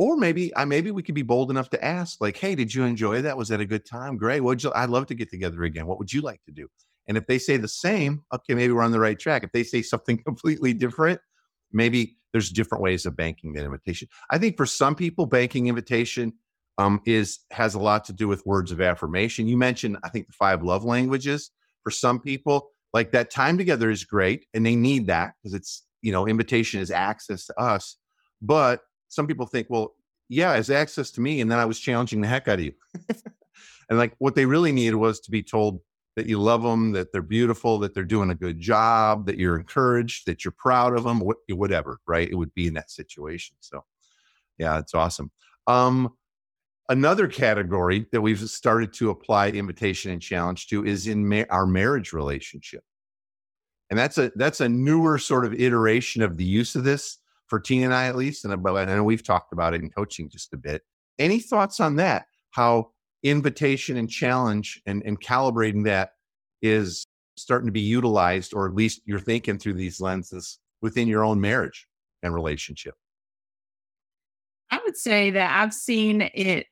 or 0.00 0.16
maybe 0.16 0.50
I 0.56 0.64
maybe 0.64 0.90
we 0.90 1.02
could 1.02 1.14
be 1.14 1.20
bold 1.20 1.50
enough 1.50 1.68
to 1.70 1.84
ask, 1.84 2.22
like, 2.22 2.38
"Hey, 2.38 2.54
did 2.54 2.74
you 2.74 2.84
enjoy 2.84 3.20
that? 3.20 3.36
Was 3.36 3.48
that 3.48 3.60
a 3.60 3.66
good 3.66 3.84
time? 3.84 4.16
Great. 4.16 4.40
Would 4.40 4.62
you? 4.62 4.72
I'd 4.74 4.88
love 4.88 5.06
to 5.08 5.14
get 5.14 5.28
together 5.28 5.62
again. 5.64 5.86
What 5.86 5.98
would 5.98 6.10
you 6.10 6.22
like 6.22 6.42
to 6.44 6.52
do?" 6.52 6.68
And 7.06 7.18
if 7.18 7.26
they 7.26 7.38
say 7.38 7.58
the 7.58 7.68
same, 7.68 8.24
okay, 8.32 8.54
maybe 8.54 8.72
we're 8.72 8.80
on 8.80 8.92
the 8.92 8.98
right 8.98 9.18
track. 9.18 9.44
If 9.44 9.52
they 9.52 9.62
say 9.62 9.82
something 9.82 10.16
completely 10.24 10.72
different, 10.72 11.20
maybe 11.70 12.16
there's 12.32 12.50
different 12.50 12.82
ways 12.82 13.06
of 13.06 13.16
banking 13.16 13.52
that 13.54 13.64
invitation. 13.64 14.08
I 14.30 14.38
think 14.38 14.56
for 14.56 14.66
some 14.66 14.94
people, 14.94 15.26
banking 15.26 15.66
invitation 15.66 16.32
um, 16.78 17.00
is 17.04 17.40
has 17.50 17.74
a 17.74 17.78
lot 17.78 18.04
to 18.06 18.12
do 18.12 18.28
with 18.28 18.46
words 18.46 18.72
of 18.72 18.80
affirmation. 18.80 19.46
You 19.46 19.56
mentioned, 19.56 19.98
I 20.02 20.08
think, 20.08 20.26
the 20.26 20.32
five 20.32 20.62
love 20.62 20.84
languages. 20.84 21.50
For 21.82 21.90
some 21.90 22.20
people, 22.20 22.70
like 22.92 23.12
that 23.12 23.30
time 23.30 23.58
together 23.58 23.90
is 23.90 24.04
great, 24.04 24.46
and 24.54 24.64
they 24.64 24.76
need 24.76 25.06
that 25.08 25.32
because 25.42 25.54
it's 25.54 25.84
you 26.02 26.12
know 26.12 26.26
invitation 26.26 26.80
is 26.80 26.90
access 26.90 27.46
to 27.46 27.60
us, 27.60 27.96
but 28.40 28.80
some 29.08 29.26
people 29.26 29.46
think, 29.46 29.66
well, 29.68 29.94
yeah, 30.28 30.54
it's 30.54 30.70
access 30.70 31.10
to 31.12 31.20
me, 31.20 31.40
and 31.40 31.50
then 31.50 31.58
I 31.58 31.64
was 31.64 31.78
challenging 31.78 32.20
the 32.20 32.28
heck 32.28 32.48
out 32.48 32.60
of 32.60 32.64
you. 32.64 32.72
and 33.90 33.98
like 33.98 34.14
what 34.18 34.34
they 34.34 34.46
really 34.46 34.72
needed 34.72 34.94
was 34.94 35.20
to 35.20 35.30
be 35.30 35.42
told 35.42 35.80
that 36.16 36.26
you 36.26 36.40
love 36.40 36.62
them, 36.62 36.92
that 36.92 37.12
they're 37.12 37.22
beautiful, 37.22 37.78
that 37.78 37.94
they're 37.94 38.04
doing 38.04 38.30
a 38.30 38.34
good 38.34 38.58
job, 38.58 39.26
that 39.26 39.38
you're 39.38 39.56
encouraged, 39.56 40.26
that 40.26 40.44
you're 40.44 40.54
proud 40.56 40.96
of 40.96 41.04
them, 41.04 41.22
whatever, 41.48 41.98
right? 42.06 42.28
It 42.28 42.34
would 42.34 42.54
be 42.54 42.66
in 42.66 42.74
that 42.74 42.90
situation. 42.90 43.56
So, 43.60 43.84
yeah, 44.58 44.78
it's 44.78 44.94
awesome. 44.94 45.30
Um, 45.66 46.10
another 46.88 47.28
category 47.28 48.06
that 48.12 48.20
we've 48.20 48.40
started 48.50 48.92
to 48.94 49.10
apply 49.10 49.50
invitation 49.50 50.10
and 50.10 50.20
challenge 50.20 50.66
to 50.68 50.84
is 50.84 51.06
in 51.06 51.26
ma- 51.26 51.44
our 51.48 51.66
marriage 51.66 52.12
relationship, 52.12 52.82
and 53.88 53.98
that's 53.98 54.18
a 54.18 54.32
that's 54.36 54.60
a 54.60 54.68
newer 54.68 55.18
sort 55.18 55.44
of 55.44 55.54
iteration 55.54 56.22
of 56.22 56.36
the 56.36 56.44
use 56.44 56.74
of 56.74 56.84
this 56.84 57.18
for 57.46 57.60
Tina 57.60 57.86
and 57.86 57.94
I 57.94 58.06
at 58.06 58.16
least, 58.16 58.44
and 58.44 58.52
I 58.52 58.84
know 58.84 59.04
we've 59.04 59.24
talked 59.24 59.52
about 59.52 59.74
it 59.74 59.82
in 59.82 59.90
coaching 59.90 60.28
just 60.28 60.52
a 60.52 60.56
bit. 60.56 60.82
Any 61.18 61.40
thoughts 61.40 61.80
on 61.80 61.96
that? 61.96 62.26
How 62.50 62.90
invitation 63.22 63.96
and 63.96 64.08
challenge 64.08 64.80
and, 64.86 65.02
and 65.04 65.20
calibrating 65.20 65.84
that 65.84 66.12
is 66.62 67.06
starting 67.36 67.66
to 67.66 67.72
be 67.72 67.80
utilized, 67.80 68.54
or 68.54 68.66
at 68.66 68.74
least 68.74 69.00
you're 69.04 69.18
thinking 69.18 69.58
through 69.58 69.74
these 69.74 70.00
lenses 70.00 70.58
within 70.82 71.08
your 71.08 71.24
own 71.24 71.40
marriage 71.40 71.86
and 72.22 72.34
relationship? 72.34 72.94
I 74.70 74.80
would 74.84 74.96
say 74.96 75.30
that 75.30 75.60
I've 75.60 75.74
seen 75.74 76.22
it 76.34 76.66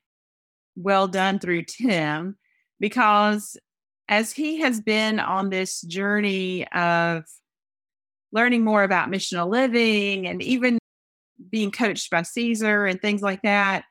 well 0.75 1.07
done 1.07 1.39
through 1.39 1.63
Tim 1.63 2.37
because 2.79 3.57
as 4.07 4.31
he 4.31 4.61
has 4.61 4.79
been 4.79 5.19
on 5.19 5.49
this 5.49 5.81
journey 5.81 6.67
of 6.69 7.23
learning 8.31 8.63
more 8.63 8.83
about 8.83 9.09
missional 9.09 9.49
living 9.49 10.27
and 10.27 10.41
even 10.41 10.77
being 11.49 11.71
coached 11.71 12.09
by 12.09 12.21
Caesar 12.21 12.85
and 12.85 13.01
things 13.01 13.21
like 13.21 13.41
that, 13.41 13.83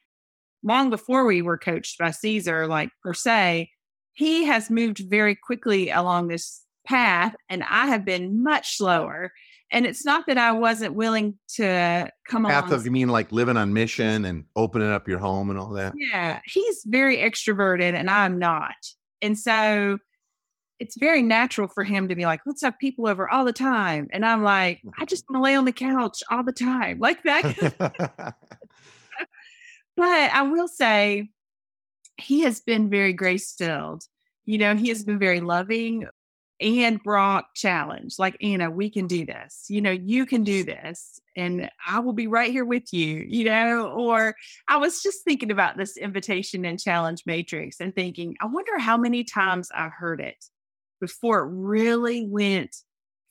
long 0.62 0.90
before 0.90 1.24
we 1.24 1.42
were 1.42 1.58
coached 1.58 1.98
by 1.98 2.10
Caesar, 2.10 2.66
like 2.66 2.90
per 3.02 3.14
se, 3.14 3.70
he 4.12 4.44
has 4.44 4.70
moved 4.70 4.98
very 5.08 5.36
quickly 5.36 5.90
along 5.90 6.28
this 6.28 6.62
path, 6.86 7.34
and 7.48 7.62
I 7.68 7.86
have 7.86 8.04
been 8.04 8.42
much 8.42 8.76
slower. 8.76 9.32
And 9.70 9.84
it's 9.84 10.04
not 10.04 10.26
that 10.26 10.38
I 10.38 10.52
wasn't 10.52 10.94
willing 10.94 11.38
to 11.56 12.10
come 12.26 12.44
path 12.44 12.50
along. 12.50 12.62
Path 12.62 12.72
of 12.72 12.84
you 12.86 12.90
mean 12.90 13.08
like 13.08 13.30
living 13.32 13.58
on 13.58 13.74
mission 13.74 14.24
and 14.24 14.44
opening 14.56 14.90
up 14.90 15.06
your 15.06 15.18
home 15.18 15.50
and 15.50 15.58
all 15.58 15.70
that? 15.74 15.92
Yeah, 15.94 16.40
he's 16.46 16.82
very 16.86 17.18
extroverted, 17.18 17.94
and 17.94 18.08
I'm 18.08 18.38
not. 18.38 18.74
And 19.20 19.38
so 19.38 19.98
it's 20.80 20.96
very 20.98 21.22
natural 21.22 21.68
for 21.68 21.84
him 21.84 22.08
to 22.08 22.14
be 22.14 22.24
like, 22.24 22.40
let's 22.46 22.62
have 22.62 22.78
people 22.78 23.08
over 23.08 23.28
all 23.28 23.44
the 23.44 23.52
time. 23.52 24.08
And 24.12 24.24
I'm 24.24 24.42
like, 24.42 24.80
I 24.98 25.04
just 25.04 25.24
want 25.28 25.40
to 25.40 25.44
lay 25.44 25.54
on 25.56 25.64
the 25.64 25.72
couch 25.72 26.22
all 26.30 26.44
the 26.44 26.52
time, 26.52 26.98
like 26.98 27.22
that. 27.24 28.34
but 29.98 30.30
I 30.32 30.42
will 30.42 30.68
say, 30.68 31.28
he 32.16 32.40
has 32.42 32.60
been 32.60 32.88
very 32.88 33.12
grace 33.12 33.52
filled. 33.52 34.04
You 34.44 34.58
know, 34.58 34.76
he 34.76 34.88
has 34.88 35.04
been 35.04 35.18
very 35.18 35.40
loving 35.40 36.06
and 36.60 37.02
brought 37.02 37.52
challenge 37.54 38.18
like 38.18 38.36
anna 38.42 38.70
we 38.70 38.90
can 38.90 39.06
do 39.06 39.26
this. 39.26 39.66
You 39.68 39.80
know 39.80 39.90
you 39.90 40.26
can 40.26 40.42
do 40.42 40.64
this 40.64 41.20
and 41.36 41.70
i 41.86 42.00
will 42.00 42.12
be 42.12 42.26
right 42.26 42.50
here 42.50 42.64
with 42.64 42.92
you 42.92 43.24
you 43.28 43.44
know? 43.44 43.92
Or 43.92 44.34
i 44.66 44.76
was 44.76 45.02
just 45.02 45.22
thinking 45.24 45.52
about 45.52 45.76
this 45.76 45.96
invitation 45.96 46.64
and 46.64 46.80
challenge 46.80 47.22
matrix 47.26 47.80
and 47.80 47.94
thinking 47.94 48.34
i 48.40 48.46
wonder 48.46 48.76
how 48.78 48.96
many 48.96 49.22
times 49.22 49.70
i 49.72 49.88
heard 49.88 50.20
it 50.20 50.44
before 51.00 51.40
it 51.40 51.50
really 51.52 52.26
went 52.26 52.74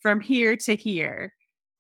from 0.02 0.22
here 0.22 0.56
to 0.56 0.76
here 0.76 1.34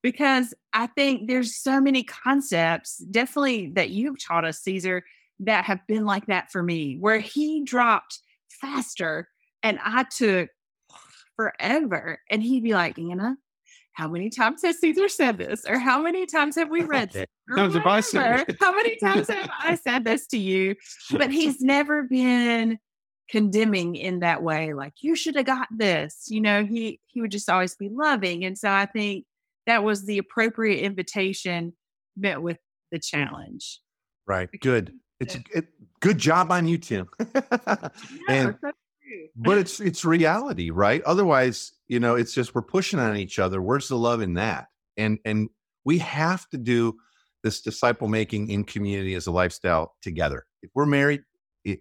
because 0.07 0.53
I 0.71 0.87
think 0.87 1.27
there's 1.27 1.57
so 1.57 1.81
many 1.81 2.01
concepts, 2.01 2.99
definitely 2.99 3.71
that 3.71 3.89
you've 3.89 4.23
taught 4.23 4.45
us, 4.45 4.61
Caesar, 4.61 5.03
that 5.41 5.65
have 5.65 5.85
been 5.85 6.05
like 6.05 6.27
that 6.27 6.49
for 6.49 6.63
me, 6.63 6.95
where 6.97 7.19
he 7.19 7.65
dropped 7.65 8.19
faster 8.61 9.27
and 9.63 9.77
I 9.83 10.03
took 10.03 10.49
forever. 11.35 12.21
And 12.31 12.41
he'd 12.41 12.63
be 12.63 12.71
like, 12.71 12.97
Anna, 12.97 13.35
how 13.91 14.07
many 14.07 14.29
times 14.29 14.61
has 14.63 14.79
Caesar 14.79 15.09
said 15.09 15.37
this? 15.37 15.65
Or 15.67 15.77
how 15.77 16.01
many 16.01 16.25
times 16.25 16.55
have 16.55 16.69
we 16.69 16.83
read 16.83 17.11
this? 17.11 17.25
Times 17.53 17.73
have 17.73 17.85
I 17.85 17.99
said 17.99 18.55
How 18.61 18.71
many 18.73 18.95
times 18.95 19.27
have 19.27 19.49
I 19.61 19.75
said 19.83 20.05
this 20.05 20.25
to 20.27 20.37
you? 20.37 20.75
But 21.11 21.31
he's 21.31 21.59
never 21.59 22.03
been 22.03 22.79
condemning 23.29 23.97
in 23.97 24.19
that 24.19 24.41
way, 24.41 24.71
like 24.73 24.93
you 25.01 25.17
should 25.17 25.35
have 25.35 25.47
got 25.47 25.67
this. 25.69 26.27
You 26.29 26.39
know, 26.39 26.63
he 26.63 27.01
he 27.07 27.19
would 27.19 27.31
just 27.31 27.49
always 27.49 27.75
be 27.75 27.89
loving. 27.89 28.45
And 28.45 28.57
so 28.57 28.71
I 28.71 28.85
think 28.85 29.25
that 29.67 29.83
was 29.83 30.05
the 30.05 30.17
appropriate 30.17 30.79
invitation 30.79 31.73
met 32.15 32.41
with 32.41 32.57
the 32.91 32.99
challenge. 32.99 33.79
Right. 34.25 34.49
Good. 34.59 34.93
It's 35.19 35.35
it, 35.53 35.67
good 35.99 36.17
job 36.17 36.51
on 36.51 36.67
you, 36.67 36.77
Tim. 36.77 37.07
and 38.29 38.55
but 39.35 39.57
it's 39.57 39.79
it's 39.79 40.05
reality, 40.05 40.69
right? 40.69 41.01
Otherwise, 41.03 41.73
you 41.87 41.99
know, 41.99 42.15
it's 42.15 42.33
just 42.33 42.53
we're 42.53 42.61
pushing 42.61 42.99
on 42.99 43.15
each 43.17 43.39
other. 43.39 43.61
Where's 43.61 43.87
the 43.87 43.97
love 43.97 44.21
in 44.21 44.35
that? 44.35 44.67
And 44.95 45.19
and 45.25 45.49
we 45.85 45.97
have 45.99 46.47
to 46.49 46.57
do 46.57 46.95
this 47.43 47.61
disciple 47.61 48.07
making 48.07 48.49
in 48.49 48.63
community 48.63 49.15
as 49.15 49.27
a 49.27 49.31
lifestyle 49.31 49.95
together. 50.01 50.45
If 50.61 50.71
we're 50.75 50.85
married, 50.85 51.21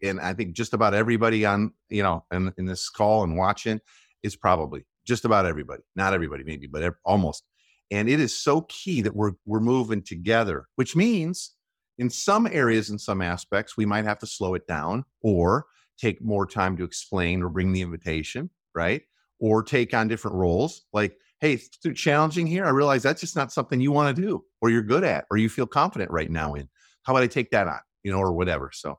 and 0.02 0.20
I 0.20 0.32
think 0.34 0.54
just 0.54 0.72
about 0.72 0.94
everybody 0.94 1.44
on 1.44 1.72
you 1.88 2.02
know 2.02 2.24
in, 2.32 2.52
in 2.56 2.66
this 2.66 2.88
call 2.88 3.22
and 3.24 3.36
watching 3.36 3.80
is 4.22 4.36
probably 4.36 4.86
just 5.06 5.24
about 5.24 5.46
everybody, 5.46 5.82
not 5.94 6.14
everybody 6.14 6.44
maybe, 6.44 6.66
but 6.66 6.94
almost. 7.04 7.44
And 7.90 8.08
it 8.08 8.20
is 8.20 8.38
so 8.38 8.62
key 8.62 9.00
that 9.02 9.14
we're 9.14 9.32
we're 9.44 9.60
moving 9.60 10.02
together, 10.02 10.66
which 10.76 10.96
means 10.96 11.52
in 11.98 12.10
some 12.10 12.46
areas, 12.46 12.90
in 12.90 12.98
some 12.98 13.22
aspects, 13.22 13.76
we 13.76 13.86
might 13.86 14.04
have 14.04 14.18
to 14.18 14.26
slow 14.26 14.54
it 14.54 14.66
down 14.66 15.04
or 15.22 15.66
take 15.98 16.22
more 16.22 16.46
time 16.46 16.76
to 16.76 16.84
explain 16.84 17.42
or 17.42 17.48
bring 17.48 17.72
the 17.72 17.80
invitation, 17.82 18.50
right? 18.74 19.02
Or 19.38 19.62
take 19.62 19.94
on 19.94 20.08
different 20.08 20.36
roles. 20.36 20.82
Like, 20.92 21.16
hey, 21.40 21.54
it's 21.54 21.68
too 21.68 21.94
challenging 21.94 22.46
here. 22.46 22.66
I 22.66 22.70
realize 22.70 23.02
that's 23.02 23.20
just 23.20 23.36
not 23.36 23.52
something 23.52 23.80
you 23.80 23.92
want 23.92 24.14
to 24.14 24.22
do 24.22 24.44
or 24.60 24.70
you're 24.70 24.82
good 24.82 25.04
at 25.04 25.24
or 25.30 25.36
you 25.36 25.48
feel 25.48 25.66
confident 25.66 26.10
right 26.10 26.30
now 26.30 26.54
in. 26.54 26.68
How 27.04 27.12
about 27.12 27.22
I 27.22 27.28
take 27.28 27.50
that 27.50 27.68
on, 27.68 27.80
you 28.02 28.12
know, 28.12 28.18
or 28.18 28.32
whatever. 28.32 28.70
So 28.72 28.98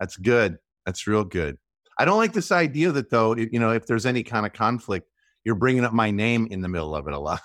that's 0.00 0.16
good. 0.16 0.58
That's 0.86 1.06
real 1.06 1.24
good. 1.24 1.58
I 1.98 2.04
don't 2.04 2.18
like 2.18 2.32
this 2.32 2.50
idea 2.50 2.90
that 2.92 3.10
though, 3.10 3.36
you 3.36 3.60
know, 3.60 3.70
if 3.70 3.86
there's 3.86 4.06
any 4.06 4.22
kind 4.22 4.46
of 4.46 4.52
conflict, 4.52 5.08
you're 5.44 5.54
bringing 5.54 5.84
up 5.84 5.92
my 5.92 6.10
name 6.10 6.48
in 6.50 6.60
the 6.60 6.68
middle 6.68 6.94
of 6.94 7.06
it 7.06 7.14
a 7.14 7.18
lot. 7.18 7.40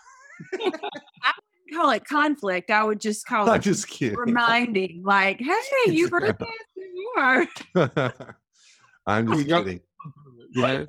I 0.53 0.65
wouldn't 0.65 1.73
call 1.73 1.89
it 1.91 2.05
conflict. 2.05 2.71
I 2.71 2.83
would 2.83 2.99
just 2.99 3.25
call 3.25 3.49
I'm 3.49 3.59
it 3.59 3.63
just 3.63 3.87
kidding. 3.87 4.17
reminding, 4.17 5.03
like, 5.03 5.39
hey, 5.39 5.53
you 5.91 6.09
were 6.09 6.35
you 6.75 7.13
are. 7.17 7.47
I'm 9.05 9.27
just 9.27 9.47
kidding. 9.47 9.81
Yeah. 10.53 10.85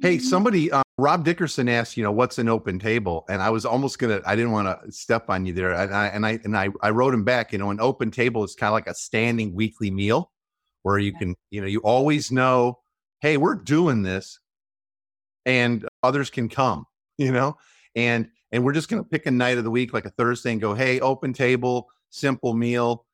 Hey, 0.00 0.18
somebody, 0.20 0.70
uh, 0.70 0.82
Rob 0.96 1.24
Dickerson 1.24 1.68
asked, 1.68 1.96
you 1.96 2.04
know, 2.04 2.12
what's 2.12 2.38
an 2.38 2.48
open 2.48 2.78
table? 2.78 3.24
And 3.28 3.42
I 3.42 3.50
was 3.50 3.64
almost 3.64 3.98
gonna, 3.98 4.20
I 4.24 4.36
didn't 4.36 4.52
want 4.52 4.68
to 4.68 4.92
step 4.92 5.28
on 5.28 5.44
you 5.44 5.52
there, 5.52 5.72
and 5.72 5.92
I 5.92 6.06
and 6.06 6.24
I 6.24 6.38
and 6.44 6.56
I, 6.56 6.68
I 6.82 6.90
wrote 6.90 7.14
him 7.14 7.24
back. 7.24 7.52
You 7.52 7.58
know, 7.58 7.70
an 7.70 7.80
open 7.80 8.12
table 8.12 8.44
is 8.44 8.54
kind 8.54 8.68
of 8.68 8.74
like 8.74 8.86
a 8.86 8.94
standing 8.94 9.54
weekly 9.54 9.90
meal, 9.90 10.30
where 10.82 10.98
you 10.98 11.12
can, 11.12 11.34
you 11.50 11.60
know, 11.60 11.66
you 11.66 11.80
always 11.80 12.30
know, 12.30 12.78
hey, 13.20 13.38
we're 13.38 13.56
doing 13.56 14.02
this, 14.02 14.38
and 15.46 15.84
others 16.04 16.30
can 16.30 16.48
come, 16.48 16.86
you 17.18 17.32
know, 17.32 17.56
and 17.94 18.28
and 18.50 18.64
we're 18.64 18.72
just 18.72 18.88
gonna 18.88 19.04
pick 19.04 19.26
a 19.26 19.30
night 19.30 19.58
of 19.58 19.64
the 19.64 19.70
week, 19.70 19.92
like 19.92 20.06
a 20.06 20.10
Thursday, 20.10 20.52
and 20.52 20.60
go, 20.60 20.74
hey, 20.74 21.00
open 21.00 21.32
table, 21.32 21.88
simple 22.10 22.54
meal, 22.54 23.06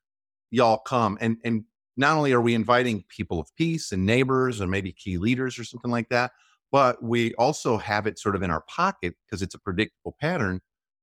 y'all 0.51 0.79
come, 0.79 1.19
and 1.21 1.39
and 1.45 1.65
not 1.97 2.17
only 2.17 2.33
are 2.33 2.41
we 2.41 2.55
inviting 2.55 3.05
people 3.09 3.39
of 3.41 3.49
peace 3.57 3.93
and 3.93 4.05
neighbors 4.05 4.61
and 4.61 4.71
maybe 4.71 4.93
key 4.93 5.17
leaders 5.17 5.59
or 5.59 5.65
something 5.65 5.93
like 5.93 6.09
that 6.09 6.33
but 6.73 7.01
we 7.01 7.33
also 7.35 7.79
have 7.79 8.05
it 8.05 8.19
sort 8.19 8.35
of 8.35 8.43
in 8.43 8.51
our 8.51 8.63
pocket 8.63 9.15
because 9.25 9.43
it's 9.43 9.55
a 9.55 9.59
predictable 9.61 10.17
pattern 10.21 10.61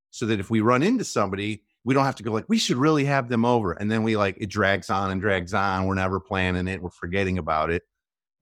so 0.09 0.25
that 0.25 0.37
if 0.37 0.49
we 0.49 0.59
run 0.59 0.83
into 0.83 1.05
somebody 1.05 1.63
we 1.83 1.93
don't 1.93 2.05
have 2.05 2.15
to 2.15 2.23
go 2.23 2.31
like 2.31 2.45
we 2.47 2.57
should 2.57 2.77
really 2.77 3.05
have 3.05 3.29
them 3.29 3.45
over. 3.45 3.71
And 3.71 3.91
then 3.91 4.03
we 4.03 4.15
like 4.15 4.37
it 4.39 4.47
drags 4.47 4.89
on 4.89 5.11
and 5.11 5.21
drags 5.21 5.53
on. 5.53 5.85
We're 5.85 5.95
never 5.95 6.19
planning 6.19 6.67
it. 6.67 6.81
We're 6.81 6.89
forgetting 6.89 7.37
about 7.37 7.71
it 7.71 7.83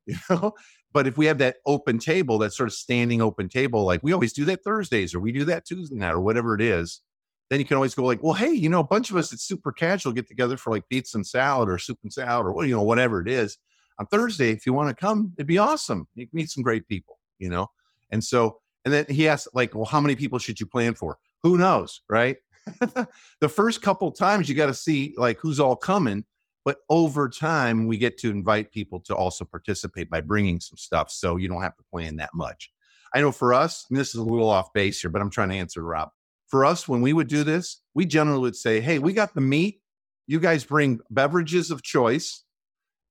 you 0.10 0.18
know? 0.30 0.54
But 0.92 1.08
if 1.08 1.18
we 1.18 1.28
have 1.28 1.38
that 1.38 1.58
open 1.66 2.00
table 2.00 2.40
that 2.40 2.54
sort 2.54 2.68
of 2.68 2.74
standing 2.74 3.22
open 3.22 3.48
table 3.48 3.86
like 3.86 4.02
we 4.04 4.12
always 4.12 4.34
do 4.34 4.46
that 4.46 4.64
thursdays 4.64 5.14
or 5.14 5.20
we 5.20 5.32
do 5.32 5.46
that 5.46 5.66
tuesday 5.66 5.96
night 5.96 6.14
or 6.14 6.20
whatever 6.20 6.56
it 6.56 6.62
is 6.62 7.02
then 7.50 7.60
you 7.60 7.66
can 7.66 7.76
always 7.76 7.96
go 7.96 8.04
like 8.04 8.24
well 8.24 8.34
hey 8.34 8.52
you 8.52 8.70
know 8.70 8.80
a 8.80 8.84
bunch 8.84 9.12
of 9.12 9.18
us 9.18 9.32
it's 9.32 9.44
super 9.44 9.72
casual 9.72 10.14
get 10.14 10.28
together 10.28 10.58
for 10.58 10.72
like 10.72 10.88
pizza 10.90 11.18
and 11.18 11.28
salad 11.28 11.70
or 11.70 11.78
soup 11.78 12.00
and 12.04 12.14
salad 12.14 12.48
or 12.48 12.66
you 12.66 12.76
know 12.76 12.84
whatever 12.84 13.22
it 13.22 13.28
is. 13.28 13.58
On 14.00 14.06
thursday 14.08 14.52
if 14.52 14.66
you 14.66 14.74
want 14.74 14.90
to 14.90 14.96
come 14.96 15.34
it'd 15.38 15.48
be 15.48 15.58
awesome. 15.58 16.08
You 16.16 16.26
can 16.26 16.38
meet 16.38 16.50
some 16.50 16.64
great 16.64 16.88
people 16.88 17.20
you 17.38 17.50
know? 17.50 17.68
And 18.12 18.24
so 18.24 18.60
and 18.86 18.94
then 18.94 19.06
he 19.10 19.28
asked 19.28 19.50
like 19.54 19.76
well 19.76 19.86
how 19.86 20.02
many 20.02 20.16
people 20.16 20.40
should 20.40 20.60
you 20.60 20.66
plan 20.66 20.96
for? 20.96 21.18
Who 21.44 21.58
knows 21.58 22.02
right? 22.10 22.38
The 23.42 23.50
first 23.50 23.82
couple 23.82 24.12
times 24.12 24.50
you 24.50 24.56
got 24.56 24.68
to 24.68 24.74
see 24.74 25.14
like 25.18 25.40
who's 25.40 25.60
all 25.60 25.76
coming 25.76 26.26
but 26.66 26.78
over 26.90 27.30
time 27.30 27.88
we 27.88 27.98
get 27.98 28.18
to 28.18 28.30
invite 28.30 28.72
people 28.72 29.00
to 29.00 29.16
also 29.16 29.46
participate 29.46 30.10
by 30.10 30.22
bringing 30.22 30.60
some 30.60 30.78
stuff 30.78 31.12
so 31.12 31.38
you 31.38 31.48
don't 31.48 31.62
have 31.62 31.78
to 31.78 31.84
plan 31.92 32.16
that 32.16 32.30
much 32.34 32.72
i 33.14 33.22
know 33.22 33.32
for 33.32 33.54
us 33.54 33.86
this 33.90 34.10
is 34.10 34.16
a 34.16 34.24
little 34.24 34.50
off 34.50 34.72
base 34.74 35.02
here 35.02 35.12
but 35.12 35.22
i'm 35.22 35.30
trying 35.30 35.50
to 35.50 35.56
answer 35.56 35.82
rob 35.84 36.10
for 36.48 36.66
us 36.66 36.88
when 36.88 37.02
we 37.02 37.14
would 37.14 37.28
do 37.28 37.44
this 37.44 37.82
we 37.94 38.06
generally 38.06 38.42
would 38.42 38.56
say 38.56 38.80
hey 38.82 39.00
we 39.00 39.14
got 39.14 39.34
the 39.34 39.42
meat 39.42 39.82
you 40.28 40.40
guys 40.40 40.64
bring 40.64 41.00
beverages 41.10 41.72
of 41.72 41.82
choice 41.82 42.44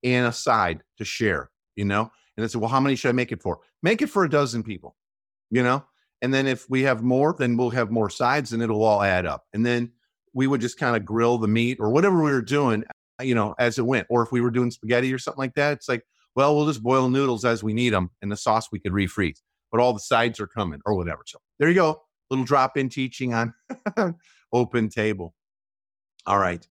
and 0.03 0.27
a 0.27 0.31
side 0.31 0.83
to 0.97 1.05
share 1.05 1.49
you 1.75 1.85
know 1.85 2.11
and 2.39 2.45
they 2.45 2.49
said, 2.49 2.61
well, 2.61 2.69
how 2.69 2.79
many 2.79 2.95
should 2.95 3.09
I 3.09 3.11
make 3.11 3.33
it 3.33 3.41
for? 3.41 3.59
Make 3.83 4.01
it 4.01 4.07
for 4.07 4.23
a 4.23 4.29
dozen 4.29 4.63
people, 4.63 4.95
you 5.51 5.61
know? 5.61 5.83
And 6.21 6.33
then 6.33 6.47
if 6.47 6.69
we 6.69 6.83
have 6.83 7.03
more, 7.03 7.35
then 7.37 7.57
we'll 7.57 7.71
have 7.71 7.91
more 7.91 8.09
sides 8.09 8.53
and 8.53 8.63
it'll 8.63 8.81
all 8.81 9.03
add 9.03 9.25
up. 9.25 9.43
And 9.51 9.65
then 9.65 9.91
we 10.33 10.47
would 10.47 10.61
just 10.61 10.79
kind 10.79 10.95
of 10.95 11.03
grill 11.03 11.37
the 11.37 11.49
meat 11.49 11.79
or 11.81 11.89
whatever 11.89 12.23
we 12.23 12.31
were 12.31 12.41
doing, 12.41 12.85
you 13.21 13.35
know, 13.35 13.55
as 13.59 13.77
it 13.77 13.85
went. 13.85 14.07
Or 14.09 14.21
if 14.23 14.31
we 14.31 14.41
were 14.41 14.51
doing 14.51 14.71
spaghetti 14.71 15.13
or 15.13 15.19
something 15.19 15.39
like 15.39 15.55
that, 15.55 15.73
it's 15.73 15.89
like, 15.89 16.03
well, 16.35 16.55
we'll 16.55 16.67
just 16.67 16.83
boil 16.83 17.09
noodles 17.09 17.45
as 17.45 17.63
we 17.63 17.73
need 17.73 17.91
them 17.91 18.11
and 18.21 18.31
the 18.31 18.37
sauce 18.37 18.69
we 18.71 18.79
could 18.79 18.91
refreeze, 18.91 19.41
but 19.71 19.81
all 19.81 19.93
the 19.93 19.99
sides 19.99 20.39
are 20.39 20.47
coming 20.47 20.79
or 20.85 20.95
whatever. 20.95 21.21
So 21.25 21.39
there 21.57 21.69
you 21.69 21.75
go. 21.75 22.01
Little 22.29 22.45
drop 22.45 22.77
in 22.77 22.89
teaching 22.89 23.33
on 23.33 23.53
open 24.53 24.89
table. 24.89 25.33
All 26.25 26.37
right. 26.37 26.65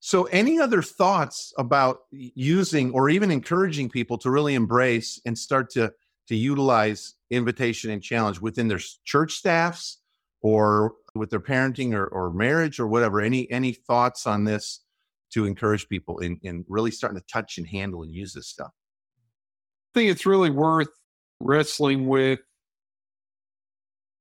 So, 0.00 0.24
any 0.24 0.60
other 0.60 0.82
thoughts 0.82 1.54
about 1.56 2.00
using 2.10 2.92
or 2.92 3.08
even 3.08 3.30
encouraging 3.30 3.88
people 3.88 4.18
to 4.18 4.30
really 4.30 4.54
embrace 4.54 5.18
and 5.24 5.38
start 5.38 5.70
to 5.70 5.94
to 6.28 6.36
utilize 6.36 7.14
invitation 7.30 7.90
and 7.90 8.02
challenge 8.02 8.38
within 8.38 8.68
their 8.68 8.80
church 9.04 9.32
staffs 9.32 9.98
or 10.42 10.92
with 11.14 11.30
their 11.30 11.40
parenting 11.40 11.94
or, 11.94 12.06
or 12.06 12.30
marriage 12.32 12.78
or 12.78 12.86
whatever? 12.86 13.20
Any 13.22 13.50
any 13.50 13.72
thoughts 13.72 14.26
on 14.26 14.44
this 14.44 14.83
to 15.34 15.44
encourage 15.44 15.88
people 15.88 16.18
in 16.18 16.38
in 16.42 16.64
really 16.68 16.90
starting 16.90 17.20
to 17.20 17.26
touch 17.26 17.58
and 17.58 17.66
handle 17.66 18.02
and 18.02 18.12
use 18.12 18.32
this 18.32 18.48
stuff? 18.48 18.70
I 19.94 20.00
think 20.00 20.10
it's 20.10 20.26
really 20.26 20.50
worth 20.50 20.88
wrestling 21.40 22.06
with 22.06 22.40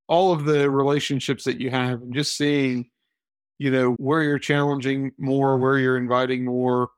all 0.08 0.34
of 0.34 0.46
the 0.46 0.70
relationships 0.70 1.46
that 1.46 1.60
you 1.60 1.70
have 1.72 2.02
and 2.02 2.14
just 2.14 2.38
seeing, 2.38 2.90
you 3.58 3.72
know, 3.72 3.94
where 3.94 4.22
you're 4.22 4.40
challenging 4.40 5.12
more, 5.18 5.58
where 5.58 5.80
you're 5.80 5.98
inviting 5.98 6.46
more, 6.46 6.90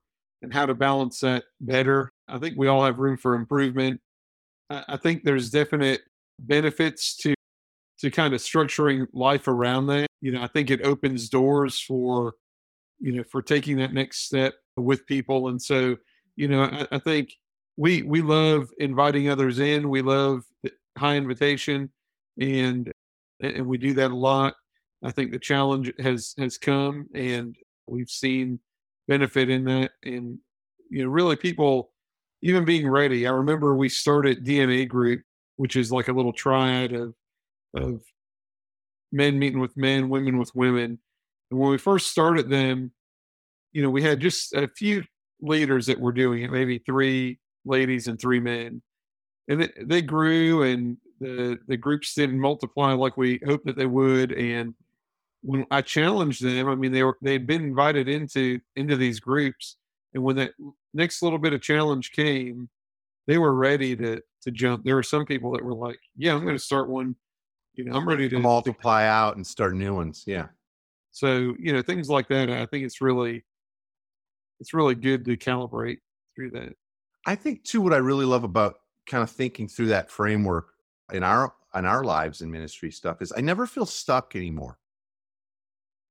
and 0.41 0.53
how 0.53 0.65
to 0.65 0.73
balance 0.73 1.19
that 1.19 1.43
better. 1.61 2.11
I 2.27 2.39
think 2.39 2.55
we 2.57 2.67
all 2.67 2.83
have 2.83 2.99
room 2.99 3.17
for 3.17 3.35
improvement. 3.35 4.01
I, 4.69 4.97
think 4.97 5.23
there's 5.23 5.49
definite 5.51 6.01
benefits 6.39 7.15
to 7.17 7.35
to 7.99 8.11
kind 8.11 8.33
of 8.33 8.41
structuring 8.41 9.07
life 9.13 9.47
around 9.47 9.87
that. 9.87 10.07
You 10.21 10.31
know, 10.31 10.41
I 10.41 10.47
think 10.47 10.69
it 10.69 10.81
opens 10.81 11.29
doors 11.29 11.79
for, 11.79 12.33
you 12.99 13.13
know, 13.13 13.23
for 13.23 13.41
taking 13.41 13.77
that 13.77 13.93
next 13.93 14.25
step 14.25 14.53
with 14.77 15.05
people. 15.05 15.49
And 15.49 15.61
so, 15.61 15.95
you 16.35 16.47
know, 16.47 16.63
I, 16.63 16.87
I 16.91 16.99
think 16.99 17.33
we 17.77 18.03
we 18.03 18.21
love 18.21 18.69
inviting 18.77 19.29
others 19.29 19.59
in. 19.59 19.89
We 19.89 20.01
love 20.01 20.43
high 20.97 21.15
invitation, 21.15 21.89
and 22.39 22.91
and 23.41 23.65
we 23.65 23.77
do 23.77 23.93
that 23.95 24.11
a 24.11 24.15
lot. 24.15 24.55
I 25.03 25.11
think 25.11 25.31
the 25.31 25.39
challenge 25.39 25.91
has 25.99 26.33
has 26.37 26.57
come, 26.57 27.07
and 27.13 27.55
we've 27.87 28.09
seen 28.09 28.59
benefit 29.07 29.49
in 29.49 29.65
that. 29.65 29.91
And 30.03 30.39
you 30.89 31.03
know, 31.03 31.09
really, 31.09 31.35
people 31.35 31.91
even 32.41 32.65
being 32.65 32.87
ready. 32.87 33.27
I 33.27 33.31
remember 33.31 33.75
we 33.75 33.89
started 33.89 34.45
DNA 34.45 34.87
group, 34.87 35.21
which 35.57 35.75
is 35.75 35.91
like 35.91 36.07
a 36.07 36.13
little 36.13 36.33
triad 36.33 36.93
of 36.93 37.13
of 37.75 38.01
men 39.11 39.37
meeting 39.37 39.59
with 39.59 39.75
men, 39.75 40.09
women 40.09 40.37
with 40.37 40.53
women. 40.55 40.99
When 41.57 41.71
we 41.71 41.77
first 41.77 42.07
started 42.07 42.49
them, 42.49 42.91
you 43.71 43.81
know, 43.81 43.89
we 43.89 44.01
had 44.01 44.19
just 44.19 44.53
a 44.53 44.67
few 44.67 45.03
leaders 45.41 45.85
that 45.87 45.99
were 45.99 46.11
doing 46.11 46.43
it, 46.43 46.51
maybe 46.51 46.79
three 46.79 47.39
ladies 47.65 48.07
and 48.07 48.19
three 48.19 48.39
men. 48.39 48.81
And 49.47 49.63
it, 49.63 49.87
they 49.87 50.01
grew 50.01 50.63
and 50.63 50.97
the 51.19 51.57
the 51.67 51.77
groups 51.77 52.13
didn't 52.13 52.39
multiply 52.39 52.93
like 52.93 53.17
we 53.17 53.39
hoped 53.45 53.65
that 53.65 53.77
they 53.77 53.85
would. 53.85 54.31
And 54.31 54.73
when 55.41 55.65
I 55.71 55.81
challenged 55.81 56.43
them, 56.43 56.67
I 56.67 56.75
mean 56.75 56.91
they 56.91 57.03
were 57.03 57.17
they'd 57.21 57.47
been 57.47 57.63
invited 57.63 58.07
into 58.07 58.59
into 58.75 58.95
these 58.95 59.19
groups. 59.19 59.77
And 60.13 60.23
when 60.23 60.35
that 60.37 60.51
next 60.93 61.21
little 61.21 61.39
bit 61.39 61.53
of 61.53 61.61
challenge 61.61 62.11
came, 62.11 62.69
they 63.27 63.37
were 63.37 63.53
ready 63.53 63.95
to 63.97 64.21
to 64.41 64.51
jump. 64.51 64.83
There 64.83 64.95
were 64.95 65.03
some 65.03 65.25
people 65.25 65.51
that 65.51 65.63
were 65.63 65.75
like, 65.75 65.99
Yeah, 66.17 66.35
I'm 66.35 66.45
gonna 66.45 66.59
start 66.59 66.89
one. 66.89 67.15
You 67.73 67.85
know, 67.85 67.95
I'm 67.95 68.07
ready 68.07 68.29
to 68.29 68.37
To 68.37 68.41
multiply 68.41 69.05
out 69.05 69.35
and 69.35 69.45
start 69.45 69.75
new 69.75 69.93
ones. 69.93 70.23
Yeah. 70.25 70.47
So, 71.15 71.55
you 71.57 71.71
know, 71.71 71.81
things 71.81 72.09
like 72.09 72.27
that, 72.27 72.49
I 72.49 72.65
think 72.65 72.83
it's 72.83 72.99
really 72.99 73.45
it's 74.59 74.73
really 74.73 74.95
good 74.95 75.23
to 75.23 75.37
calibrate 75.37 75.99
through 76.35 76.51
that. 76.51 76.73
I 77.25 77.35
think 77.35 77.63
too 77.63 77.79
what 77.79 77.93
I 77.93 77.97
really 77.97 78.25
love 78.25 78.43
about 78.43 78.75
kind 79.07 79.23
of 79.23 79.31
thinking 79.31 79.69
through 79.69 79.87
that 79.87 80.11
framework 80.11 80.73
in 81.13 81.23
our 81.23 81.53
in 81.73 81.85
our 81.85 82.03
lives 82.03 82.41
in 82.41 82.51
ministry 82.51 82.91
stuff 82.91 83.21
is 83.21 83.31
I 83.35 83.39
never 83.39 83.65
feel 83.65 83.85
stuck 83.85 84.35
anymore. 84.35 84.77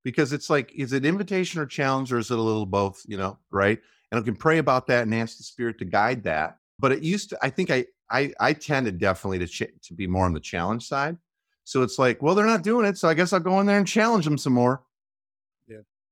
Because 0.03 0.33
it's 0.33 0.49
like, 0.49 0.73
is 0.73 0.91
it 0.91 1.05
invitation 1.05 1.61
or 1.61 1.67
challenge, 1.67 2.11
or 2.11 2.17
is 2.17 2.31
it 2.31 2.39
a 2.39 2.41
little 2.41 2.65
both, 2.65 3.03
you 3.07 3.17
know, 3.17 3.37
right? 3.51 3.79
And 4.11 4.19
I 4.19 4.23
can 4.23 4.35
pray 4.35 4.57
about 4.57 4.87
that 4.87 5.03
and 5.03 5.13
ask 5.13 5.37
the 5.37 5.43
spirit 5.43 5.77
to 5.79 5.85
guide 5.85 6.23
that. 6.23 6.57
But 6.79 6.93
it 6.93 7.03
used 7.03 7.29
to, 7.29 7.37
I 7.43 7.51
think 7.51 7.69
I 7.69 7.85
I 8.09 8.33
I 8.39 8.53
tended 8.53 8.97
definitely 8.97 9.37
to 9.37 9.47
ch- 9.47 9.81
to 9.83 9.93
be 9.93 10.07
more 10.07 10.25
on 10.25 10.33
the 10.33 10.39
challenge 10.39 10.87
side. 10.87 11.17
So 11.63 11.83
it's 11.83 11.99
like, 11.99 12.23
well, 12.23 12.33
they're 12.33 12.45
not 12.47 12.63
doing 12.63 12.87
it, 12.87 12.97
so 12.97 13.07
I 13.07 13.13
guess 13.13 13.33
I'll 13.33 13.39
go 13.39 13.59
in 13.59 13.67
there 13.67 13.77
and 13.77 13.87
challenge 13.87 14.25
them 14.25 14.39
some 14.39 14.53
more. 14.53 14.81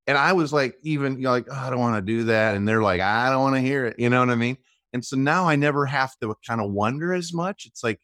And 0.08 0.18
I 0.18 0.34
was 0.34 0.52
like, 0.52 0.78
even 0.84 1.14
you 1.14 1.24
know, 1.24 1.32
like, 1.32 1.48
oh, 1.50 1.56
I 1.56 1.70
don't 1.70 1.80
want 1.80 1.96
to 1.96 2.02
do 2.02 2.26
that, 2.26 2.56
and 2.56 2.68
they're 2.68 2.82
like, 2.82 3.02
I 3.02 3.30
don't 3.30 3.42
want 3.42 3.56
to 3.56 3.62
hear 3.62 3.86
it. 3.86 3.98
You 3.98 4.10
know 4.10 4.20
what 4.20 4.30
I 4.30 4.36
mean? 4.36 4.58
And 4.92 5.04
so 5.04 5.16
now 5.16 5.48
I 5.48 5.56
never 5.56 5.86
have 5.86 6.18
to 6.20 6.36
kind 6.46 6.62
of 6.62 6.72
wonder 6.72 7.14
as 7.14 7.34
much. 7.34 7.66
It's 7.66 7.84
like, 7.84 8.00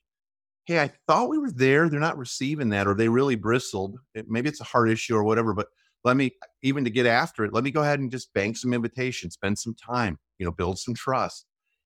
hey, 0.65 0.79
I 0.79 0.91
thought 1.07 1.29
we 1.29 1.37
were 1.37 1.51
there. 1.51 1.89
They're 1.89 1.99
not 1.99 2.17
receiving 2.17 2.69
that, 2.69 2.87
or 2.87 2.95
they 2.95 3.09
really 3.09 3.35
bristled. 3.35 3.97
Maybe 4.27 4.49
it's 4.49 4.61
a 4.61 4.65
heart 4.65 4.89
issue 4.89 5.15
or 5.15 5.23
whatever, 5.23 5.53
but 5.53 5.67
let 6.03 6.15
me 6.15 6.31
even 6.63 6.83
to 6.85 6.89
get 6.89 7.05
after 7.05 7.43
it, 7.43 7.53
let 7.53 7.63
me 7.63 7.71
go 7.71 7.81
ahead 7.81 7.99
and 7.99 8.11
just 8.11 8.33
bank 8.33 8.57
some 8.57 8.73
invitations, 8.73 9.33
spend 9.33 9.57
some 9.59 9.75
time, 9.75 10.17
you 10.37 10.45
know, 10.45 10.51
build 10.51 10.79
some 10.79 10.93
trust. 10.93 11.45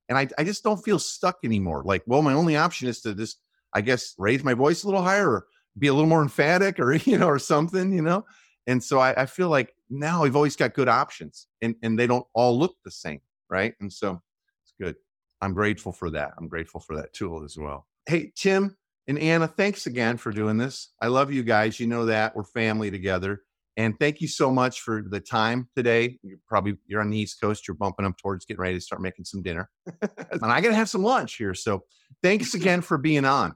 And 0.10 0.18
I, 0.18 0.28
I 0.38 0.44
just 0.44 0.64
don't 0.64 0.84
feel 0.84 1.00
stuck 1.00 1.38
anymore. 1.44 1.84
Like, 1.86 2.04
well, 2.06 2.22
my 2.22 2.34
only 2.34 2.56
option 2.56 2.88
is 2.88 3.02
to 3.02 3.16
just, 3.16 3.40
I 3.74 3.82
guess, 3.82 4.14
raise 4.18 4.44
my 4.44 4.54
voice 4.54 4.84
a 4.84 4.88
little 4.88 5.02
higher 5.02 5.30
or 5.30 5.46
be 5.78 5.88
a 5.88 5.94
little 5.94 6.10
more 6.10 6.22
emphatic 6.22 6.80
or, 6.80 6.94
you 7.06 7.18
know, 7.18 7.28
or 7.28 7.40
something, 7.40 7.94
you 7.94 8.02
know? 8.02 8.26
And 8.68 8.84
so 8.84 9.00
I, 9.00 9.24
I 9.24 9.26
feel 9.26 9.50
like 9.50 9.74
now 9.90 10.24
we've 10.24 10.36
always 10.36 10.56
got 10.56 10.74
good 10.74 10.88
options 10.88 11.48
and, 11.62 11.76
and 11.84 11.98
they 11.98 12.08
don't 12.08 12.26
all 12.34 12.58
look 12.58 12.76
the 12.84 12.92
same. 12.92 13.22
Right. 13.50 13.74
And 13.80 13.92
so 13.92 14.22
it's 14.64 14.74
good. 14.80 14.96
I'm 15.42 15.54
grateful 15.54 15.92
for 15.92 16.10
that. 16.12 16.32
I'm 16.38 16.48
grateful 16.48 16.80
for 16.80 16.96
that 16.96 17.14
tool 17.14 17.44
as 17.44 17.58
well. 17.58 17.88
Hey, 18.06 18.32
Tim 18.36 18.78
and 19.08 19.20
Anna, 19.20 19.48
thanks 19.48 19.86
again 19.86 20.18
for 20.18 20.32
doing 20.32 20.58
this. 20.58 20.94
I 21.02 21.08
love 21.08 21.32
you 21.32 21.44
guys. 21.44 21.80
You 21.80 21.88
know 21.88 22.06
that 22.06 22.36
we're 22.36 22.46
family 22.46 22.90
together. 22.90 23.42
And 23.76 23.98
thank 24.00 24.22
you 24.22 24.28
so 24.28 24.52
much 24.52 24.82
for 24.82 25.04
the 25.08 25.20
time 25.20 25.68
today. 25.76 26.20
You're 26.22 26.38
probably 26.48 26.78
you're 26.86 27.02
on 27.02 27.10
the 27.10 27.18
East 27.18 27.42
Coast. 27.42 27.68
You're 27.68 27.76
bumping 27.76 28.06
up 28.06 28.18
towards 28.18 28.46
getting 28.46 28.62
ready 28.62 28.76
to 28.76 28.82
start 28.82 29.02
making 29.02 29.26
some 29.26 29.42
dinner, 29.42 29.70
and 30.02 30.44
I 30.44 30.62
got 30.62 30.70
to 30.70 30.76
have 30.76 30.90
some 30.90 31.02
lunch 31.02 31.36
here. 31.38 31.56
So 31.56 31.84
thanks 32.22 32.54
again 32.54 32.82
for 32.82 33.00
being 33.00 33.26
on. 33.26 33.56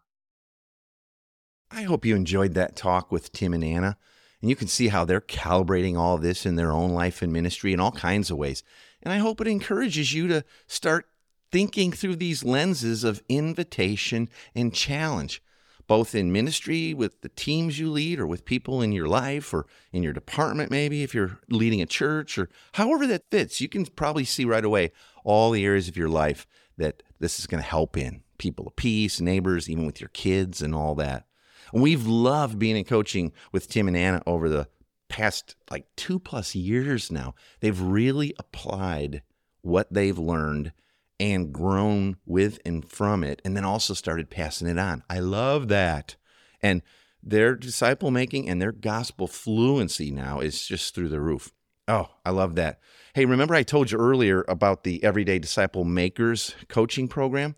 I 1.70 1.84
hope 1.84 2.06
you 2.06 2.16
enjoyed 2.16 2.56
that 2.56 2.76
talk 2.76 3.12
with 3.12 3.32
Tim 3.32 3.54
and 3.54 3.64
Anna. 3.64 3.98
And 4.42 4.50
you 4.50 4.56
can 4.56 4.68
see 4.68 4.90
how 4.90 5.04
they're 5.06 5.22
calibrating 5.22 5.98
all 5.98 6.18
this 6.18 6.46
in 6.46 6.56
their 6.56 6.72
own 6.72 6.92
life 6.92 7.22
and 7.22 7.34
ministry 7.34 7.74
in 7.74 7.80
all 7.80 7.92
kinds 7.92 8.30
of 8.30 8.38
ways. 8.38 8.64
And 9.02 9.12
I 9.12 9.18
hope 9.18 9.42
it 9.42 9.48
encourages 9.48 10.14
you 10.14 10.28
to 10.28 10.44
start 10.68 11.08
thinking 11.52 11.92
through 11.92 12.18
these 12.18 12.44
lenses 12.44 13.04
of 13.04 13.24
invitation 13.30 14.30
and 14.54 14.74
challenge, 14.74 15.42
both 15.88 16.14
in 16.14 16.32
ministry 16.32 16.94
with 16.94 17.22
the 17.22 17.30
teams 17.30 17.80
you 17.80 17.90
lead 17.90 18.20
or 18.20 18.28
with 18.28 18.46
people 18.46 18.82
in 18.82 18.92
your 18.92 19.08
life 19.08 19.54
or 19.54 19.66
in 19.92 20.04
your 20.04 20.14
department, 20.14 20.70
maybe 20.70 21.04
if 21.04 21.16
you're 21.16 21.40
leading 21.50 21.82
a 21.82 21.86
church 21.86 22.38
or 22.38 22.50
however 22.74 23.08
that 23.08 23.32
fits. 23.32 23.62
You 23.62 23.70
can 23.70 23.86
probably 23.86 24.26
see 24.26 24.46
right 24.46 24.66
away 24.66 24.92
all 25.24 25.52
the 25.52 25.66
areas 25.66 25.88
of 25.88 25.98
your 25.98 26.10
life 26.10 26.46
that 26.78 27.02
this 27.20 27.40
is 27.40 27.48
going 27.48 27.64
to 27.64 27.70
help 27.70 27.98
in 27.98 28.22
people 28.38 28.68
of 28.68 28.76
peace, 28.76 29.20
neighbors, 29.20 29.70
even 29.70 29.86
with 29.86 30.00
your 30.00 30.10
kids 30.10 30.62
and 30.62 30.76
all 30.76 30.94
that. 30.96 31.26
We've 31.74 32.06
loved 32.06 32.60
being 32.60 32.76
in 32.78 32.84
coaching 32.86 33.34
with 33.52 33.70
Tim 33.70 33.88
and 33.88 33.98
Anna 33.98 34.22
over 34.26 34.50
the 34.50 34.68
past 35.10 35.56
like 35.70 35.88
two 35.96 36.20
plus 36.20 36.56
years 36.56 37.12
now. 37.12 37.36
They've 37.60 37.80
really 37.80 38.34
applied 38.40 39.22
what 39.62 39.92
they've 39.94 40.18
learned 40.18 40.74
and 41.20 41.52
grown 41.52 42.18
with 42.26 42.60
and 42.66 42.88
from 42.88 43.24
it, 43.24 43.42
and 43.44 43.58
then 43.58 43.66
also 43.66 43.94
started 43.94 44.30
passing 44.30 44.68
it 44.68 44.78
on. 44.78 45.04
I 45.10 45.20
love 45.20 45.68
that. 45.70 46.16
And 46.62 46.84
their 47.24 47.56
disciple 47.56 48.12
making 48.12 48.48
and 48.48 48.62
their 48.62 48.72
gospel 48.72 49.28
fluency 49.28 50.12
now 50.12 50.40
is 50.40 50.66
just 50.66 50.94
through 50.94 51.10
the 51.10 51.20
roof. 51.20 51.52
Oh, 51.88 52.10
I 52.26 52.32
love 52.32 52.56
that. 52.56 52.80
Hey, 53.14 53.26
remember 53.26 53.56
I 53.56 53.64
told 53.64 53.92
you 53.92 53.98
earlier 53.98 54.46
about 54.48 54.84
the 54.84 55.04
Everyday 55.04 55.40
Disciple 55.40 55.84
Makers 55.86 56.54
coaching 56.68 57.08
program? 57.08 57.56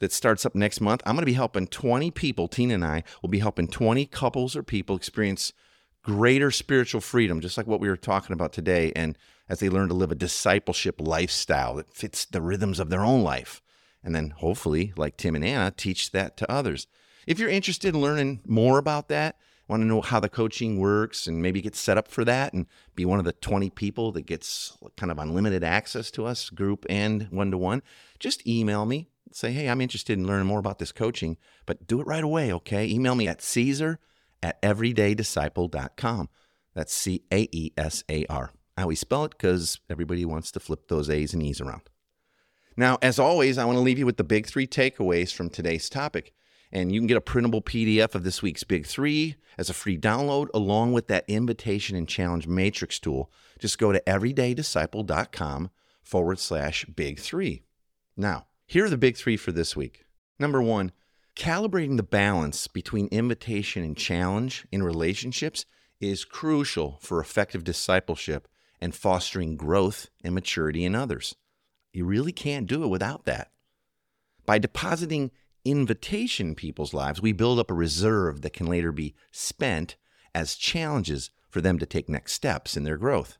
That 0.00 0.12
starts 0.12 0.44
up 0.44 0.54
next 0.54 0.80
month. 0.80 1.02
I'm 1.06 1.14
going 1.14 1.22
to 1.22 1.26
be 1.26 1.34
helping 1.34 1.66
20 1.66 2.10
people, 2.10 2.48
Tina 2.48 2.74
and 2.74 2.84
I 2.84 3.04
will 3.22 3.28
be 3.28 3.38
helping 3.38 3.68
20 3.68 4.06
couples 4.06 4.56
or 4.56 4.62
people 4.62 4.96
experience 4.96 5.52
greater 6.02 6.50
spiritual 6.50 7.00
freedom, 7.00 7.40
just 7.40 7.56
like 7.56 7.66
what 7.66 7.80
we 7.80 7.88
were 7.88 7.96
talking 7.96 8.32
about 8.32 8.52
today. 8.52 8.92
And 8.96 9.16
as 9.48 9.60
they 9.60 9.68
learn 9.68 9.88
to 9.88 9.94
live 9.94 10.10
a 10.10 10.16
discipleship 10.16 11.00
lifestyle 11.00 11.74
that 11.76 11.94
fits 11.94 12.24
the 12.24 12.42
rhythms 12.42 12.80
of 12.80 12.90
their 12.90 13.04
own 13.04 13.22
life. 13.22 13.62
And 14.02 14.14
then 14.14 14.30
hopefully, 14.30 14.92
like 14.96 15.16
Tim 15.16 15.34
and 15.34 15.44
Anna, 15.44 15.70
teach 15.70 16.12
that 16.12 16.36
to 16.38 16.50
others. 16.50 16.86
If 17.26 17.38
you're 17.38 17.50
interested 17.50 17.94
in 17.94 18.00
learning 18.00 18.40
more 18.46 18.78
about 18.78 19.08
that, 19.08 19.36
want 19.70 19.82
to 19.82 19.86
know 19.86 20.00
how 20.00 20.18
the 20.18 20.28
coaching 20.28 20.80
works 20.80 21.28
and 21.28 21.40
maybe 21.40 21.60
get 21.60 21.76
set 21.76 21.96
up 21.96 22.08
for 22.08 22.24
that 22.24 22.52
and 22.52 22.66
be 22.96 23.04
one 23.04 23.20
of 23.20 23.24
the 23.24 23.32
20 23.32 23.70
people 23.70 24.10
that 24.12 24.26
gets 24.26 24.76
kind 24.96 25.12
of 25.12 25.18
unlimited 25.18 25.62
access 25.62 26.10
to 26.10 26.26
us, 26.26 26.50
group 26.50 26.84
and 26.90 27.28
one 27.30 27.52
to 27.52 27.58
one, 27.58 27.82
just 28.18 28.44
email 28.46 28.84
me 28.84 29.08
say, 29.32 29.52
hey, 29.52 29.68
I'm 29.68 29.80
interested 29.80 30.18
in 30.18 30.26
learning 30.26 30.46
more 30.46 30.58
about 30.58 30.78
this 30.78 30.92
coaching, 30.92 31.36
but 31.66 31.86
do 31.86 32.00
it 32.00 32.06
right 32.06 32.24
away, 32.24 32.52
okay? 32.52 32.88
Email 32.88 33.14
me 33.14 33.28
at 33.28 33.42
Caesar 33.42 33.98
at 34.42 34.60
everydaydisciple.com. 34.62 36.28
That's 36.74 36.92
C 36.92 37.22
A 37.32 37.48
E 37.52 37.72
S 37.76 38.04
A 38.08 38.26
R. 38.26 38.52
I 38.76 38.82
always 38.82 39.00
spell 39.00 39.24
it 39.24 39.32
because 39.32 39.80
everybody 39.90 40.24
wants 40.24 40.50
to 40.52 40.60
flip 40.60 40.88
those 40.88 41.10
A's 41.10 41.34
and 41.34 41.42
E's 41.42 41.60
around. 41.60 41.82
Now, 42.76 42.98
as 43.02 43.18
always, 43.18 43.58
I 43.58 43.64
want 43.64 43.76
to 43.76 43.82
leave 43.82 43.98
you 43.98 44.06
with 44.06 44.16
the 44.16 44.24
big 44.24 44.46
three 44.46 44.66
takeaways 44.66 45.34
from 45.34 45.50
today's 45.50 45.88
topic. 45.90 46.32
And 46.72 46.92
you 46.92 47.00
can 47.00 47.08
get 47.08 47.16
a 47.16 47.20
printable 47.20 47.62
PDF 47.62 48.14
of 48.14 48.22
this 48.22 48.42
week's 48.42 48.62
Big 48.62 48.86
Three 48.86 49.34
as 49.58 49.68
a 49.68 49.74
free 49.74 49.98
download, 49.98 50.46
along 50.54 50.92
with 50.92 51.08
that 51.08 51.24
invitation 51.26 51.96
and 51.96 52.08
challenge 52.08 52.46
matrix 52.46 53.00
tool. 53.00 53.30
Just 53.58 53.78
go 53.78 53.90
to 53.90 54.00
everydaydisciple.com 54.06 55.70
forward 56.02 56.38
slash 56.38 56.84
big 56.84 57.18
three. 57.18 57.62
Now, 58.16 58.46
here 58.70 58.84
are 58.84 58.88
the 58.88 58.96
big 58.96 59.16
three 59.16 59.36
for 59.36 59.50
this 59.50 59.74
week. 59.74 60.04
Number 60.38 60.62
one, 60.62 60.92
calibrating 61.34 61.96
the 61.96 62.04
balance 62.04 62.68
between 62.68 63.08
invitation 63.08 63.82
and 63.82 63.96
challenge 63.96 64.64
in 64.70 64.80
relationships 64.80 65.66
is 66.00 66.24
crucial 66.24 66.96
for 67.02 67.20
effective 67.20 67.64
discipleship 67.64 68.46
and 68.80 68.94
fostering 68.94 69.56
growth 69.56 70.08
and 70.22 70.36
maturity 70.36 70.84
in 70.84 70.94
others. 70.94 71.34
You 71.92 72.04
really 72.04 72.30
can't 72.30 72.68
do 72.68 72.84
it 72.84 72.86
without 72.86 73.24
that. 73.24 73.50
By 74.46 74.58
depositing 74.58 75.32
invitation 75.64 76.50
in 76.50 76.54
people's 76.54 76.94
lives, 76.94 77.20
we 77.20 77.32
build 77.32 77.58
up 77.58 77.72
a 77.72 77.74
reserve 77.74 78.42
that 78.42 78.52
can 78.52 78.66
later 78.68 78.92
be 78.92 79.16
spent 79.32 79.96
as 80.32 80.54
challenges 80.54 81.32
for 81.48 81.60
them 81.60 81.80
to 81.80 81.86
take 81.86 82.08
next 82.08 82.34
steps 82.34 82.76
in 82.76 82.84
their 82.84 82.98
growth. 82.98 83.36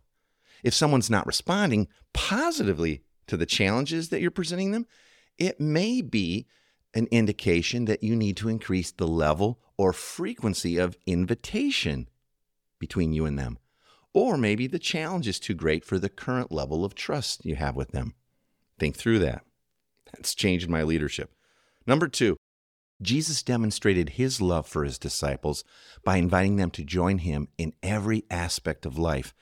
If 0.64 0.74
someone's 0.74 1.08
not 1.08 1.28
responding 1.28 1.86
positively 2.12 3.04
to 3.28 3.36
the 3.36 3.46
challenges 3.46 4.08
that 4.08 4.20
you're 4.20 4.32
presenting 4.32 4.72
them, 4.72 4.88
it 5.40 5.58
may 5.58 6.02
be 6.02 6.46
an 6.94 7.08
indication 7.10 7.86
that 7.86 8.04
you 8.04 8.14
need 8.14 8.36
to 8.36 8.48
increase 8.48 8.92
the 8.92 9.08
level 9.08 9.58
or 9.76 9.92
frequency 9.92 10.76
of 10.76 10.98
invitation 11.06 12.08
between 12.78 13.12
you 13.12 13.24
and 13.26 13.38
them. 13.38 13.58
Or 14.12 14.36
maybe 14.36 14.66
the 14.66 14.78
challenge 14.78 15.26
is 15.26 15.40
too 15.40 15.54
great 15.54 15.84
for 15.84 15.98
the 15.98 16.08
current 16.08 16.52
level 16.52 16.84
of 16.84 16.94
trust 16.94 17.44
you 17.44 17.56
have 17.56 17.76
with 17.76 17.92
them. 17.92 18.14
Think 18.78 18.96
through 18.96 19.20
that. 19.20 19.44
That's 20.12 20.34
changed 20.34 20.68
my 20.68 20.82
leadership. 20.82 21.32
Number 21.86 22.08
two, 22.08 22.36
Jesus 23.00 23.42
demonstrated 23.42 24.10
his 24.10 24.40
love 24.40 24.66
for 24.66 24.84
his 24.84 24.98
disciples 24.98 25.64
by 26.04 26.16
inviting 26.16 26.56
them 26.56 26.70
to 26.72 26.84
join 26.84 27.18
him 27.18 27.48
in 27.56 27.72
every 27.82 28.24
aspect 28.30 28.84
of 28.84 28.98
life 28.98 29.32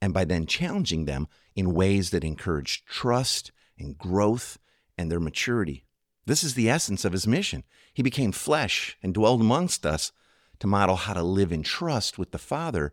and 0.00 0.14
by 0.14 0.24
then 0.24 0.46
challenging 0.46 1.04
them 1.04 1.28
in 1.54 1.74
ways 1.74 2.10
that 2.10 2.24
encouraged 2.24 2.86
trust 2.86 3.52
and 3.78 3.98
growth 3.98 4.58
and 4.96 5.10
their 5.10 5.20
maturity. 5.20 5.84
This 6.26 6.44
is 6.44 6.54
the 6.54 6.70
essence 6.70 7.04
of 7.04 7.12
his 7.12 7.26
mission. 7.26 7.64
He 7.92 8.02
became 8.02 8.32
flesh 8.32 8.96
and 9.02 9.12
dwelled 9.12 9.40
amongst 9.40 9.84
us 9.84 10.12
to 10.60 10.66
model 10.66 10.96
how 10.96 11.14
to 11.14 11.22
live 11.22 11.52
in 11.52 11.62
trust 11.62 12.18
with 12.18 12.30
the 12.30 12.38
Father 12.38 12.92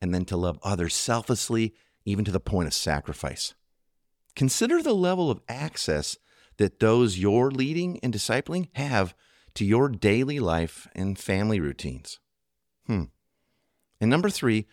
and 0.00 0.14
then 0.14 0.24
to 0.26 0.36
love 0.36 0.58
others 0.62 0.94
selflessly, 0.94 1.74
even 2.04 2.24
to 2.24 2.32
the 2.32 2.40
point 2.40 2.66
of 2.66 2.72
sacrifice. 2.74 3.54
Consider 4.34 4.82
the 4.82 4.94
level 4.94 5.30
of 5.30 5.42
access 5.48 6.16
that 6.56 6.80
those 6.80 7.18
you're 7.18 7.50
leading 7.50 7.98
and 8.02 8.12
discipling 8.12 8.68
have 8.74 9.14
to 9.54 9.64
your 9.64 9.88
daily 9.88 10.40
life 10.40 10.88
and 10.94 11.18
family 11.18 11.60
routines. 11.60 12.18
Hmm. 12.86 13.04
And 14.00 14.08
number 14.08 14.30
three, 14.30 14.66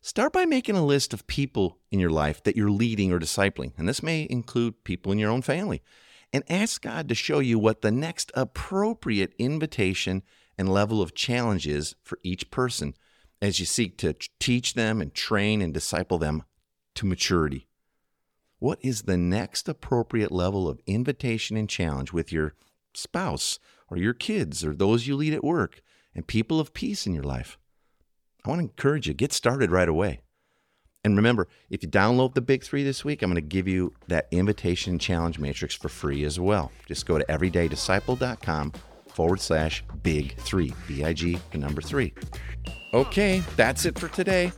start 0.00 0.32
by 0.32 0.46
making 0.46 0.76
a 0.76 0.84
list 0.84 1.12
of 1.12 1.26
people 1.26 1.78
in 1.90 2.00
your 2.00 2.10
life 2.10 2.42
that 2.44 2.56
you're 2.56 2.70
leading 2.70 3.12
or 3.12 3.18
discipling. 3.18 3.72
And 3.76 3.88
this 3.88 4.02
may 4.02 4.26
include 4.30 4.84
people 4.84 5.12
in 5.12 5.18
your 5.18 5.30
own 5.30 5.42
family 5.42 5.82
and 6.32 6.44
ask 6.48 6.82
God 6.82 7.08
to 7.08 7.14
show 7.14 7.40
you 7.40 7.58
what 7.58 7.82
the 7.82 7.90
next 7.90 8.32
appropriate 8.34 9.34
invitation 9.38 10.22
and 10.56 10.72
level 10.72 11.02
of 11.02 11.14
challenge 11.14 11.66
is 11.66 11.94
for 12.02 12.18
each 12.22 12.50
person 12.50 12.94
as 13.40 13.58
you 13.58 13.66
seek 13.66 13.98
to 13.98 14.14
teach 14.38 14.74
them 14.74 15.00
and 15.00 15.14
train 15.14 15.60
and 15.60 15.74
disciple 15.74 16.18
them 16.18 16.44
to 16.94 17.06
maturity. 17.06 17.66
What 18.58 18.78
is 18.80 19.02
the 19.02 19.16
next 19.16 19.68
appropriate 19.68 20.30
level 20.30 20.68
of 20.68 20.80
invitation 20.86 21.56
and 21.56 21.68
challenge 21.68 22.12
with 22.12 22.32
your 22.32 22.54
spouse 22.94 23.58
or 23.88 23.96
your 23.96 24.14
kids 24.14 24.64
or 24.64 24.74
those 24.74 25.06
you 25.06 25.16
lead 25.16 25.34
at 25.34 25.42
work 25.42 25.82
and 26.14 26.26
people 26.26 26.60
of 26.60 26.72
peace 26.72 27.06
in 27.06 27.14
your 27.14 27.24
life? 27.24 27.58
I 28.44 28.48
want 28.48 28.60
to 28.60 28.64
encourage 28.64 29.08
you, 29.08 29.14
get 29.14 29.32
started 29.32 29.70
right 29.70 29.88
away. 29.88 30.20
And 31.04 31.16
remember, 31.16 31.48
if 31.68 31.82
you 31.82 31.88
download 31.88 32.34
the 32.34 32.40
Big 32.40 32.62
Three 32.62 32.84
this 32.84 33.04
week, 33.04 33.22
I'm 33.22 33.30
going 33.30 33.34
to 33.34 33.40
give 33.40 33.66
you 33.66 33.92
that 34.06 34.28
invitation 34.30 35.00
challenge 35.00 35.38
matrix 35.38 35.74
for 35.74 35.88
free 35.88 36.24
as 36.24 36.38
well. 36.38 36.70
Just 36.86 37.06
go 37.06 37.18
to 37.18 37.24
everydaydisciple.com 37.24 38.72
forward 39.08 39.40
slash 39.40 39.82
big 40.02 40.36
three, 40.38 40.72
B 40.86 41.04
I 41.04 41.12
G, 41.12 41.38
the 41.50 41.58
number 41.58 41.82
three. 41.82 42.14
Okay, 42.94 43.42
that's 43.56 43.84
it 43.84 43.98
for 43.98 44.08
today. 44.08 44.52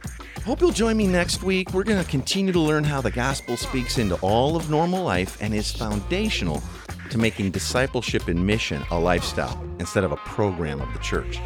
Hope 0.45 0.61
you'll 0.61 0.71
join 0.71 0.99
me 0.99 1.07
next 1.07 1.43
week. 1.43 1.73
We're 1.73 1.83
going 1.83 2.03
to 2.03 2.11
continue 2.11 2.53
to 2.53 2.61
learn 2.61 2.85
how 2.85 3.01
the 3.01 3.11
gospel 3.11 3.57
speaks 3.57 3.97
into 3.97 4.17
all 4.17 4.55
of 4.55 4.69
normal 4.69 5.03
life 5.03 5.39
and 5.41 5.55
is 5.55 5.73
foundational 5.73 6.63
to 7.11 7.17
making 7.17 7.53
discipleship 7.53 8.29
and 8.29 8.47
mission 8.47 8.83
a 8.91 8.99
lifestyle 8.99 9.59
instead 9.79 10.05
of 10.05 10.13
a 10.13 10.17
program 10.17 10.83
of 10.83 10.93
the 10.93 10.99
church. 10.99 11.41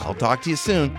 I'll 0.00 0.14
talk 0.14 0.42
to 0.42 0.50
you 0.50 0.56
soon. 0.56 0.98